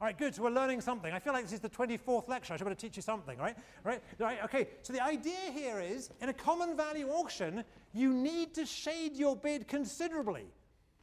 All 0.00 0.06
right, 0.06 0.16
good. 0.16 0.34
So 0.34 0.44
we're 0.44 0.50
learning 0.50 0.80
something. 0.80 1.12
I 1.12 1.18
feel 1.18 1.34
like 1.34 1.44
this 1.44 1.52
is 1.52 1.60
the 1.60 1.68
24th 1.68 2.26
lecture. 2.26 2.54
I 2.54 2.56
should 2.56 2.64
better 2.64 2.74
teach 2.74 2.96
you 2.96 3.02
something, 3.02 3.36
right? 3.36 3.54
Right? 3.84 4.02
Right? 4.18 4.38
Okay. 4.44 4.68
So 4.80 4.94
the 4.94 5.04
idea 5.04 5.36
here 5.52 5.78
is, 5.78 6.08
in 6.22 6.30
a 6.30 6.32
common 6.32 6.74
value 6.74 7.08
auction, 7.08 7.62
you 7.92 8.14
need 8.14 8.54
to 8.54 8.64
shade 8.64 9.14
your 9.14 9.36
bid 9.36 9.68
considerably, 9.68 10.46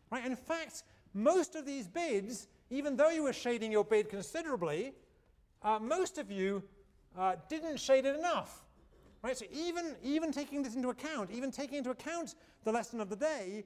right? 0.10 0.26
In 0.26 0.36
fact, 0.36 0.82
most 1.14 1.56
of 1.56 1.64
these 1.64 1.88
bids, 1.88 2.48
even 2.72 2.96
though 2.96 3.10
you 3.10 3.22
were 3.22 3.34
shading 3.34 3.72
your 3.72 3.86
bid 3.86 4.10
considerably, 4.10 4.94
uh, 5.62 5.78
most 5.78 6.18
of 6.18 6.32
you 6.32 6.64
uh, 7.16 7.36
didn't 7.50 7.80
shade 7.80 8.06
it 8.06 8.16
enough, 8.16 8.64
right? 9.22 9.38
So 9.38 9.46
even 9.54 9.96
even 10.04 10.32
taking 10.32 10.64
this 10.64 10.74
into 10.74 10.90
account, 10.90 11.30
even 11.30 11.52
taking 11.52 11.78
into 11.78 11.92
account 11.92 12.34
the 12.64 12.72
lesson 12.72 13.00
of 13.00 13.12
the 13.12 13.16
day, 13.16 13.64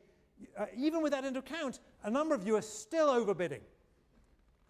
uh, 0.60 0.66
even 0.76 1.02
with 1.02 1.14
that 1.14 1.24
into 1.24 1.40
account, 1.40 1.80
a 2.04 2.12
number 2.12 2.36
of 2.36 2.46
you 2.46 2.58
are 2.58 2.62
still 2.62 3.08
overbidding. 3.08 3.62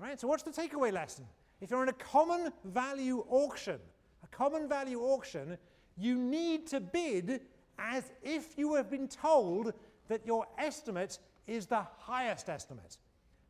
Right? 0.01 0.19
So 0.19 0.27
what's 0.27 0.41
the 0.41 0.49
takeaway 0.49 0.91
lesson? 0.91 1.25
If 1.61 1.69
you're 1.69 1.83
in 1.83 1.89
a 1.89 1.93
common 1.93 2.51
value 2.65 3.23
auction, 3.29 3.77
a 4.23 4.27
common 4.35 4.67
value 4.67 4.99
auction, 4.99 5.59
you 5.95 6.17
need 6.17 6.65
to 6.67 6.79
bid 6.79 7.41
as 7.77 8.11
if 8.23 8.57
you 8.57 8.73
have 8.73 8.89
been 8.89 9.07
told 9.07 9.73
that 10.07 10.25
your 10.25 10.47
estimate 10.57 11.19
is 11.45 11.67
the 11.67 11.85
highest 11.99 12.49
estimate. 12.49 12.97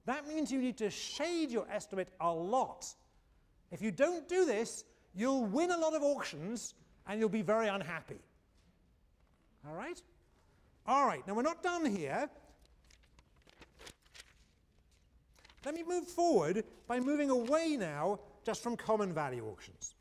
That 0.06 0.28
means 0.28 0.52
you 0.52 0.60
need 0.60 0.78
to 0.80 0.90
shade 0.90 1.52
your 1.52 1.66
estimate 1.72 2.10
a 2.20 2.30
lot. 2.30 2.86
If 3.72 3.82
you 3.82 3.92
don't 3.92 4.28
do 4.28 4.46
this, 4.46 4.84
you'll 5.16 5.46
win 5.46 5.72
a 5.72 5.78
lot 5.78 5.94
of 5.94 6.04
auctions 6.04 6.74
and 7.08 7.18
you'll 7.18 7.30
be 7.30 7.44
very 7.44 7.70
unhappy. 7.70 8.20
All 9.66 9.74
right? 9.74 10.02
All 10.86 11.08
right, 11.08 11.26
now 11.26 11.34
we're 11.34 11.44
not 11.44 11.64
done 11.64 11.86
here. 11.86 12.30
Let 15.66 15.76
me 15.76 15.84
move 15.88 16.08
forward 16.08 16.64
by 16.88 17.00
moving 17.00 17.30
away 17.30 17.78
now 17.78 18.20
just 18.44 18.64
from 18.64 18.76
common 18.76 19.14
value 19.14 19.46
auctions. 19.48 19.94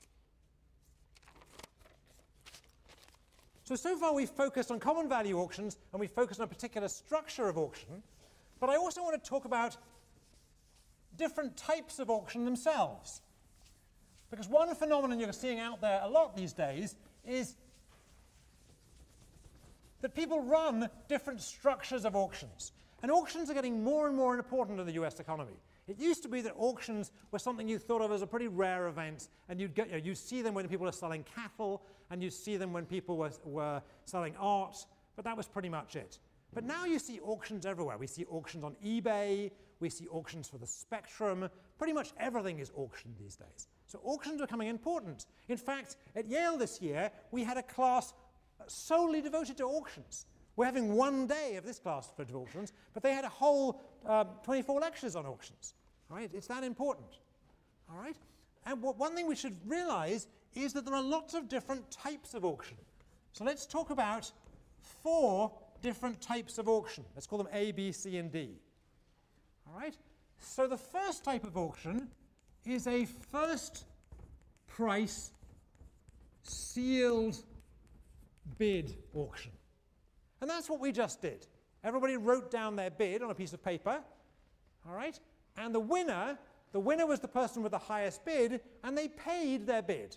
So, 3.65 3.77
so 3.77 3.97
far 3.97 4.15
we've 4.15 4.29
focused 4.29 4.71
on 4.71 4.81
common 4.81 5.09
value 5.09 5.39
auctions 5.39 5.77
and 5.93 6.01
we've 6.01 6.11
focused 6.11 6.41
on 6.41 6.45
a 6.45 6.49
particular 6.49 6.89
structure 6.89 7.49
of 7.49 7.57
auction, 7.57 8.03
but 8.59 8.69
I 8.69 8.77
also 8.77 9.03
want 9.03 9.23
to 9.23 9.31
talk 9.31 9.45
about 9.45 9.77
different 11.17 11.57
types 11.57 11.99
of 11.99 12.11
auction 12.11 12.45
themselves. 12.45 13.21
Because 14.31 14.49
one 14.49 14.75
phenomenon 14.75 15.21
you're 15.21 15.33
seeing 15.33 15.61
out 15.61 15.81
there 15.81 16.01
a 16.03 16.09
lot 16.09 16.37
these 16.37 16.53
days 16.53 16.97
is 17.25 17.57
that 20.01 20.15
people 20.15 20.43
run 20.43 20.89
different 21.09 21.41
structures 21.41 22.05
of 22.05 22.17
auctions. 22.17 22.73
And 23.03 23.11
auctions 23.11 23.51
are 23.51 23.55
getting 23.55 23.83
more 23.83 24.09
and 24.09 24.17
more 24.17 24.37
important 24.37 24.79
in 24.79 24.87
the 24.87 24.93
US 24.95 25.21
economy. 25.21 25.59
It 25.89 25.99
used 25.99 26.23
to 26.23 26.29
be 26.29 26.41
that 26.43 26.55
auctions 26.57 27.11
were 27.33 27.39
something 27.39 27.69
you 27.69 27.79
thought 27.79 28.03
of 28.03 28.13
as 28.13 28.23
a 28.23 28.27
pretty 28.27 28.49
rare 28.49 28.89
event, 28.89 29.29
and 29.49 29.61
you'd 29.61 29.75
get, 29.75 29.89
you, 29.89 29.95
know, 29.95 29.99
you 29.99 30.15
see 30.15 30.43
them 30.43 30.55
when 30.55 30.69
people 30.69 30.87
are 30.87 30.93
selling 30.93 31.25
cattle, 31.25 31.83
and 32.11 32.23
you 32.23 32.31
see 32.31 32.57
them 32.57 32.73
when 32.73 32.85
people 32.85 33.17
were, 33.17 33.31
were 33.45 33.83
selling 34.05 34.35
art, 34.39 34.77
but 35.17 35.25
that 35.25 35.37
was 35.37 35.49
pretty 35.49 35.69
much 35.69 35.97
it. 35.97 36.19
But 36.53 36.65
now 36.65 36.85
you 36.85 36.99
see 36.99 37.21
auctions 37.21 37.65
everywhere. 37.65 37.97
We 37.97 38.07
see 38.07 38.25
auctions 38.25 38.65
on 38.65 38.77
eBay, 38.85 39.51
we 39.79 39.89
see 39.89 40.07
auctions 40.09 40.49
for 40.49 40.59
the 40.59 40.67
Spectrum. 40.67 41.49
Pretty 41.79 41.93
much 41.93 42.13
everything 42.19 42.59
is 42.59 42.71
auctioned 42.77 43.15
these 43.19 43.37
days. 43.37 43.69
So 43.87 44.01
auctions 44.05 44.41
are 44.41 44.47
becoming 44.47 44.69
important. 44.69 45.27
In 45.49 45.57
fact, 45.57 45.97
at 46.15 46.29
Yale 46.29 46.59
this 46.59 46.81
year, 46.81 47.11
we 47.31 47.43
had 47.43 47.57
a 47.57 47.63
class 47.63 48.13
solely 48.67 49.23
devoted 49.23 49.57
to 49.57 49.65
auctions. 49.65 50.27
We're 50.61 50.67
having 50.67 50.93
one 50.93 51.27
day 51.27 51.57
of 51.57 51.65
this 51.65 51.79
class 51.79 52.13
for 52.15 52.23
auctions, 52.37 52.75
but 52.93 53.03
they 53.03 53.15
had 53.15 53.25
a 53.25 53.31
whole 53.31 53.81
um, 54.05 54.27
24 54.45 54.79
lectures 54.79 55.17
on 55.17 55.25
auctions. 55.25 55.73
Right? 56.11 56.31
It's 56.35 56.49
that 56.49 56.65
important. 56.65 57.09
All 57.91 57.99
right? 57.99 58.15
And 58.67 58.83
what, 58.83 58.99
one 58.99 59.17
thing 59.17 59.27
we 59.27 59.37
should 59.37 59.57
realize 59.67 60.27
is 60.55 60.75
that 60.75 60.85
there 60.85 60.95
are 60.95 61.03
lots 61.03 61.33
of 61.33 61.49
different 61.49 61.91
types 61.91 62.35
of 62.35 62.45
auction. 62.45 62.77
So 63.33 63.43
let's 63.43 63.65
talk 63.65 63.89
about 63.89 64.31
four 65.03 65.51
different 65.81 66.21
types 66.21 66.59
of 66.59 66.69
auction. 66.69 67.07
Let's 67.15 67.27
call 67.27 67.39
them 67.39 67.49
A, 67.55 67.73
B, 67.73 67.91
C, 67.91 68.19
and 68.19 68.31
D. 68.31 68.51
All 69.67 69.81
right? 69.81 69.97
So 70.41 70.69
the 70.69 70.77
first 70.77 71.25
type 71.25 71.45
of 71.45 71.57
auction 71.57 72.09
is 72.67 72.87
a 72.87 73.07
first 73.07 73.87
price 74.67 75.31
sealed 76.43 77.43
bid 78.59 78.95
auction. 79.15 79.53
And 80.41 80.49
that's 80.49 80.69
what 80.69 80.81
we 80.81 80.93
just 80.93 81.21
did. 81.21 81.47
Everybody 81.85 82.17
wrote 82.17 82.51
down 82.51 82.77
their 82.77 82.91
bid 82.91 83.23
on 83.23 83.31
a 83.31 83.35
piece 83.35 83.53
of 83.53 83.63
paper, 83.63 84.01
all 84.87 84.95
right? 84.95 85.19
And 85.57 85.75
the 85.75 85.81
winner, 85.81 86.39
the 86.73 86.81
winner 86.81 87.07
was 87.07 87.21
the 87.21 87.29
person 87.29 87.63
with 87.63 87.73
the 87.73 87.79
highest 87.79 88.25
bid, 88.25 88.61
and 88.85 88.97
they 88.97 89.09
paid 89.09 89.67
their 89.67 89.83
bid. 89.83 90.17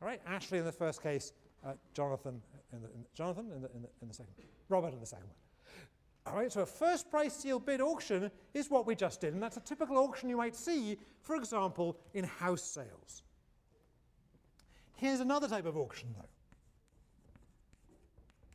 All 0.00 0.08
right, 0.08 0.20
Ashley 0.26 0.58
in 0.58 0.64
the 0.64 0.72
first 0.72 1.02
case, 1.02 1.32
uh, 1.64 1.72
Jonathan 1.94 2.40
in 2.72 2.82
the, 2.82 2.88
in, 2.88 3.04
Jonathan 3.14 3.50
in 3.54 3.62
the, 3.62 3.70
in, 3.74 3.82
the, 3.82 3.88
in 4.02 4.08
the 4.08 4.14
second, 4.14 4.32
Robert 4.68 4.92
in 4.92 5.00
the 5.00 5.06
second 5.06 5.26
one. 5.26 5.36
All 6.26 6.40
right, 6.40 6.50
so 6.50 6.62
a 6.62 6.66
first 6.66 7.10
price 7.10 7.34
sealed 7.34 7.66
bid 7.66 7.80
auction 7.80 8.30
is 8.54 8.70
what 8.70 8.86
we 8.86 8.94
just 8.94 9.20
did, 9.20 9.34
and 9.34 9.42
that's 9.42 9.58
a 9.58 9.60
typical 9.60 9.98
auction 9.98 10.28
you 10.28 10.38
might 10.38 10.56
see, 10.56 10.96
for 11.20 11.36
example, 11.36 11.98
in 12.14 12.24
house 12.24 12.62
sales. 12.62 13.22
Here's 14.96 15.20
another 15.20 15.48
type 15.48 15.66
of 15.66 15.76
auction, 15.76 16.08
though. 16.16 16.28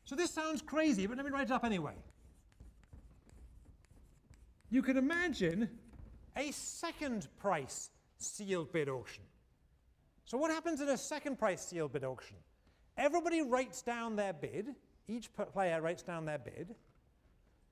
So 0.10 0.16
this 0.16 0.32
sounds 0.32 0.64
crazy, 0.64 1.06
but 1.06 1.18
let 1.18 1.26
me 1.28 1.32
write 1.32 1.50
it 1.50 1.52
up 1.52 1.64
anyway. 1.64 1.94
You 4.72 4.82
can 4.82 4.98
imagine 4.98 5.70
a 6.36 6.52
second 6.52 7.28
price 7.38 7.92
sealed 8.18 8.72
bid 8.72 8.90
auction. 8.90 9.22
So 10.26 10.36
what 10.36 10.50
happens 10.50 10.82
in 10.82 10.90
a 10.90 10.98
second 10.98 11.38
price 11.38 11.62
sealed 11.62 11.94
bid 11.94 12.04
auction? 12.04 12.38
Everybody 12.98 13.44
writes 13.44 13.84
down 13.84 14.16
their 14.16 14.34
bid, 14.34 14.70
each 15.08 15.30
player 15.54 15.80
writes 15.80 16.02
down 16.02 16.26
their 16.26 16.40
bid, 16.40 16.74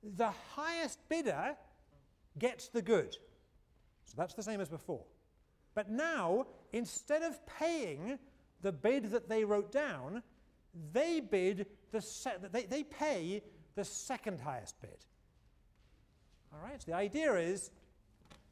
the 0.04 0.30
highest 0.54 1.00
bidder 1.08 1.56
gets 2.38 2.68
the 2.68 2.82
good. 2.82 3.16
So 4.04 4.14
that's 4.16 4.34
the 4.34 4.44
same 4.44 4.60
as 4.60 4.68
before. 4.68 5.02
But 5.74 5.90
now, 5.90 6.46
instead 6.72 7.22
of 7.22 7.44
paying 7.46 8.16
the 8.62 8.70
bid 8.70 9.10
that 9.10 9.28
they 9.28 9.42
wrote 9.42 9.72
down, 9.72 10.22
they 10.92 11.18
bid 11.18 11.66
the 11.92 12.00
se- 12.00 12.36
they, 12.52 12.64
they 12.64 12.84
pay 12.84 13.42
the 13.74 13.84
second 13.84 14.40
highest 14.40 14.80
bid. 14.80 15.04
All 16.52 16.60
right, 16.64 16.80
so 16.82 16.90
the 16.90 16.96
idea 16.96 17.34
is 17.34 17.70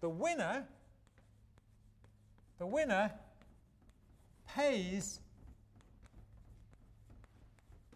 the 0.00 0.08
winner 0.08 0.66
the 2.58 2.66
winner 2.66 3.12
pays 4.48 5.20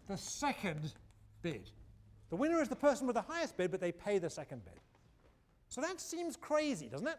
the 0.07 0.17
second 0.17 0.93
bid. 1.41 1.71
The 2.29 2.35
winner 2.35 2.61
is 2.61 2.69
the 2.69 2.75
person 2.75 3.07
with 3.07 3.15
the 3.15 3.21
highest 3.21 3.57
bid, 3.57 3.71
but 3.71 3.81
they 3.81 3.91
pay 3.91 4.19
the 4.19 4.29
second 4.29 4.63
bid. 4.63 4.79
So 5.69 5.81
that 5.81 5.99
seems 5.99 6.35
crazy, 6.35 6.87
doesn't 6.87 7.07
it? 7.07 7.17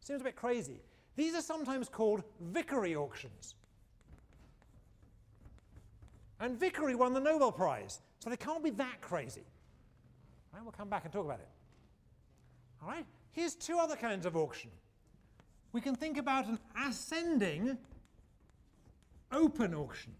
Seems 0.00 0.20
a 0.20 0.24
bit 0.24 0.36
crazy. 0.36 0.80
These 1.16 1.34
are 1.34 1.42
sometimes 1.42 1.88
called 1.88 2.22
Vickrey 2.52 2.96
auctions. 2.96 3.54
And 6.40 6.58
Vickrey 6.58 6.94
won 6.94 7.12
the 7.14 7.20
Nobel 7.20 7.52
Prize, 7.52 8.00
so 8.18 8.30
they 8.30 8.36
can't 8.36 8.62
be 8.62 8.70
that 8.70 9.00
crazy. 9.00 9.44
Right, 10.52 10.62
we'll 10.62 10.72
come 10.72 10.88
back 10.88 11.04
and 11.04 11.12
talk 11.12 11.24
about 11.24 11.40
it. 11.40 11.48
All 12.82 12.88
right, 12.88 13.06
here's 13.32 13.54
two 13.54 13.78
other 13.78 13.96
kinds 13.96 14.26
of 14.26 14.36
auction. 14.36 14.70
We 15.72 15.80
can 15.80 15.94
think 15.94 16.18
about 16.18 16.46
an 16.46 16.58
ascending 16.86 17.78
open 19.32 19.74
auction. 19.74 20.12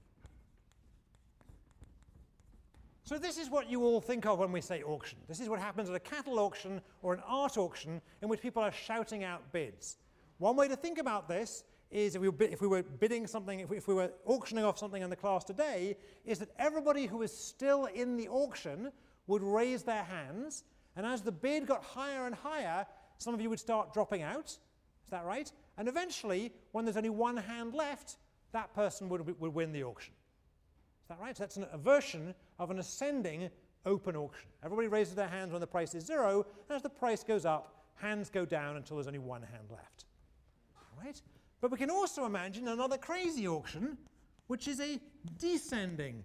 So 3.05 3.19
this 3.19 3.37
is 3.37 3.51
what 3.51 3.71
you 3.71 3.85
all 3.85 4.01
think 4.01 4.25
of 4.25 4.39
when 4.39 4.51
we 4.51 4.62
say 4.62 4.83
auction. 4.83 5.19
This 5.29 5.39
is 5.39 5.49
what 5.49 5.61
happens 5.61 5.91
at 5.91 5.95
a 5.95 6.01
cattle 6.01 6.39
auction 6.39 6.81
or 7.03 7.12
an 7.12 7.21
art 7.27 7.59
auction 7.59 8.01
in 8.23 8.29
which 8.29 8.41
people 8.41 8.62
are 8.62 8.73
shouting 8.73 9.25
out 9.25 9.43
bids. 9.53 9.99
One 10.39 10.57
way 10.57 10.69
to 10.69 10.77
think 10.77 10.99
about 10.99 11.29
this 11.29 11.65
is 11.95 12.16
if 12.16 12.20
we 12.20 12.28
were, 12.28 12.42
if 12.42 12.61
we 12.61 12.66
were 12.66 12.82
bidding 12.82 13.26
something, 13.26 13.61
if 13.61 13.70
we, 13.70 13.76
if 13.76 13.86
we 13.86 13.95
were 13.95 14.11
auctioning 14.26 14.64
off 14.64 14.78
something 14.78 15.01
in 15.01 15.09
the 15.09 15.16
class 15.16 15.45
today, 15.45 15.97
is 16.24 16.40
that 16.40 16.49
everybody 16.59 17.07
who 17.07 17.22
is 17.22 17.34
still 17.34 17.86
in 17.86 18.16
the 18.16 18.28
auction 18.28 18.90
would 19.28 19.42
raise 19.42 19.84
their 19.84 20.03
hands, 20.03 20.64
and 20.97 21.07
as 21.07 21.22
the 21.22 21.30
bid 21.32 21.66
got 21.66 21.84
higher 21.84 22.26
and 22.26 22.34
higher, 22.34 22.84
some 23.18 23.32
of 23.32 23.40
you 23.40 23.49
would 23.49 23.61
start 23.61 23.95
dropping 23.95 24.22
out. 24.22 24.49
Is 24.49 25.11
that 25.11 25.24
right? 25.24 25.51
And 25.78 25.86
eventually, 25.86 26.53
when 26.72 26.84
there's 26.84 26.97
only 26.97 27.11
one 27.11 27.36
hand 27.36 27.74
left, 27.74 28.16
that 28.53 28.74
person 28.74 29.09
would, 29.09 29.40
would 29.40 29.55
win 29.55 29.72
the 29.72 29.84
auction. 29.84 30.14
Is 31.05 31.09
that 31.09 31.20
right? 31.20 31.36
So 31.36 31.45
that's 31.45 31.57
an, 31.57 31.66
a 31.72 31.78
version 31.78 32.34
of 32.59 32.72
an 32.72 32.80
ascending 32.80 33.51
open 33.86 34.16
auction. 34.16 34.49
Everybody 34.64 34.88
raises 34.88 35.14
their 35.14 35.28
hands 35.28 35.53
when 35.53 35.61
the 35.61 35.66
price 35.66 35.95
is 35.95 36.05
zero, 36.05 36.45
and 36.68 36.74
as 36.74 36.82
the 36.82 36.88
price 36.88 37.22
goes 37.22 37.45
up, 37.45 37.84
hands 37.95 38.30
go 38.30 38.45
down 38.45 38.76
until 38.76 38.97
there's 38.97 39.07
only 39.07 39.20
one 39.20 39.42
hand 39.42 39.70
left. 39.70 40.07
Right? 41.01 41.20
But 41.65 41.71
we 41.71 41.79
can 41.79 41.89
also 41.89 42.27
imagine 42.27 42.69
another 42.69 42.99
crazy 42.99 43.49
auction, 43.49 43.97
which 44.49 44.69
is 44.69 44.81
a 44.81 45.01
descending 45.39 46.23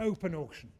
open 0.00 0.34
auction. 0.34 0.72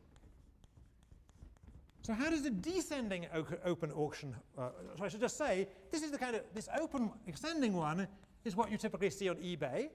So 2.02 2.14
how 2.14 2.30
does 2.30 2.44
a 2.46 2.50
descending 2.50 3.26
open 3.64 3.92
auction, 3.92 4.34
uh, 4.58 4.70
so 4.98 5.04
I 5.04 5.08
should 5.08 5.20
just 5.20 5.38
say, 5.38 5.68
this 5.92 6.02
is 6.02 6.10
the 6.10 6.18
kind 6.18 6.34
of, 6.34 6.42
this 6.52 6.68
open 6.80 7.12
ascending 7.32 7.74
one 7.74 8.08
is 8.44 8.56
what 8.56 8.72
you 8.72 8.76
typically 8.76 9.08
see 9.10 9.28
on 9.28 9.36
eBay, 9.36 9.88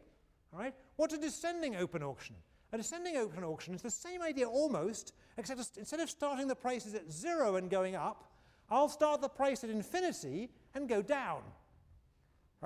all 0.53 0.60
right? 0.62 0.74
What's 0.95 1.14
a 1.14 1.18
descending 1.18 1.76
open 1.76 2.01
auction? 2.01 2.38
A 2.72 2.78
descending 2.78 3.18
open 3.18 3.43
auction 3.43 3.74
is 3.74 3.82
the 3.82 3.91
same 3.91 4.22
idea 4.22 4.47
almost, 4.47 5.12
except 5.38 5.60
instead 5.76 5.99
of 5.99 6.10
starting 6.10 6.47
the 6.47 6.55
prices 6.55 6.93
at 6.93 7.12
zero 7.12 7.57
and 7.57 7.70
going 7.70 7.97
up, 7.97 8.32
I'll 8.70 8.88
start 8.88 9.20
the 9.20 9.28
price 9.28 9.66
at 9.66 9.70
infinity 9.70 10.47
and 10.76 10.88
go 10.88 11.01
down. 11.01 11.41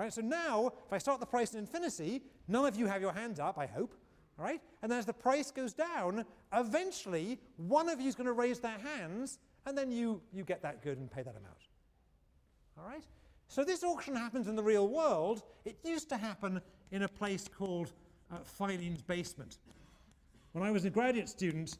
So 0.09 0.21
now, 0.21 0.71
if 0.85 0.93
I 0.93 0.97
start 0.97 1.19
the 1.19 1.25
price 1.25 1.53
at 1.53 1.59
infinity, 1.59 2.23
none 2.47 2.65
of 2.65 2.75
you 2.75 2.87
have 2.87 3.01
your 3.01 3.13
hands 3.13 3.39
up, 3.39 3.57
I 3.57 3.67
hope. 3.67 3.93
All 4.39 4.45
right? 4.45 4.59
And 4.81 4.91
then 4.91 4.97
as 4.99 5.05
the 5.05 5.13
price 5.13 5.51
goes 5.51 5.73
down, 5.73 6.25
eventually 6.51 7.39
one 7.57 7.89
of 7.89 8.01
you 8.01 8.07
is 8.07 8.15
going 8.15 8.27
to 8.27 8.33
raise 8.33 8.59
their 8.59 8.77
hands, 8.77 9.39
and 9.65 9.77
then 9.77 9.91
you, 9.91 10.21
you 10.33 10.43
get 10.43 10.61
that 10.63 10.81
good 10.81 10.97
and 10.97 11.11
pay 11.11 11.21
that 11.21 11.35
amount. 11.35 11.67
All 12.77 12.85
right? 12.85 13.03
So 13.47 13.63
this 13.63 13.83
auction 13.83 14.15
happens 14.15 14.47
in 14.47 14.55
the 14.55 14.63
real 14.63 14.87
world. 14.87 15.43
It 15.63 15.77
used 15.83 16.09
to 16.09 16.17
happen 16.17 16.59
in 16.91 17.03
a 17.03 17.07
place 17.07 17.47
called 17.47 17.91
uh, 18.31 18.37
Filene's 18.59 19.03
Basement. 19.03 19.59
When 20.53 20.63
I 20.63 20.71
was 20.71 20.85
a 20.85 20.89
graduate 20.89 21.29
student 21.29 21.77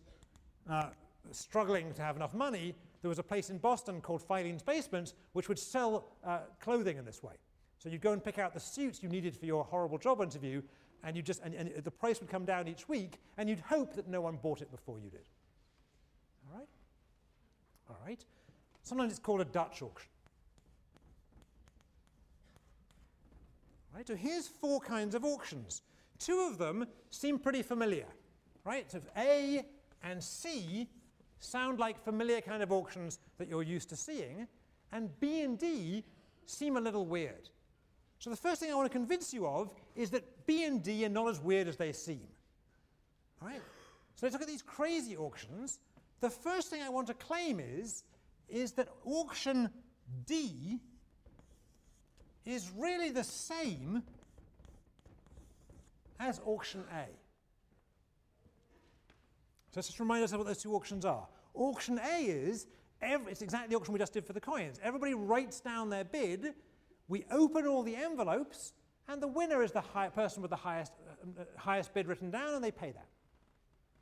uh, 0.70 0.90
struggling 1.32 1.94
to 1.94 2.02
have 2.04 2.16
enough 2.16 2.36
money, 2.36 2.76
there 3.02 3.10
was 3.10 3.20
a 3.20 3.24
place 3.24 3.50
in 3.50 3.58
Boston 3.58 4.02
called 4.02 4.22
Filene's 4.22 4.62
Basement 4.62 5.14
which 5.34 5.50
would 5.50 5.60
sell 5.60 6.06
uh, 6.24 6.40
clothing 6.60 6.98
in 6.98 7.06
this 7.06 7.24
way. 7.24 7.34
So 7.84 7.90
you'd 7.90 8.02
go 8.02 8.14
and 8.14 8.24
pick 8.24 8.40
out 8.40 8.54
the 8.54 8.62
suits 8.62 9.04
you 9.04 9.10
needed 9.10 9.36
for 9.36 9.46
your 9.46 9.66
horrible 9.66 9.98
job 9.98 10.22
interview, 10.22 10.62
and 11.04 11.18
you 11.18 11.22
just 11.22 11.42
and, 11.44 11.54
and 11.54 11.84
the 11.84 11.92
price 11.92 12.22
would 12.22 12.30
come 12.30 12.46
down 12.46 12.68
each 12.68 12.88
week, 12.88 13.20
and 13.38 13.50
you'd 13.50 13.60
hope 13.60 13.94
that 13.96 14.08
no 14.08 14.22
one 14.22 14.38
bought 14.38 14.62
it 14.62 14.72
before 14.72 15.00
you 15.00 15.10
did. 15.10 15.28
All 16.48 16.58
right? 16.58 16.70
All 17.90 17.98
right. 18.06 18.24
Sometimes 18.84 19.12
it's 19.12 19.20
called 19.20 19.42
a 19.42 19.46
Dutch 19.46 19.82
auction. 19.82 20.10
Right, 23.94 24.08
so 24.08 24.16
here's 24.16 24.48
four 24.48 24.80
kinds 24.80 25.14
of 25.14 25.24
auctions. 25.24 25.82
Two 26.18 26.48
of 26.50 26.58
them 26.58 26.88
seem 27.12 27.38
pretty 27.38 27.62
familiar 27.62 28.08
right? 28.64 28.92
So 28.92 29.02
A 29.18 29.66
and 30.04 30.24
C 30.24 30.88
sound 31.40 31.80
like 31.80 32.04
familiar 32.04 32.42
kind 32.42 32.64
of 32.64 32.72
auctions 32.72 33.20
that 33.38 33.48
you're 33.50 33.64
used 33.64 33.90
to 33.90 33.96
seeing, 33.96 34.48
and 34.92 35.10
B 35.20 35.42
and 35.42 35.58
D 35.58 36.04
seem 36.46 36.78
a 36.78 36.82
little 36.82 37.06
weird. 37.06 37.50
So 38.24 38.30
the 38.30 38.38
first 38.38 38.62
thing 38.62 38.72
I 38.72 38.76
want 38.76 38.90
to 38.90 38.98
convince 38.98 39.34
you 39.34 39.46
of 39.46 39.74
is 39.98 40.12
that 40.12 40.48
B 40.48 40.64
and 40.64 40.82
D 40.82 41.06
are 41.06 41.10
not 41.10 41.28
as 41.28 41.42
weird 41.42 41.68
as 41.68 41.76
they 41.76 41.92
seem. 41.92 42.26
All 43.42 43.50
right? 43.50 43.62
So 44.16 44.26
let's 44.26 44.32
look 44.32 44.42
at 44.42 44.48
these 44.48 44.62
crazy 44.62 45.18
auctions. 45.18 45.80
The 46.22 46.30
first 46.30 46.70
thing 46.70 46.82
I 46.82 46.88
want 46.88 47.08
to 47.08 47.16
claim 47.16 47.60
is, 47.60 48.06
is 48.48 48.72
that 48.74 48.88
auction 49.04 49.70
D 50.26 50.80
is 52.46 52.72
really 52.78 53.10
the 53.10 53.26
same 53.26 54.04
as 56.18 56.40
auction 56.46 56.86
A. 56.94 57.08
So 59.72 59.76
let's 59.76 59.90
just 59.90 60.00
remind 60.00 60.22
ourselves 60.22 60.46
what 60.46 60.48
those 60.48 60.64
two 60.64 60.74
auctions 60.74 61.04
are. 61.04 61.28
Auction 61.56 62.00
A 62.00 62.22
is, 62.22 62.68
every, 63.02 63.34
it's 63.34 63.42
exactly 63.42 63.68
the 63.68 63.76
auction 63.76 63.92
we 63.92 64.00
just 64.00 64.14
did 64.14 64.26
for 64.26 64.32
the 64.32 64.40
coins. 64.40 64.80
Everybody 64.82 65.14
writes 65.14 65.60
down 65.60 65.90
their 65.90 66.06
bid, 66.06 66.54
we 67.08 67.26
open 67.32 67.68
all 67.68 67.84
the 67.84 67.96
envelopes, 67.96 68.74
and 69.08 69.22
the 69.22 69.28
winner 69.28 69.62
is 69.62 69.72
the 69.72 69.82
high, 69.82 70.10
person 70.10 70.42
with 70.42 70.52
the 70.52 70.58
highest, 70.58 70.94
uh, 71.08 71.42
uh, 71.42 71.46
highest 71.58 71.94
bid 71.94 72.08
written 72.08 72.32
down, 72.32 72.54
and 72.56 72.64
they 72.64 72.72
pay 72.72 72.92
that. 72.92 73.08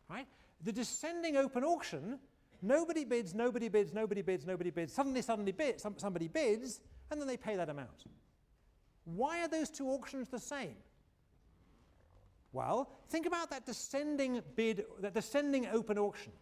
Right? 0.09 0.27
The 0.63 0.71
descending 0.71 1.37
open 1.37 1.63
auction, 1.63 2.19
nobody 2.61 3.05
bids, 3.05 3.33
nobody 3.33 3.69
bids, 3.69 3.93
nobody 3.93 4.21
bids, 4.21 4.45
nobody 4.45 4.69
bids. 4.69 4.93
Suddenly, 4.93 5.21
suddenly 5.21 5.51
bid, 5.51 5.81
some, 5.81 5.95
somebody 5.97 6.27
bids, 6.27 6.81
and 7.09 7.19
then 7.19 7.27
they 7.27 7.37
pay 7.37 7.55
that 7.55 7.69
amount. 7.69 8.05
Why 9.05 9.41
are 9.41 9.47
those 9.47 9.69
two 9.69 9.89
auctions 9.89 10.29
the 10.29 10.39
same? 10.39 10.75
Well, 12.53 12.91
think 13.09 13.25
about 13.25 13.49
that 13.49 13.65
descending 13.65 14.41
bid, 14.55 14.85
that 14.99 15.13
descending 15.13 15.67
open 15.67 15.97
auction. 15.97 16.33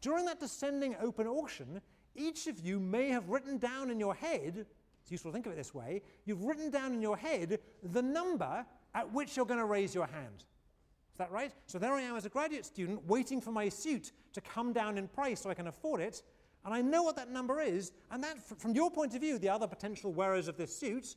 During 0.00 0.24
that 0.26 0.38
descending 0.38 0.96
open 1.02 1.26
auction, 1.26 1.80
each 2.14 2.46
of 2.46 2.60
you 2.60 2.78
may 2.78 3.08
have 3.08 3.28
written 3.28 3.58
down 3.58 3.90
in 3.90 3.98
your 3.98 4.14
head, 4.14 4.66
it's 5.08 5.12
useful 5.12 5.30
to 5.30 5.32
think 5.32 5.46
of 5.46 5.52
it 5.52 5.56
this 5.56 5.72
way, 5.72 6.02
you've 6.26 6.44
written 6.44 6.70
down 6.70 6.92
in 6.92 7.00
your 7.00 7.16
head 7.16 7.60
the 7.82 8.02
number 8.02 8.66
at 8.94 9.10
which 9.10 9.36
you're 9.38 9.46
going 9.46 9.58
to 9.58 9.64
raise 9.64 9.94
your 9.94 10.06
hand. 10.06 10.40
Is 10.40 11.16
that 11.16 11.30
right? 11.30 11.50
So 11.64 11.78
there 11.78 11.94
I 11.94 12.02
am 12.02 12.14
as 12.14 12.26
a 12.26 12.28
graduate 12.28 12.66
student 12.66 13.06
waiting 13.06 13.40
for 13.40 13.50
my 13.50 13.70
suit 13.70 14.12
to 14.34 14.42
come 14.42 14.74
down 14.74 14.98
in 14.98 15.08
price 15.08 15.40
so 15.40 15.48
I 15.48 15.54
can 15.54 15.68
afford 15.68 16.02
it, 16.02 16.22
and 16.66 16.74
I 16.74 16.82
know 16.82 17.02
what 17.02 17.16
that 17.16 17.30
number 17.30 17.58
is, 17.58 17.92
and 18.10 18.22
that, 18.22 18.38
from 18.60 18.74
your 18.74 18.90
point 18.90 19.14
of 19.14 19.22
view, 19.22 19.38
the 19.38 19.48
other 19.48 19.66
potential 19.66 20.12
wearers 20.12 20.46
of 20.46 20.58
this 20.58 20.76
suit, 20.76 21.16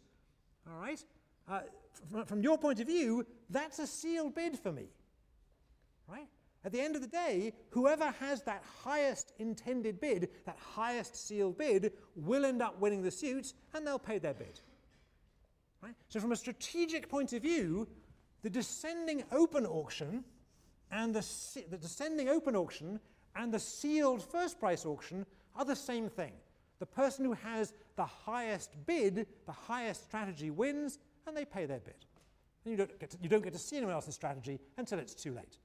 all 0.65 0.79
right, 0.79 1.03
uh, 1.49 1.59
from, 2.09 2.25
from 2.25 2.41
your 2.41 2.57
point 2.57 2.79
of 2.79 2.87
view, 2.87 3.25
that's 3.49 3.79
a 3.79 3.87
sealed 3.87 4.35
bid 4.35 4.57
for 4.57 4.71
me. 4.71 4.85
At 6.63 6.71
the 6.71 6.79
end 6.79 6.95
of 6.95 7.01
the 7.01 7.07
day, 7.07 7.53
whoever 7.69 8.11
has 8.19 8.43
that 8.43 8.63
highest 8.83 9.33
intended 9.39 9.99
bid, 9.99 10.29
that 10.45 10.57
highest 10.59 11.15
sealed 11.15 11.57
bid, 11.57 11.93
will 12.15 12.45
end 12.45 12.61
up 12.61 12.79
winning 12.79 13.01
the 13.01 13.09
suit 13.09 13.53
and 13.73 13.85
they'll 13.85 13.97
pay 13.97 14.19
their 14.19 14.35
bid. 14.35 14.59
Right? 15.81 15.95
So, 16.09 16.19
from 16.19 16.31
a 16.31 16.35
strategic 16.35 17.09
point 17.09 17.33
of 17.33 17.41
view, 17.41 17.87
the 18.43 18.49
descending 18.49 19.23
open 19.31 19.65
auction 19.65 20.23
and 20.91 21.15
the, 21.15 21.25
the 21.69 21.77
descending 21.77 22.29
open 22.29 22.55
auction 22.55 22.99
and 23.35 23.51
the 23.51 23.59
sealed 23.59 24.21
first 24.21 24.59
price 24.59 24.85
auction 24.85 25.25
are 25.55 25.65
the 25.65 25.75
same 25.75 26.09
thing. 26.09 26.33
The 26.79 26.85
person 26.85 27.25
who 27.25 27.33
has 27.33 27.73
the 27.95 28.05
highest 28.05 28.71
bid, 28.85 29.25
the 29.45 29.51
highest 29.51 30.05
strategy 30.05 30.51
wins, 30.51 30.99
and 31.25 31.35
they 31.35 31.45
pay 31.45 31.65
their 31.65 31.79
bid. 31.79 32.05
And 32.65 32.71
you 32.71 32.77
don't 32.77 32.99
get 32.99 33.09
to, 33.11 33.17
you 33.21 33.29
don't 33.29 33.43
get 33.43 33.53
to 33.53 33.59
see 33.59 33.77
anyone 33.77 33.95
else's 33.95 34.15
strategy 34.15 34.59
until 34.77 34.99
it's 34.99 35.15
too 35.15 35.33
late. 35.33 35.57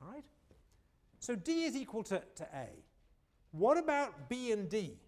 All 0.00 0.08
right? 0.12 0.24
So 1.20 1.34
D 1.34 1.64
is 1.64 1.76
equal 1.76 2.02
to, 2.04 2.22
to 2.36 2.44
A. 2.54 2.68
what 3.52 3.78
about 3.78 4.28
B 4.28 4.52
and 4.52 4.68
D? 4.68 4.98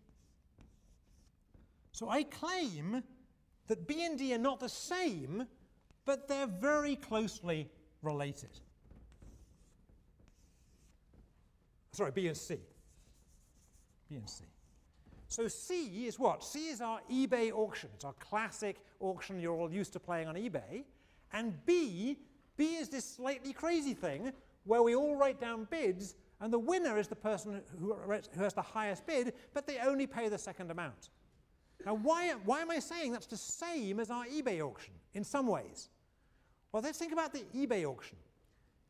So 1.92 2.08
I 2.08 2.22
claim 2.24 3.02
that 3.68 3.86
B 3.86 4.04
and 4.04 4.18
D 4.18 4.34
are 4.34 4.38
not 4.38 4.60
the 4.60 4.68
same, 4.68 5.46
but 6.04 6.28
they're 6.28 6.46
very 6.46 6.96
closely 6.96 7.68
related. 8.02 8.60
Sorry, 11.92 12.10
B 12.12 12.28
and 12.28 12.36
C. 12.36 12.58
B 14.08 14.16
and 14.16 14.28
C. 14.28 14.44
So 15.28 15.48
C 15.48 16.06
is 16.06 16.18
what? 16.18 16.44
C 16.44 16.68
is 16.68 16.80
our 16.80 17.00
eBay 17.10 17.50
auction. 17.52 17.90
It's 17.94 18.04
our 18.04 18.14
classic 18.14 18.76
auction 19.00 19.40
you're 19.40 19.56
all 19.56 19.72
used 19.72 19.92
to 19.94 20.00
playing 20.00 20.28
on 20.28 20.34
eBay. 20.34 20.84
And 21.32 21.54
B, 21.66 22.18
B 22.56 22.76
is 22.76 22.88
this 22.88 23.04
slightly 23.04 23.52
crazy 23.52 23.94
thing 23.94 24.32
where 24.66 24.82
we 24.82 24.94
all 24.94 25.16
write 25.16 25.40
down 25.40 25.66
bids 25.70 26.14
and 26.40 26.52
the 26.52 26.58
winner 26.58 26.98
is 26.98 27.08
the 27.08 27.16
person 27.16 27.62
who, 27.80 27.94
who 27.94 28.42
has 28.42 28.52
the 28.52 28.62
highest 28.62 29.06
bid, 29.06 29.32
but 29.54 29.66
they 29.66 29.78
only 29.78 30.06
pay 30.06 30.28
the 30.28 30.38
second 30.38 30.70
amount. 30.70 31.10
Now, 31.84 31.94
why, 31.94 32.32
why 32.44 32.60
am 32.60 32.70
I 32.70 32.78
saying 32.78 33.12
that's 33.12 33.26
the 33.26 33.36
same 33.36 34.00
as 34.00 34.10
our 34.10 34.26
eBay 34.26 34.60
auction 34.60 34.94
in 35.14 35.24
some 35.24 35.46
ways? 35.46 35.88
Well, 36.72 36.82
let's 36.82 36.98
think 36.98 37.12
about 37.12 37.32
the 37.32 37.44
eBay 37.54 37.84
auction. 37.84 38.18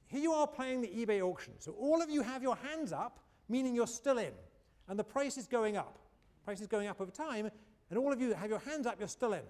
Here 0.09 0.21
you 0.21 0.33
are 0.33 0.47
playing 0.47 0.83
the 0.83 0.89
eBay 0.89 1.21
auction. 1.21 1.53
So 1.59 1.73
all 1.73 2.03
of 2.03 2.11
you 2.11 2.23
have 2.23 2.43
your 2.43 2.57
hands 2.57 2.93
up, 2.93 3.21
meaning 3.49 3.75
you're 3.75 3.87
still 3.87 4.19
in, 4.19 4.33
and 4.89 4.99
the 4.99 5.05
price 5.05 5.37
is 5.37 5.47
going 5.47 5.77
up. 5.77 5.99
Price 6.45 6.61
is 6.61 6.67
going 6.67 6.89
up 6.89 7.01
over 7.01 7.11
time, 7.11 7.51
and 7.91 7.99
all 7.99 8.13
of 8.13 8.21
you 8.21 8.33
have 8.35 8.51
your 8.51 8.61
hands 8.61 8.87
up, 8.87 8.97
you're 8.99 9.09
still 9.09 9.33
in. 9.33 9.43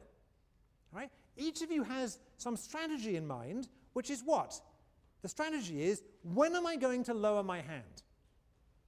All 0.93 1.01
right? 1.01 1.11
Each 1.37 1.62
of 1.62 1.70
you 1.70 1.83
has 1.85 2.18
some 2.37 2.57
strategy 2.57 3.16
in 3.16 3.27
mind, 3.27 3.68
which 3.93 4.11
is 4.11 4.22
what? 4.22 4.61
The 5.27 5.31
strategy 5.31 5.83
is 5.83 6.05
when 6.22 6.55
am 6.55 6.68
I 6.68 6.77
going 6.77 7.03
to 7.03 7.12
lower 7.12 7.43
my 7.43 7.57
hand? 7.61 8.05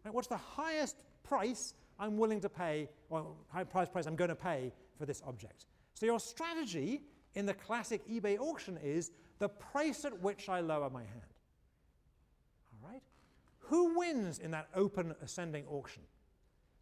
Right? 0.05 0.15
What's 0.15 0.29
the 0.29 0.37
highest 0.37 0.95
price 1.25 1.75
I'm 1.99 2.17
willing 2.17 2.41
to 2.43 2.49
pay, 2.49 2.89
or 3.11 3.27
high 3.49 3.65
price 3.65 3.89
price 3.89 4.07
I'm 4.07 4.15
going 4.15 4.29
to 4.29 4.37
pay 4.37 4.73
for 4.97 5.05
this 5.05 5.21
object? 5.27 5.67
So 5.95 6.07
your 6.07 6.21
strategy 6.21 7.03
in 7.35 7.45
the 7.45 7.55
classic 7.55 8.09
eBay 8.09 8.39
auction 8.39 8.79
is 8.81 9.11
the 9.41 9.49
price 9.49 10.05
at 10.05 10.23
which 10.23 10.49
I 10.49 10.61
lower 10.61 10.89
my 10.89 11.01
hand. 11.01 11.35
All 12.73 12.89
right? 12.89 13.03
Who 13.59 13.99
wins 13.99 14.39
in 14.39 14.53
that 14.53 14.69
open 14.77 15.17
ascending 15.21 15.67
auction? 15.67 16.05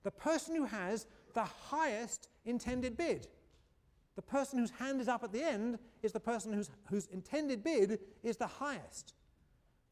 The 0.03 0.11
person 0.11 0.55
who 0.55 0.67
has 0.67 1.07
the 1.33 1.45
highest 1.45 2.29
intended 2.45 2.95
bid. 2.99 3.27
The 4.17 4.23
person 4.23 4.59
whose 4.59 4.73
hand 4.73 5.01
is 5.01 5.09
up 5.09 5.25
at 5.25 5.33
the 5.33 5.43
end 5.43 5.79
is 6.03 6.13
the 6.13 6.21
person 6.21 6.53
whose, 6.53 6.69
whose 6.91 7.07
intended 7.07 7.65
bid 7.65 8.01
is 8.23 8.37
the 8.37 8.47
highest. 8.47 9.15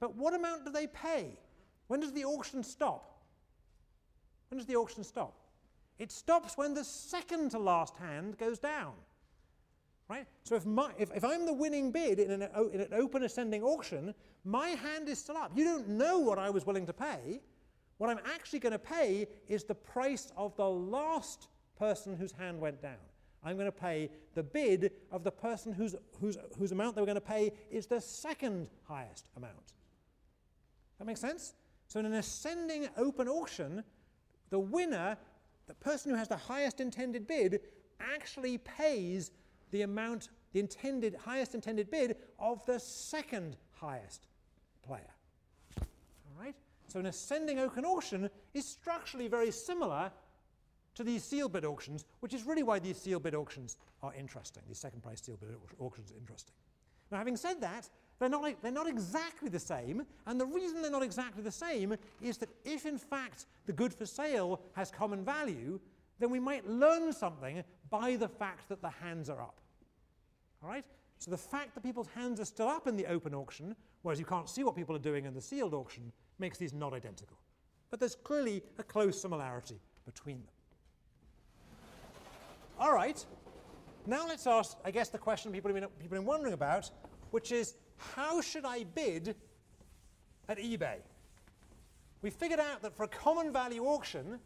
But 0.05 0.17
what 0.17 0.35
amount 0.35 0.67
do 0.67 0.71
they 0.71 0.87
pay? 0.87 1.39
When 1.87 1.99
does 1.99 2.13
the 2.13 2.27
auction 2.27 2.63
stop? 2.63 3.23
When 4.51 4.59
does 4.59 4.67
the 4.67 4.77
auction 4.77 5.03
stop? 5.03 5.35
It 5.99 6.13
stops 6.13 6.59
when 6.59 6.75
the 6.75 6.85
second 6.85 7.53
to 7.53 7.59
last 7.59 7.97
hand 7.97 8.37
goes 8.37 8.59
down. 8.59 8.93
Right? 10.11 10.27
So 10.43 10.57
if, 10.57 10.67
my, 10.67 10.91
if, 10.99 11.11
if 11.17 11.25
I'm 11.25 11.47
the 11.47 11.55
winning 11.55 11.91
bid 11.91 12.19
in 12.19 12.31
an, 12.31 12.43
in 12.75 12.83
an 12.83 12.93
open 12.93 13.23
ascending 13.23 13.63
auction, 13.63 14.15
my 14.45 14.69
hand 14.69 15.09
is 15.09 15.21
still 15.21 15.39
up. 15.39 15.53
You 15.55 15.65
don't 15.65 15.89
know 15.89 16.19
what 16.19 16.39
I 16.39 16.51
was 16.51 16.67
willing 16.67 16.85
to 16.85 16.93
pay. 16.93 17.41
What 17.97 18.11
I'm 18.11 18.21
actually 18.27 18.59
going 18.59 18.73
to 18.73 18.79
pay 18.79 19.27
is 19.49 19.65
the 19.65 19.75
price 19.75 20.35
of 20.37 20.55
the 20.57 20.69
last 20.69 21.49
person 21.79 22.15
whose 22.15 22.33
hand 22.33 22.61
went 22.61 22.83
down. 22.83 23.01
I'm 23.43 23.57
going 23.57 23.73
to 23.73 23.73
pay 23.73 24.11
the 24.35 24.43
bid 24.43 24.93
of 25.11 25.25
the 25.25 25.33
person 25.33 25.73
whose, 25.73 25.97
whose, 26.21 26.37
whose 26.59 26.73
amount 26.73 26.95
they 26.95 27.01
were 27.01 27.07
going 27.07 27.15
to 27.15 27.23
pay 27.23 27.53
is 27.71 27.87
the 27.87 28.03
second 28.03 28.69
highest 28.87 29.25
amount. 29.39 29.73
That 30.99 31.07
makes 31.07 31.21
sense? 31.21 31.55
So 31.89 32.01
in 32.01 32.07
an 32.07 32.15
ascending 32.15 32.89
open 32.97 33.29
auction, 33.29 33.85
the 34.51 34.59
winner, 34.59 35.17
the 35.67 35.75
person 35.75 36.11
who 36.11 36.17
has 36.17 36.29
the 36.29 36.37
highest 36.37 36.81
intended 36.81 37.27
bid, 37.27 37.61
actually 38.01 38.59
pays 38.59 39.31
the 39.71 39.83
amount, 39.83 40.29
the 40.53 40.61
intended, 40.61 41.15
highest 41.15 41.55
intended 41.55 41.91
bid 41.91 42.17
of 42.39 42.65
the 42.67 42.79
second 42.79 43.57
highest 43.73 44.27
player. 44.83 45.15
All 45.81 46.43
right? 46.43 46.55
So 46.89 47.01
an 47.01 47.07
ascending 47.07 47.59
open 47.59 47.85
auction 47.85 48.31
is 48.53 48.67
structurally 48.67 49.29
very 49.29 49.51
similar 49.51 50.13
to 50.95 51.03
these 51.03 51.25
seal 51.25 51.49
bid 51.49 51.65
auctions, 51.65 52.05
which 52.21 52.35
is 52.35 52.45
really 52.45 52.63
why 52.63 52.79
these 52.79 52.97
seal 52.97 53.19
bid 53.19 53.35
auctions 53.35 53.77
are 54.03 54.15
interesting. 54.15 54.63
These 54.69 54.79
second 54.79 55.03
price 55.03 55.21
seal 55.21 55.37
bid 55.37 55.51
auctions 55.81 56.13
are 56.13 56.17
interesting. 56.17 56.55
Now, 57.11 57.19
having 57.19 57.37
said 57.37 57.61
that, 57.61 57.89
they're 58.19 58.29
not, 58.29 58.63
they're 58.63 58.71
not 58.71 58.89
exactly 58.89 59.49
the 59.49 59.59
same, 59.59 60.07
and 60.27 60.41
the 60.41 60.47
reason 60.47 60.83
they're 60.83 60.91
not 60.91 61.03
exactly 61.03 61.43
the 61.43 61.51
same 61.51 61.97
is 62.23 62.39
that 62.39 62.49
if 62.65 62.87
in 62.87 62.99
fact 62.99 63.47
the 63.67 63.73
good 63.73 63.93
for 63.93 64.07
sale 64.07 64.61
has 64.75 64.91
common 64.91 65.25
value, 65.25 65.81
then 66.19 66.31
we 66.31 66.39
might 66.39 66.69
learn 66.69 67.13
something 67.13 67.63
by 67.91 68.17
the 68.17 68.29
fact 68.29 68.69
that 68.69 68.81
the 68.81 68.91
hands 68.91 69.29
are 69.29 69.43
up. 69.43 69.61
All 70.63 70.69
right? 70.69 70.85
So 71.19 71.31
the 71.31 71.39
fact 71.39 71.75
that 71.75 71.83
people's 71.83 72.09
hands 72.09 72.41
are 72.41 72.45
still 72.45 72.69
up 72.69 72.87
in 72.87 72.97
the 72.97 73.07
open 73.07 73.35
auction, 73.35 73.75
whereas 74.03 74.19
you 74.19 74.27
can't 74.27 74.49
see 74.49 74.63
what 74.63 74.77
people 74.77 74.95
are 74.95 75.01
doing 75.01 75.25
in 75.25 75.35
the 75.35 75.41
sealed 75.41 75.75
auction, 75.75 76.13
makes 76.39 76.59
these 76.59 76.73
not 76.73 76.93
identical. 76.93 77.39
But 77.91 78.01
there's 78.01 78.15
clearly 78.15 78.63
a 78.79 78.83
close 78.83 79.21
similarity 79.21 79.81
between 80.05 80.39
them. 80.39 80.55
All 82.79 82.93
right, 82.93 83.25
now 84.07 84.27
let's 84.27 84.47
ask, 84.47 84.77
I 84.85 84.91
guess, 84.91 85.09
the 85.09 85.19
question 85.19 85.53
people 85.53 85.73
have 85.73 85.81
been, 85.81 85.89
people 86.01 86.17
have 86.17 86.25
been 86.25 86.27
wondering 86.27 86.55
about, 86.55 86.91
which 87.31 87.53
is 87.53 87.75
how 87.97 88.41
should 88.41 88.65
I 88.65 88.85
bid 88.85 89.35
at 90.49 90.59
eBay? 90.59 90.97
We 92.23 92.31
figured 92.31 92.61
out 92.61 92.83
that 92.83 92.97
for 92.97 93.05
a 93.05 93.09
common 93.09 93.53
value 93.53 93.85
auction, 93.85 94.39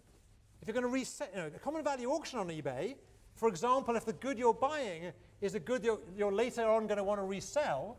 if 0.60 0.66
you're 0.66 0.74
going 0.74 0.84
to 0.84 0.90
reset, 0.90 1.30
you 1.34 1.40
know, 1.40 1.50
a 1.54 1.58
common 1.58 1.84
value 1.84 2.08
auction 2.08 2.38
on 2.38 2.48
eBay, 2.48 2.96
for 3.36 3.48
example, 3.48 3.94
if 3.94 4.04
the 4.04 4.12
good 4.14 4.38
you're 4.38 4.52
buying 4.52 5.12
is 5.40 5.54
a 5.54 5.60
good 5.60 5.84
you're, 5.84 6.00
you're 6.16 6.32
later 6.32 6.68
on 6.68 6.86
going 6.86 6.98
to 6.98 7.04
want 7.04 7.20
to 7.20 7.24
resell, 7.24 7.96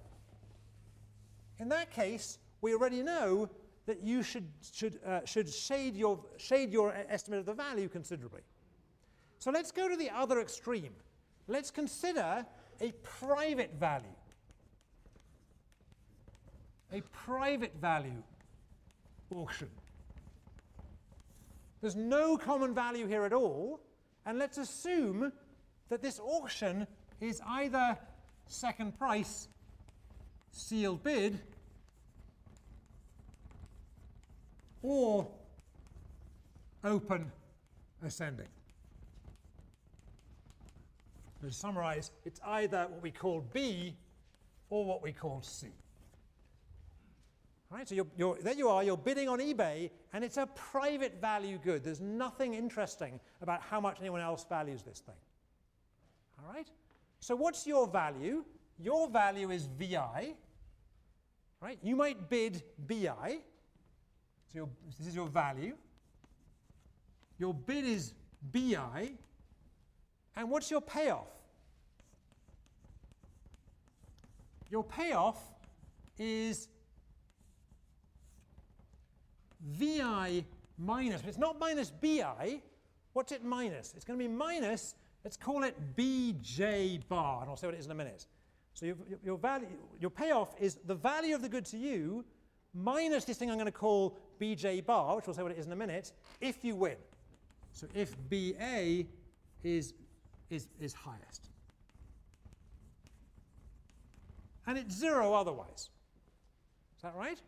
in 1.59 1.69
that 1.69 1.91
case, 1.91 2.39
we 2.61 2.73
already 2.73 3.01
know 3.01 3.49
that 3.85 4.03
you 4.03 4.21
should, 4.21 4.47
should, 4.73 4.99
uh, 5.05 5.21
should 5.25 5.49
shade, 5.49 5.95
your, 5.95 6.19
shade 6.37 6.71
your 6.71 6.93
estimate 7.09 7.39
of 7.39 7.45
the 7.45 7.53
value 7.53 7.87
considerably. 7.87 8.41
So 9.39 9.51
let's 9.51 9.71
go 9.71 9.87
to 9.87 9.95
the 9.95 10.09
other 10.09 10.41
extreme. 10.41 10.91
Let's 11.47 11.71
consider 11.71 12.45
a 12.81 12.91
private 13.01 13.73
value 13.79 14.15
a 16.93 17.01
private 17.25 17.73
value 17.79 18.23
auction. 19.31 19.69
There's 21.81 21.95
no 21.95 22.37
common 22.37 22.73
value 22.73 23.07
here 23.07 23.23
at 23.23 23.33
all, 23.33 23.79
and 24.25 24.37
let's 24.37 24.57
assume 24.57 25.31
that 25.89 26.01
this 26.01 26.19
auction 26.19 26.87
is 27.21 27.41
either 27.47 27.97
second 28.47 28.97
price, 28.97 29.47
sealed 30.51 31.03
bid, 31.03 31.39
or 34.81 35.27
open 36.83 37.31
ascending. 38.03 38.47
To 41.41 41.51
summarize, 41.51 42.11
it's 42.25 42.41
either 42.45 42.87
what 42.89 43.01
we 43.01 43.11
call 43.11 43.41
B 43.53 43.95
or 44.69 44.85
what 44.85 45.01
we 45.01 45.13
call 45.13 45.41
C. 45.41 45.67
Right, 47.71 47.87
so 47.87 47.93
you're, 47.93 48.07
you're, 48.17 48.37
there 48.41 48.55
you 48.55 48.67
are, 48.67 48.83
you're 48.83 48.97
bidding 48.97 49.29
on 49.29 49.39
eBay, 49.39 49.91
and 50.11 50.23
it's 50.23 50.37
a 50.37 50.47
private 50.47 51.21
value 51.21 51.59
good. 51.63 51.83
There's 51.83 52.01
nothing 52.01 52.55
interesting 52.55 53.19
about 53.41 53.61
how 53.61 53.79
much 53.79 53.97
anyone 53.99 54.21
else 54.21 54.43
values 54.49 54.81
this 54.81 54.99
thing. 54.99 55.15
All 56.39 56.51
right? 56.51 56.67
So 57.19 57.35
what's 57.35 57.67
your 57.67 57.87
value? 57.87 58.43
Your 58.79 59.07
value 59.07 59.51
is 59.51 59.67
VI. 59.77 60.33
Right? 61.61 61.77
You 61.83 61.95
might 61.95 62.27
bid 62.27 62.63
BI. 62.87 63.39
So 64.51 64.55
your, 64.55 64.69
this 64.97 65.07
is 65.07 65.13
your 65.13 65.27
value. 65.27 65.75
Your 67.37 67.53
bid 67.53 67.85
is 67.85 68.13
BI. 68.51 69.11
And 70.35 70.49
what's 70.49 70.71
your 70.71 70.81
payoff? 70.81 71.27
Your 74.71 74.83
payoff 74.83 75.39
is 76.17 76.67
vi 79.59 80.45
minus, 80.77 81.21
but 81.21 81.29
it's 81.29 81.37
not 81.37 81.59
minus 81.59 81.91
bi. 81.91 82.61
What's 83.13 83.31
it 83.31 83.43
minus? 83.43 83.93
It's 83.95 84.05
going 84.05 84.19
to 84.19 84.23
be 84.25 84.31
minus, 84.31 84.95
let's 85.23 85.37
call 85.37 85.63
it 85.63 85.75
bj 85.95 87.01
bar, 87.07 87.41
and 87.41 87.49
I'll 87.49 87.57
say 87.57 87.67
what 87.67 87.75
it 87.75 87.79
is 87.79 87.85
in 87.85 87.91
a 87.91 87.95
minute. 87.95 88.25
So 88.73 88.85
your, 88.85 88.95
your, 89.23 89.37
value, 89.37 89.67
your 89.99 90.09
payoff 90.09 90.53
is 90.59 90.75
the 90.85 90.95
value 90.95 91.35
of 91.35 91.41
the 91.41 91.49
good 91.49 91.65
to 91.65 91.77
you 91.77 92.23
minus 92.73 93.25
this 93.25 93.37
thing 93.37 93.49
I'm 93.49 93.57
going 93.57 93.65
to 93.65 93.71
call 93.71 94.17
bj 94.39 94.85
bar, 94.85 95.15
which 95.15 95.27
we'll 95.27 95.33
say 95.33 95.43
what 95.43 95.51
it 95.51 95.57
is 95.57 95.65
in 95.65 95.71
a 95.71 95.75
minute, 95.75 96.13
if 96.39 96.63
you 96.63 96.75
win. 96.75 96.95
So 97.73 97.87
if 97.93 98.15
ba 98.29 99.05
is, 99.63 99.93
is, 100.49 100.67
is 100.79 100.93
highest. 100.93 101.49
And 104.67 104.77
it's 104.77 104.95
zero 104.95 105.33
otherwise. 105.33 105.89
Is 106.97 107.03
that 107.03 107.15
right? 107.15 107.41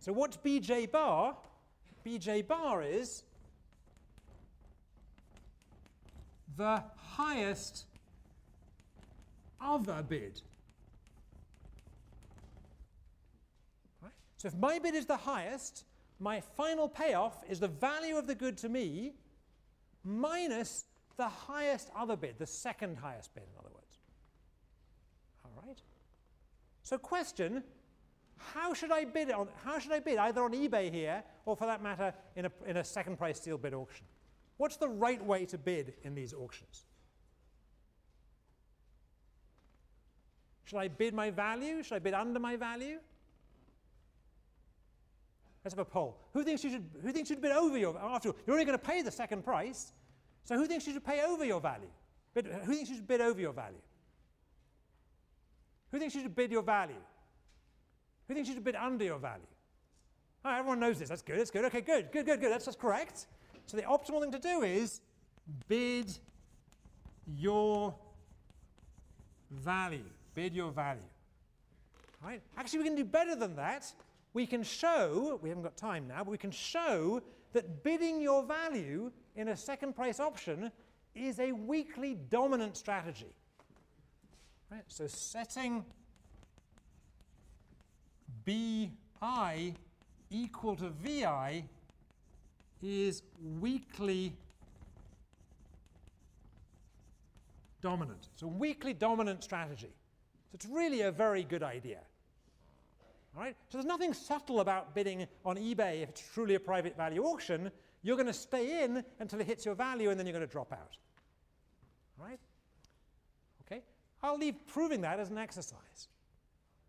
So 0.00 0.12
what's 0.12 0.36
bj 0.38 0.90
bar? 0.90 1.36
bj 2.04 2.46
bar 2.48 2.82
is 2.82 3.22
the 6.56 6.82
highest 6.96 7.84
other 9.60 10.02
bid. 10.06 10.40
So 14.38 14.48
if 14.48 14.54
my 14.56 14.78
bid 14.78 14.94
is 14.94 15.04
the 15.04 15.18
highest, 15.18 15.84
my 16.18 16.40
final 16.40 16.88
payoff 16.88 17.44
is 17.46 17.60
the 17.60 17.68
value 17.68 18.16
of 18.16 18.26
the 18.26 18.34
good 18.34 18.56
to 18.58 18.70
me 18.70 19.12
minus 20.02 20.86
the 21.18 21.28
highest 21.28 21.90
other 21.94 22.16
bid, 22.16 22.38
the 22.38 22.46
second 22.46 22.96
highest 22.96 23.34
bid, 23.34 23.42
in 23.42 23.58
other 23.58 23.68
words. 23.74 23.98
All 25.44 25.62
right? 25.66 25.76
So 26.82 26.96
question, 26.96 27.62
how 28.54 28.74
should 28.74 28.90
I 28.90 29.04
bid 29.04 29.30
on 29.30 29.48
how 29.64 29.78
should 29.78 29.92
I 29.92 30.00
bid 30.00 30.18
either 30.18 30.42
on 30.42 30.52
eBay 30.52 30.90
here 30.90 31.22
or 31.44 31.56
for 31.56 31.66
that 31.66 31.82
matter 31.82 32.12
in 32.36 32.46
a, 32.46 32.52
in 32.66 32.76
a 32.78 32.84
second 32.84 33.18
price 33.18 33.40
sealed 33.40 33.62
bid 33.62 33.74
auction? 33.74 34.06
What's 34.56 34.76
the 34.76 34.88
right 34.88 35.24
way 35.24 35.46
to 35.46 35.58
bid 35.58 35.94
in 36.02 36.14
these 36.14 36.34
auctions? 36.34 36.84
Should 40.64 40.78
I 40.78 40.88
bid 40.88 41.14
my 41.14 41.30
value? 41.30 41.82
Should 41.82 41.94
I 41.94 41.98
bid 41.98 42.14
under 42.14 42.38
my 42.38 42.56
value? 42.56 42.98
Let's 45.64 45.74
have 45.74 45.80
a 45.80 45.84
poll. 45.84 46.16
Who 46.32 46.44
thinks 46.44 46.64
you 46.64 46.70
should, 46.70 46.88
who 47.02 47.12
thinks 47.12 47.28
you 47.28 47.36
should 47.36 47.42
bid 47.42 47.52
over 47.52 47.76
your 47.76 47.98
after 47.98 48.30
all, 48.30 48.36
you're 48.46 48.54
only 48.54 48.64
going 48.64 48.78
to 48.78 48.84
pay 48.84 49.02
the 49.02 49.10
second 49.10 49.44
price, 49.44 49.92
so 50.44 50.56
who 50.56 50.66
thinks 50.66 50.86
you 50.86 50.92
should 50.92 51.04
pay 51.04 51.22
over 51.22 51.44
your 51.44 51.60
value? 51.60 51.90
Bid, 52.34 52.46
who 52.46 52.74
thinks 52.74 52.88
you 52.88 52.96
should 52.96 53.08
bid 53.08 53.20
over 53.20 53.40
your 53.40 53.52
value? 53.52 53.80
Who 55.90 55.98
thinks 55.98 56.14
you 56.14 56.22
should 56.22 56.36
bid 56.36 56.52
your 56.52 56.62
value? 56.62 57.02
Who 58.30 58.34
thinks 58.34 58.48
you 58.48 58.54
should 58.54 58.62
bid 58.62 58.76
under 58.76 59.04
your 59.04 59.18
value? 59.18 59.42
Oh, 60.44 60.54
everyone 60.54 60.78
knows 60.78 61.00
this. 61.00 61.08
That's 61.08 61.20
good. 61.20 61.40
That's 61.40 61.50
good. 61.50 61.64
Okay, 61.64 61.80
good, 61.80 62.12
good, 62.12 62.24
good, 62.24 62.40
good. 62.40 62.52
That's, 62.52 62.64
that's 62.64 62.76
correct. 62.76 63.26
So 63.66 63.76
the 63.76 63.82
optimal 63.82 64.20
thing 64.20 64.30
to 64.30 64.38
do 64.38 64.62
is 64.62 65.00
bid 65.66 66.16
your 67.26 67.92
value. 69.50 70.04
Bid 70.36 70.54
your 70.54 70.70
value. 70.70 71.00
Right? 72.24 72.40
Actually, 72.56 72.78
we 72.78 72.84
can 72.84 72.94
do 72.94 73.04
better 73.04 73.34
than 73.34 73.56
that. 73.56 73.92
We 74.32 74.46
can 74.46 74.62
show, 74.62 75.40
we 75.42 75.48
haven't 75.48 75.64
got 75.64 75.76
time 75.76 76.06
now, 76.06 76.22
but 76.22 76.30
we 76.30 76.38
can 76.38 76.52
show 76.52 77.20
that 77.52 77.82
bidding 77.82 78.20
your 78.20 78.44
value 78.44 79.10
in 79.34 79.48
a 79.48 79.56
second 79.56 79.96
price 79.96 80.20
auction 80.20 80.70
is 81.16 81.40
a 81.40 81.50
weakly 81.50 82.14
dominant 82.14 82.76
strategy. 82.76 83.34
Right? 84.70 84.84
So 84.86 85.08
setting 85.08 85.84
BI 88.44 89.74
equal 90.30 90.76
to 90.76 90.88
VI 90.88 91.64
is 92.82 93.22
weakly 93.60 94.32
dominant. 97.80 98.28
It's 98.34 98.42
a 98.42 98.48
weakly 98.48 98.94
dominant 98.94 99.42
strategy. 99.42 99.92
So 100.50 100.54
it's 100.54 100.66
really 100.66 101.02
a 101.02 101.12
very 101.12 101.42
good 101.42 101.62
idea. 101.62 102.00
All 103.36 103.42
right? 103.42 103.56
So 103.68 103.78
there's 103.78 103.86
nothing 103.86 104.12
subtle 104.12 104.60
about 104.60 104.94
bidding 104.94 105.26
on 105.44 105.56
eBay 105.56 106.02
if 106.02 106.10
it's 106.10 106.22
truly 106.34 106.54
a 106.54 106.60
private 106.60 106.96
value 106.96 107.22
auction. 107.22 107.70
You're 108.02 108.16
going 108.16 108.26
to 108.26 108.32
stay 108.32 108.82
in 108.84 109.04
until 109.18 109.40
it 109.40 109.46
hits 109.46 109.64
your 109.64 109.74
value 109.74 110.10
and 110.10 110.18
then 110.18 110.26
you're 110.26 110.36
going 110.36 110.46
to 110.46 110.50
drop 110.50 110.72
out. 110.72 110.96
All 112.18 112.26
right? 112.26 112.40
Okay? 113.66 113.82
I'll 114.22 114.38
leave 114.38 114.54
proving 114.66 115.00
that 115.02 115.20
as 115.20 115.30
an 115.30 115.38
exercise. 115.38 116.08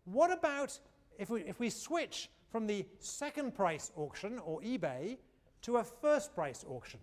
What 0.04 0.32
about 0.32 0.78
if 1.22 1.30
we, 1.30 1.42
if 1.42 1.60
we 1.60 1.70
switch 1.70 2.28
from 2.50 2.66
the 2.66 2.84
second 2.98 3.54
price 3.54 3.92
auction 3.96 4.40
or 4.40 4.60
eBay 4.60 5.16
to 5.62 5.76
a 5.76 5.84
first 5.84 6.34
price 6.34 6.64
auction? 6.68 6.98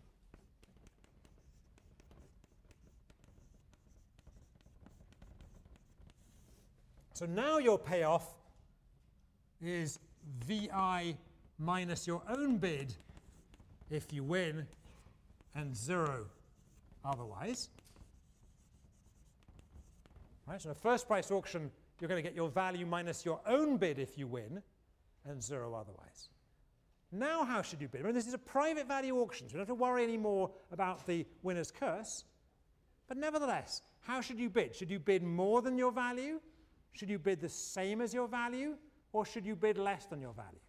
So 7.13 7.25
now 7.25 7.59
your 7.59 7.79
payoff 7.79 8.35
is 9.61 9.99
VI 10.45 11.15
minus 11.57 12.05
your 12.05 12.21
own 12.29 12.57
bid 12.57 12.93
if 13.89 14.11
you 14.11 14.23
win 14.23 14.67
and 15.55 15.75
zero 15.75 16.25
otherwise. 17.05 17.69
Right, 20.45 20.61
so 20.61 20.71
a 20.71 20.73
first 20.73 21.07
price 21.07 21.31
auction, 21.31 21.71
you're 21.99 22.09
going 22.09 22.21
to 22.21 22.27
get 22.27 22.35
your 22.35 22.49
value 22.49 22.85
minus 22.85 23.25
your 23.25 23.41
own 23.45 23.77
bid 23.77 23.99
if 23.99 24.17
you 24.17 24.27
win 24.27 24.61
and 25.25 25.43
zero 25.43 25.73
otherwise. 25.73 26.29
Now 27.11 27.43
how 27.43 27.61
should 27.61 27.81
you 27.81 27.87
bid? 27.87 27.99
Remember, 27.99 28.19
this 28.19 28.27
is 28.27 28.33
a 28.33 28.39
private 28.39 28.87
value 28.87 29.17
auction, 29.17 29.47
so 29.47 29.53
you 29.53 29.57
don't 29.57 29.67
have 29.67 29.75
to 29.77 29.81
worry 29.81 30.03
anymore 30.03 30.51
about 30.71 31.05
the 31.07 31.25
winner's 31.41 31.71
curse. 31.71 32.23
But 33.07 33.17
nevertheless, 33.17 33.81
how 34.01 34.21
should 34.21 34.39
you 34.39 34.49
bid? 34.49 34.75
Should 34.75 34.91
you 34.91 34.99
bid 34.99 35.23
more 35.23 35.61
than 35.61 35.77
your 35.77 35.91
value? 35.91 36.39
Should 36.93 37.09
you 37.09 37.19
bid 37.19 37.41
the 37.41 37.49
same 37.49 38.01
as 38.01 38.13
your 38.13 38.27
value? 38.27 38.75
Or 39.11 39.25
should 39.25 39.45
you 39.45 39.55
bid 39.55 39.77
less 39.77 40.05
than 40.05 40.21
your 40.21 40.33
value? 40.33 40.59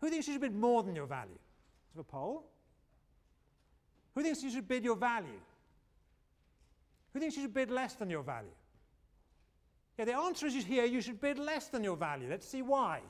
Who 0.00 0.10
thinks 0.10 0.26
you 0.26 0.34
should 0.34 0.42
bid 0.42 0.54
more 0.54 0.82
than 0.82 0.96
your 0.96 1.06
value? 1.06 1.38
Let's 1.38 1.96
have 1.96 2.00
a 2.00 2.04
poll. 2.04 2.50
Who 4.14 4.22
thinks 4.22 4.42
you 4.42 4.50
should 4.50 4.66
bid 4.66 4.84
your 4.84 4.96
value? 4.96 5.40
Who 7.12 7.20
thinks 7.20 7.36
you 7.36 7.42
should 7.42 7.54
bid 7.54 7.70
less 7.70 7.94
than 7.94 8.10
your 8.10 8.22
value? 8.22 8.50
Yeah, 10.00 10.06
the 10.06 10.16
answer 10.16 10.46
is 10.46 10.54
here 10.54 10.86
you 10.86 11.02
should 11.02 11.20
bid 11.20 11.38
less 11.38 11.66
than 11.66 11.84
your 11.84 11.94
value. 11.94 12.26
Let's 12.30 12.48
see 12.48 12.62
why. 12.62 13.00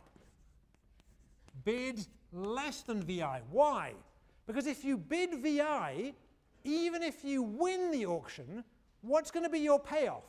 Bid 1.64 2.04
less 2.32 2.82
than 2.82 3.00
VI. 3.00 3.42
Why? 3.52 3.92
Because 4.44 4.66
if 4.66 4.84
you 4.84 4.96
bid 4.96 5.34
VI, 5.34 6.14
even 6.64 7.04
if 7.04 7.24
you 7.24 7.44
win 7.44 7.92
the 7.92 8.06
auction, 8.06 8.64
what's 9.02 9.30
going 9.30 9.44
to 9.44 9.48
be 9.48 9.60
your 9.60 9.78
payoff? 9.78 10.24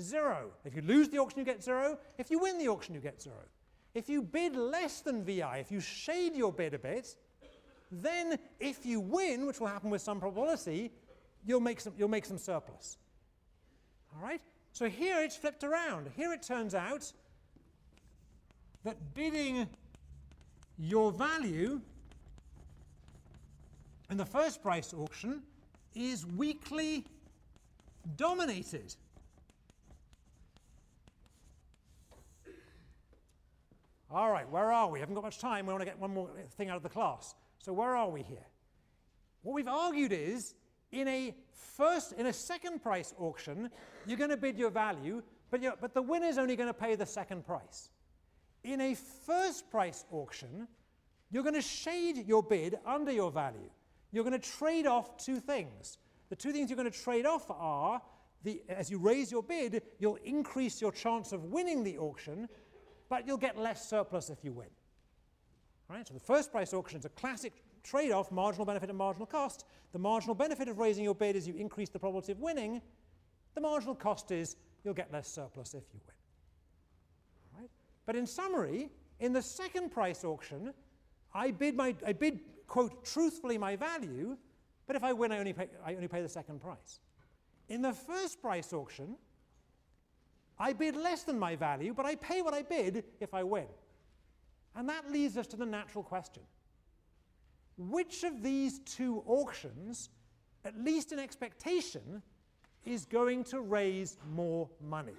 Zero. 0.00 0.52
If 0.64 0.74
you 0.74 0.80
lose 0.80 1.10
the 1.10 1.18
auction, 1.18 1.40
you 1.40 1.44
get 1.44 1.62
zero. 1.62 1.98
If 2.16 2.30
you 2.30 2.38
win 2.38 2.56
the 2.56 2.68
auction, 2.68 2.94
you 2.94 3.02
get 3.02 3.20
zero. 3.20 3.44
If 3.92 4.08
you 4.08 4.22
bid 4.22 4.56
less 4.56 5.02
than 5.02 5.22
VI, 5.22 5.58
if 5.58 5.70
you 5.70 5.80
shade 5.80 6.34
your 6.34 6.50
bid 6.50 6.72
a 6.72 6.78
bit, 6.78 7.14
then 7.90 8.38
if 8.58 8.86
you 8.86 9.00
win, 9.00 9.44
which 9.46 9.60
will 9.60 9.66
happen 9.66 9.90
with 9.90 10.00
some 10.00 10.18
probability, 10.18 10.92
you'll 11.44 11.60
make 11.60 11.78
some, 11.78 11.92
you'll 11.98 12.08
make 12.08 12.24
some 12.24 12.38
surplus. 12.38 12.96
All 14.16 14.26
right? 14.26 14.40
So 14.72 14.88
here 14.88 15.22
it's 15.22 15.36
flipped 15.36 15.64
around. 15.64 16.10
Here 16.16 16.32
it 16.32 16.42
turns 16.42 16.74
out 16.74 17.12
that 18.84 19.14
bidding 19.14 19.68
your 20.78 21.12
value 21.12 21.80
in 24.10 24.16
the 24.16 24.24
first 24.24 24.62
price 24.62 24.94
auction 24.94 25.42
is 25.94 26.26
weakly 26.26 27.04
dominated. 28.16 28.94
All 34.10 34.30
right, 34.30 34.48
where 34.50 34.72
are 34.72 34.88
we? 34.88 35.00
Haven't 35.00 35.14
got 35.14 35.24
much 35.24 35.38
time. 35.38 35.66
We 35.66 35.72
want 35.72 35.82
to 35.82 35.86
get 35.86 35.98
one 35.98 36.12
more 36.12 36.28
thing 36.56 36.70
out 36.70 36.76
of 36.76 36.82
the 36.82 36.88
class. 36.88 37.34
So 37.58 37.72
where 37.72 37.96
are 37.96 38.10
we 38.10 38.22
here? 38.22 38.46
What 39.42 39.54
we've 39.54 39.68
argued 39.68 40.12
is 40.12 40.54
in 40.92 41.08
a 41.08 41.34
first, 41.52 42.12
in 42.12 42.26
a 42.26 42.32
second 42.32 42.82
price 42.82 43.14
auction, 43.18 43.70
you're 44.06 44.18
going 44.18 44.30
to 44.30 44.36
bid 44.36 44.58
your 44.58 44.70
value, 44.70 45.22
but, 45.50 45.60
but 45.80 45.94
the 45.94 46.02
winner's 46.02 46.38
only 46.38 46.54
going 46.54 46.68
to 46.68 46.74
pay 46.74 46.94
the 46.94 47.06
second 47.06 47.46
price. 47.46 47.90
In 48.64 48.80
a 48.80 48.94
first 48.94 49.70
price 49.70 50.04
auction, 50.12 50.68
you're 51.30 51.42
going 51.42 51.54
to 51.54 51.62
shade 51.62 52.26
your 52.26 52.42
bid 52.42 52.78
under 52.86 53.10
your 53.10 53.30
value. 53.30 53.70
You're 54.12 54.24
going 54.24 54.38
to 54.38 54.50
trade 54.50 54.86
off 54.86 55.16
two 55.16 55.40
things. 55.40 55.98
The 56.28 56.36
two 56.36 56.52
things 56.52 56.70
you're 56.70 56.76
going 56.76 56.90
to 56.90 57.02
trade 57.02 57.26
off 57.26 57.50
are 57.50 58.00
the, 58.44 58.62
as 58.68 58.90
you 58.90 58.98
raise 58.98 59.32
your 59.32 59.42
bid, 59.42 59.82
you'll 59.98 60.18
increase 60.24 60.80
your 60.80 60.92
chance 60.92 61.32
of 61.32 61.44
winning 61.44 61.82
the 61.82 61.98
auction, 61.98 62.48
but 63.08 63.26
you'll 63.26 63.36
get 63.38 63.58
less 63.58 63.88
surplus 63.88 64.30
if 64.30 64.44
you 64.44 64.52
win. 64.52 64.68
Right? 65.88 66.06
So 66.06 66.14
the 66.14 66.20
first 66.20 66.52
price 66.52 66.72
auction 66.72 66.98
is 66.98 67.04
a 67.04 67.10
classic 67.10 67.52
trade-off, 67.82 68.30
marginal 68.30 68.64
benefit 68.64 68.88
and 68.88 68.98
marginal 68.98 69.26
cost. 69.26 69.64
The 69.92 69.98
marginal 69.98 70.34
benefit 70.34 70.68
of 70.68 70.78
raising 70.78 71.04
your 71.04 71.14
bid 71.14 71.36
is 71.36 71.46
you 71.46 71.54
increase 71.54 71.88
the 71.88 71.98
probability 71.98 72.32
of 72.32 72.40
winning. 72.40 72.80
The 73.54 73.60
marginal 73.60 73.94
cost 73.94 74.30
is 74.30 74.56
you'll 74.84 74.94
get 74.94 75.12
less 75.12 75.28
surplus 75.28 75.74
if 75.74 75.84
you 75.92 76.00
win. 76.06 77.68
But 78.06 78.16
in 78.16 78.26
summary, 78.26 78.90
in 79.20 79.32
the 79.32 79.42
second 79.42 79.90
price 79.90 80.24
auction, 80.24 80.72
I 81.34 81.50
bid, 81.50 81.76
my, 81.76 81.94
I 82.06 82.12
bid, 82.12 82.40
quote, 82.66 83.04
truthfully 83.04 83.58
my 83.58 83.76
value, 83.76 84.36
but 84.86 84.96
if 84.96 85.04
I 85.04 85.12
win, 85.12 85.32
I 85.32 85.38
only 85.38 85.52
pay, 85.52 85.68
I 85.84 85.94
only 85.94 86.08
pay 86.08 86.22
the 86.22 86.28
second 86.28 86.60
price. 86.60 87.00
In 87.68 87.80
the 87.80 87.92
first 87.92 88.40
price 88.40 88.72
auction, 88.72 89.16
I 90.58 90.72
bid 90.72 90.96
less 90.96 91.22
than 91.22 91.38
my 91.38 91.56
value, 91.56 91.94
but 91.94 92.04
I 92.04 92.16
pay 92.16 92.42
what 92.42 92.54
I 92.54 92.62
bid 92.62 93.04
if 93.20 93.34
I 93.34 93.42
win. 93.42 93.66
And 94.74 94.88
that 94.88 95.10
leads 95.10 95.36
us 95.36 95.46
to 95.48 95.56
the 95.56 95.66
natural 95.66 96.02
question. 96.02 96.42
Which 97.90 98.24
of 98.24 98.42
these 98.42 98.80
two 98.80 99.22
auctions, 99.26 100.10
at 100.64 100.78
least 100.78 101.12
in 101.12 101.18
expectation, 101.18 102.22
is 102.84 103.04
going 103.04 103.44
to 103.44 103.60
raise 103.60 104.18
more 104.34 104.68
money? 104.80 105.16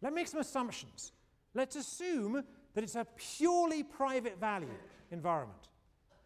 Let's 0.00 0.14
make 0.14 0.28
some 0.28 0.40
assumptions. 0.40 1.12
Let's 1.54 1.76
assume 1.76 2.44
that 2.74 2.84
it's 2.84 2.96
a 2.96 3.06
purely 3.16 3.82
private 3.82 4.38
value. 4.40 4.68
environment. 5.10 5.68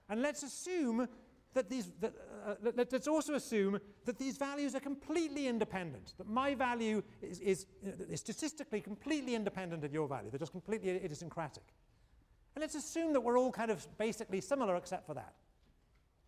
And 0.08 0.22
let's 0.22 0.42
assume 0.42 1.08
that 1.54 1.68
these, 1.68 1.90
that, 2.00 2.12
uh, 2.46 2.54
let, 2.76 2.92
us 2.92 3.08
also 3.08 3.34
assume 3.34 3.80
that 4.04 4.18
these 4.18 4.36
values 4.36 4.74
are 4.74 4.80
completely 4.80 5.48
independent, 5.48 6.14
that 6.18 6.28
my 6.28 6.54
value 6.54 7.02
is, 7.22 7.40
is, 7.40 7.66
is 8.10 8.20
statistically 8.20 8.80
completely 8.80 9.34
independent 9.34 9.82
of 9.82 9.92
your 9.92 10.06
value, 10.06 10.30
they're 10.30 10.38
just 10.38 10.52
completely 10.52 10.90
idiosyncratic. 10.90 11.64
And 12.56 12.62
let's 12.62 12.74
assume 12.74 13.12
that 13.12 13.20
we're 13.20 13.38
all 13.38 13.52
kind 13.52 13.70
of 13.70 13.86
basically 13.98 14.40
similar 14.40 14.76
except 14.76 15.06
for 15.06 15.12
that. 15.12 15.34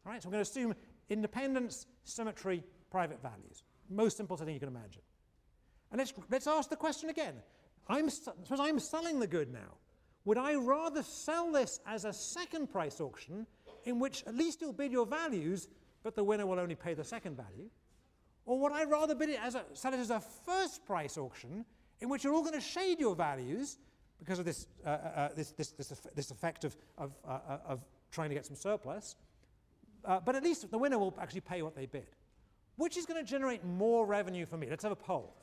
All 0.05 0.13
right, 0.13 0.23
so 0.23 0.29
we're 0.29 0.33
going 0.33 0.45
to 0.45 0.51
assume 0.51 0.75
independence, 1.09 1.87
symmetry, 2.05 2.63
private 2.91 3.23
values. 3.23 3.65
Most 3.89 4.19
simple 4.19 4.37
thing 4.37 4.51
you 4.51 4.61
can 4.61 4.69
imagine. 4.69 5.01
And 5.91 5.99
let's, 5.99 6.13
let's 6.31 6.47
ask 6.47 6.69
the 6.69 6.77
question 6.77 7.09
again. 7.09 7.33
I'm, 7.89 8.11
suppose 8.11 8.61
I'm 8.61 8.79
selling 8.79 9.19
the 9.19 9.27
good 9.27 9.51
now. 9.51 9.79
Would 10.27 10.37
I 10.37 10.57
rather 10.57 11.03
sell 11.03 11.51
this 11.51 11.81
as 11.87 12.05
a 12.05 12.13
second 12.13 12.67
price 12.67 13.01
auction 13.01 13.47
in 13.87 13.99
which 13.99 14.23
at 14.27 14.35
least 14.35 14.61
you'll 14.61 14.75
bid 14.75 14.93
your 14.93 15.07
values, 15.07 15.69
but 16.03 16.15
the 16.15 16.23
winner 16.23 16.45
will 16.45 16.61
only 16.61 16.75
pay 16.75 16.93
the 16.93 17.05
second 17.05 17.39
value? 17.39 17.71
Or 18.45 18.61
would 18.61 18.73
I 18.73 18.85
rather 18.85 19.15
bid 19.15 19.31
it 19.31 19.41
as 19.43 19.55
a, 19.55 19.65
sell 19.73 19.95
it 19.95 20.01
as 20.01 20.11
a 20.11 20.21
first 20.21 20.85
price 20.85 21.17
auction 21.17 21.65
in 22.03 22.11
which 22.11 22.23
you're 22.23 22.35
all 22.35 22.43
going 22.43 22.53
to 22.53 22.61
shade 22.61 23.01
your 23.01 23.17
values 23.17 23.79
because 24.19 24.39
of 24.39 24.45
this, 24.45 24.67
uh, 24.85 24.89
uh, 24.89 24.93
uh 24.93 25.29
this, 25.35 25.51
this, 25.53 25.69
this, 25.71 25.89
this, 26.15 26.31
effect 26.31 26.65
of, 26.65 26.77
of, 26.97 27.13
uh, 27.27 27.39
uh, 27.49 27.59
of 27.67 27.85
trying 28.11 28.29
to 28.29 28.35
get 28.35 28.47
some 28.47 28.57
surplus, 28.57 29.17
uh, 30.05 30.21
but 30.21 30.35
at 30.35 30.43
least 30.43 30.71
the 30.71 30.79
winner 30.79 30.99
will 30.99 31.15
actually 31.21 31.41
pay 31.41 31.63
what 31.63 31.75
they 31.75 31.87
bid. 31.87 32.07
Which 32.77 32.97
is 32.97 33.07
going 33.07 33.23
to 33.25 33.29
generate 33.29 33.65
more 33.65 34.07
revenue 34.07 34.47
for 34.47 34.57
me? 34.57 34.69
Let's 34.71 34.85
have 34.85 34.93
a 34.93 34.97
poll. 34.97 35.35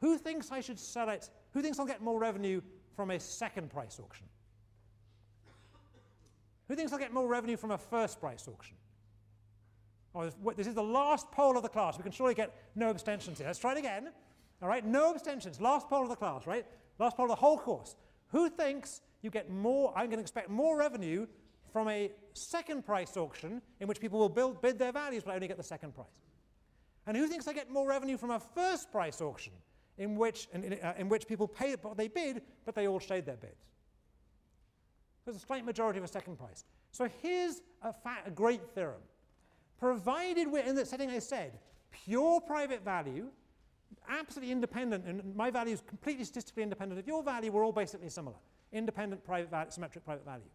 Who 0.00 0.16
thinks 0.18 0.52
I 0.52 0.60
should 0.60 0.78
sell 0.78 1.08
it? 1.08 1.28
Who 1.52 1.62
thinks 1.62 1.78
I'll 1.78 1.86
get 1.86 2.02
more 2.02 2.20
revenue 2.20 2.60
from 2.94 3.10
a 3.10 3.18
second 3.18 3.70
price 3.70 3.98
auction? 4.02 4.26
Who 6.68 6.76
thinks 6.76 6.92
I'll 6.92 6.98
get 6.98 7.12
more 7.12 7.26
revenue 7.26 7.56
from 7.56 7.72
a 7.72 7.78
first 7.78 8.20
price 8.20 8.46
auction? 8.48 8.76
Oh, 10.14 10.30
this 10.56 10.66
is 10.66 10.74
the 10.74 10.82
last 10.82 11.30
poll 11.32 11.56
of 11.56 11.62
the 11.62 11.68
class. 11.68 11.96
We 11.96 12.04
can 12.04 12.12
surely 12.12 12.34
get 12.34 12.54
no 12.76 12.88
abstentions 12.88 13.38
here. 13.38 13.48
Let's 13.48 13.58
try 13.58 13.72
it 13.72 13.78
again. 13.78 14.10
All 14.62 14.68
right, 14.68 14.86
no 14.86 15.12
abstentions. 15.12 15.60
Last 15.60 15.88
poll 15.88 16.04
of 16.04 16.08
the 16.08 16.16
class, 16.16 16.46
right? 16.46 16.64
Last 16.98 17.16
part 17.16 17.30
of 17.30 17.36
the 17.36 17.40
whole 17.40 17.58
course. 17.58 17.96
Who 18.28 18.48
thinks 18.48 19.00
you 19.22 19.30
get 19.30 19.50
more, 19.50 19.92
I'm 19.96 20.06
going 20.06 20.18
to 20.18 20.22
expect 20.22 20.50
more 20.50 20.78
revenue 20.78 21.26
from 21.72 21.88
a 21.88 22.10
second 22.34 22.84
price 22.84 23.16
auction 23.16 23.60
in 23.80 23.88
which 23.88 24.00
people 24.00 24.18
will 24.18 24.28
build, 24.28 24.62
bid 24.62 24.78
their 24.78 24.92
values 24.92 25.22
but 25.24 25.34
only 25.34 25.48
get 25.48 25.56
the 25.56 25.62
second 25.62 25.94
price? 25.94 26.06
And 27.06 27.16
who 27.16 27.26
thinks 27.26 27.46
I 27.48 27.52
get 27.52 27.70
more 27.70 27.88
revenue 27.88 28.16
from 28.16 28.30
a 28.30 28.40
first 28.40 28.90
price 28.90 29.20
auction 29.20 29.52
in 29.98 30.16
which, 30.16 30.48
in, 30.52 30.78
uh, 30.82 30.94
in 30.98 31.08
which 31.08 31.26
people 31.26 31.46
pay 31.46 31.74
what 31.82 31.96
they 31.96 32.08
bid 32.08 32.42
but 32.64 32.74
they 32.74 32.86
all 32.86 33.00
shade 33.00 33.26
their 33.26 33.36
bids? 33.36 33.66
There's 35.24 35.36
a 35.36 35.40
slight 35.40 35.64
majority 35.64 35.98
of 35.98 36.04
a 36.04 36.08
second 36.08 36.38
price. 36.38 36.64
So 36.92 37.08
here's 37.22 37.60
a, 37.82 37.94
a 38.26 38.30
great 38.30 38.62
theorem. 38.74 39.00
Provided 39.78 40.48
we're 40.48 40.62
in 40.62 40.74
the 40.74 40.86
setting 40.86 41.10
I 41.10 41.18
said, 41.18 41.58
pure 41.90 42.40
private 42.40 42.84
value, 42.84 43.28
absolutely 44.08 44.52
independent, 44.52 45.04
and 45.06 45.34
my 45.36 45.50
value 45.50 45.72
is 45.72 45.82
completely 45.86 46.24
statistically 46.24 46.62
independent 46.62 46.98
of 46.98 47.06
your 47.06 47.22
value, 47.22 47.52
we're 47.52 47.64
all 47.64 47.72
basically 47.72 48.08
similar. 48.08 48.36
Independent 48.72 49.24
private 49.24 49.50
value, 49.50 49.70
symmetric 49.70 50.04
private 50.04 50.24
value. 50.24 50.50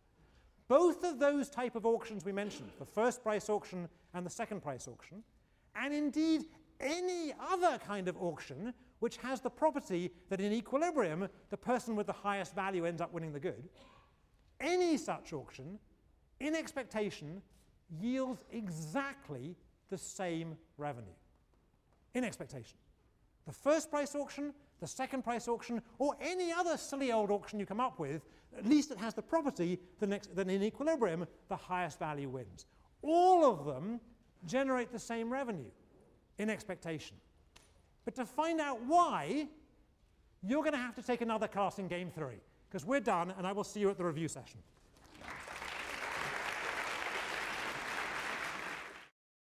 Both 0.68 1.04
of 1.04 1.20
those 1.20 1.50
type 1.50 1.76
of 1.76 1.86
auctions 1.86 2.24
we 2.26 2.32
mentioned, 2.32 2.70
the 2.78 2.86
first 2.86 3.24
price 3.24 3.50
auction 3.50 3.90
and 4.14 4.26
the 4.26 4.30
second 4.30 4.62
price 4.62 4.88
auction, 4.88 5.24
and 5.76 5.94
indeed 5.94 6.46
any 6.80 7.34
other 7.40 7.78
kind 7.80 8.08
of 8.08 8.16
auction 8.22 8.74
which 9.00 9.18
has 9.18 9.42
the 9.42 9.50
property 9.50 10.12
that 10.30 10.42
in 10.42 10.52
equilibrium, 10.52 11.28
the 11.50 11.58
person 11.58 11.96
with 11.96 12.08
the 12.08 12.14
highest 12.14 12.54
value 12.54 12.86
ends 12.86 13.02
up 13.02 13.14
winning 13.14 13.34
the 13.34 13.40
good, 13.40 13.70
any 14.60 14.98
such 14.98 15.34
auction, 15.34 15.80
in 16.40 16.56
expectation, 16.56 17.42
yields 18.00 18.44
exactly 18.52 19.56
the 19.90 19.98
same 19.98 20.58
revenue. 20.78 21.08
In 22.14 22.24
expectation. 22.24 22.78
The 23.50 23.56
first 23.56 23.90
price 23.90 24.14
auction, 24.14 24.54
the 24.80 24.86
second 24.86 25.24
price 25.24 25.48
auction, 25.48 25.82
or 25.98 26.16
any 26.22 26.52
other 26.52 26.78
silly 26.78 27.12
old 27.12 27.32
auction 27.32 27.60
you 27.60 27.66
come 27.66 27.80
up 27.80 27.98
with, 27.98 28.22
at 28.56 28.64
least 28.64 28.92
it 28.92 29.00
has 29.00 29.16
the 29.16 29.24
property 29.24 29.80
that 30.00 30.48
in 30.48 30.62
equilibrium, 30.62 31.26
the 31.48 31.56
highest 31.56 31.98
value 31.98 32.30
wins. 32.30 32.68
All 33.02 33.44
of 33.44 33.66
them 33.66 34.02
generate 34.46 34.92
the 34.92 35.00
same 35.00 35.34
revenue 35.34 35.72
in 36.38 36.48
expectation. 36.48 37.18
But 38.06 38.14
to 38.18 38.26
find 38.28 38.62
out 38.62 38.84
why, 38.84 39.48
you're 40.44 40.62
going 40.62 40.74
to 40.74 40.78
have 40.78 40.94
to 40.98 41.02
take 41.02 41.22
another 41.22 41.48
class 41.48 41.80
in 41.80 41.88
game 41.88 42.12
theory 42.12 42.42
because 42.70 42.86
we're 42.86 43.00
done 43.00 43.34
and 43.36 43.48
I 43.48 43.52
will 43.52 43.64
see 43.64 43.80
you 43.80 43.90
at 43.90 43.98
the 43.98 44.06
review 44.06 44.28
session. 44.28 44.60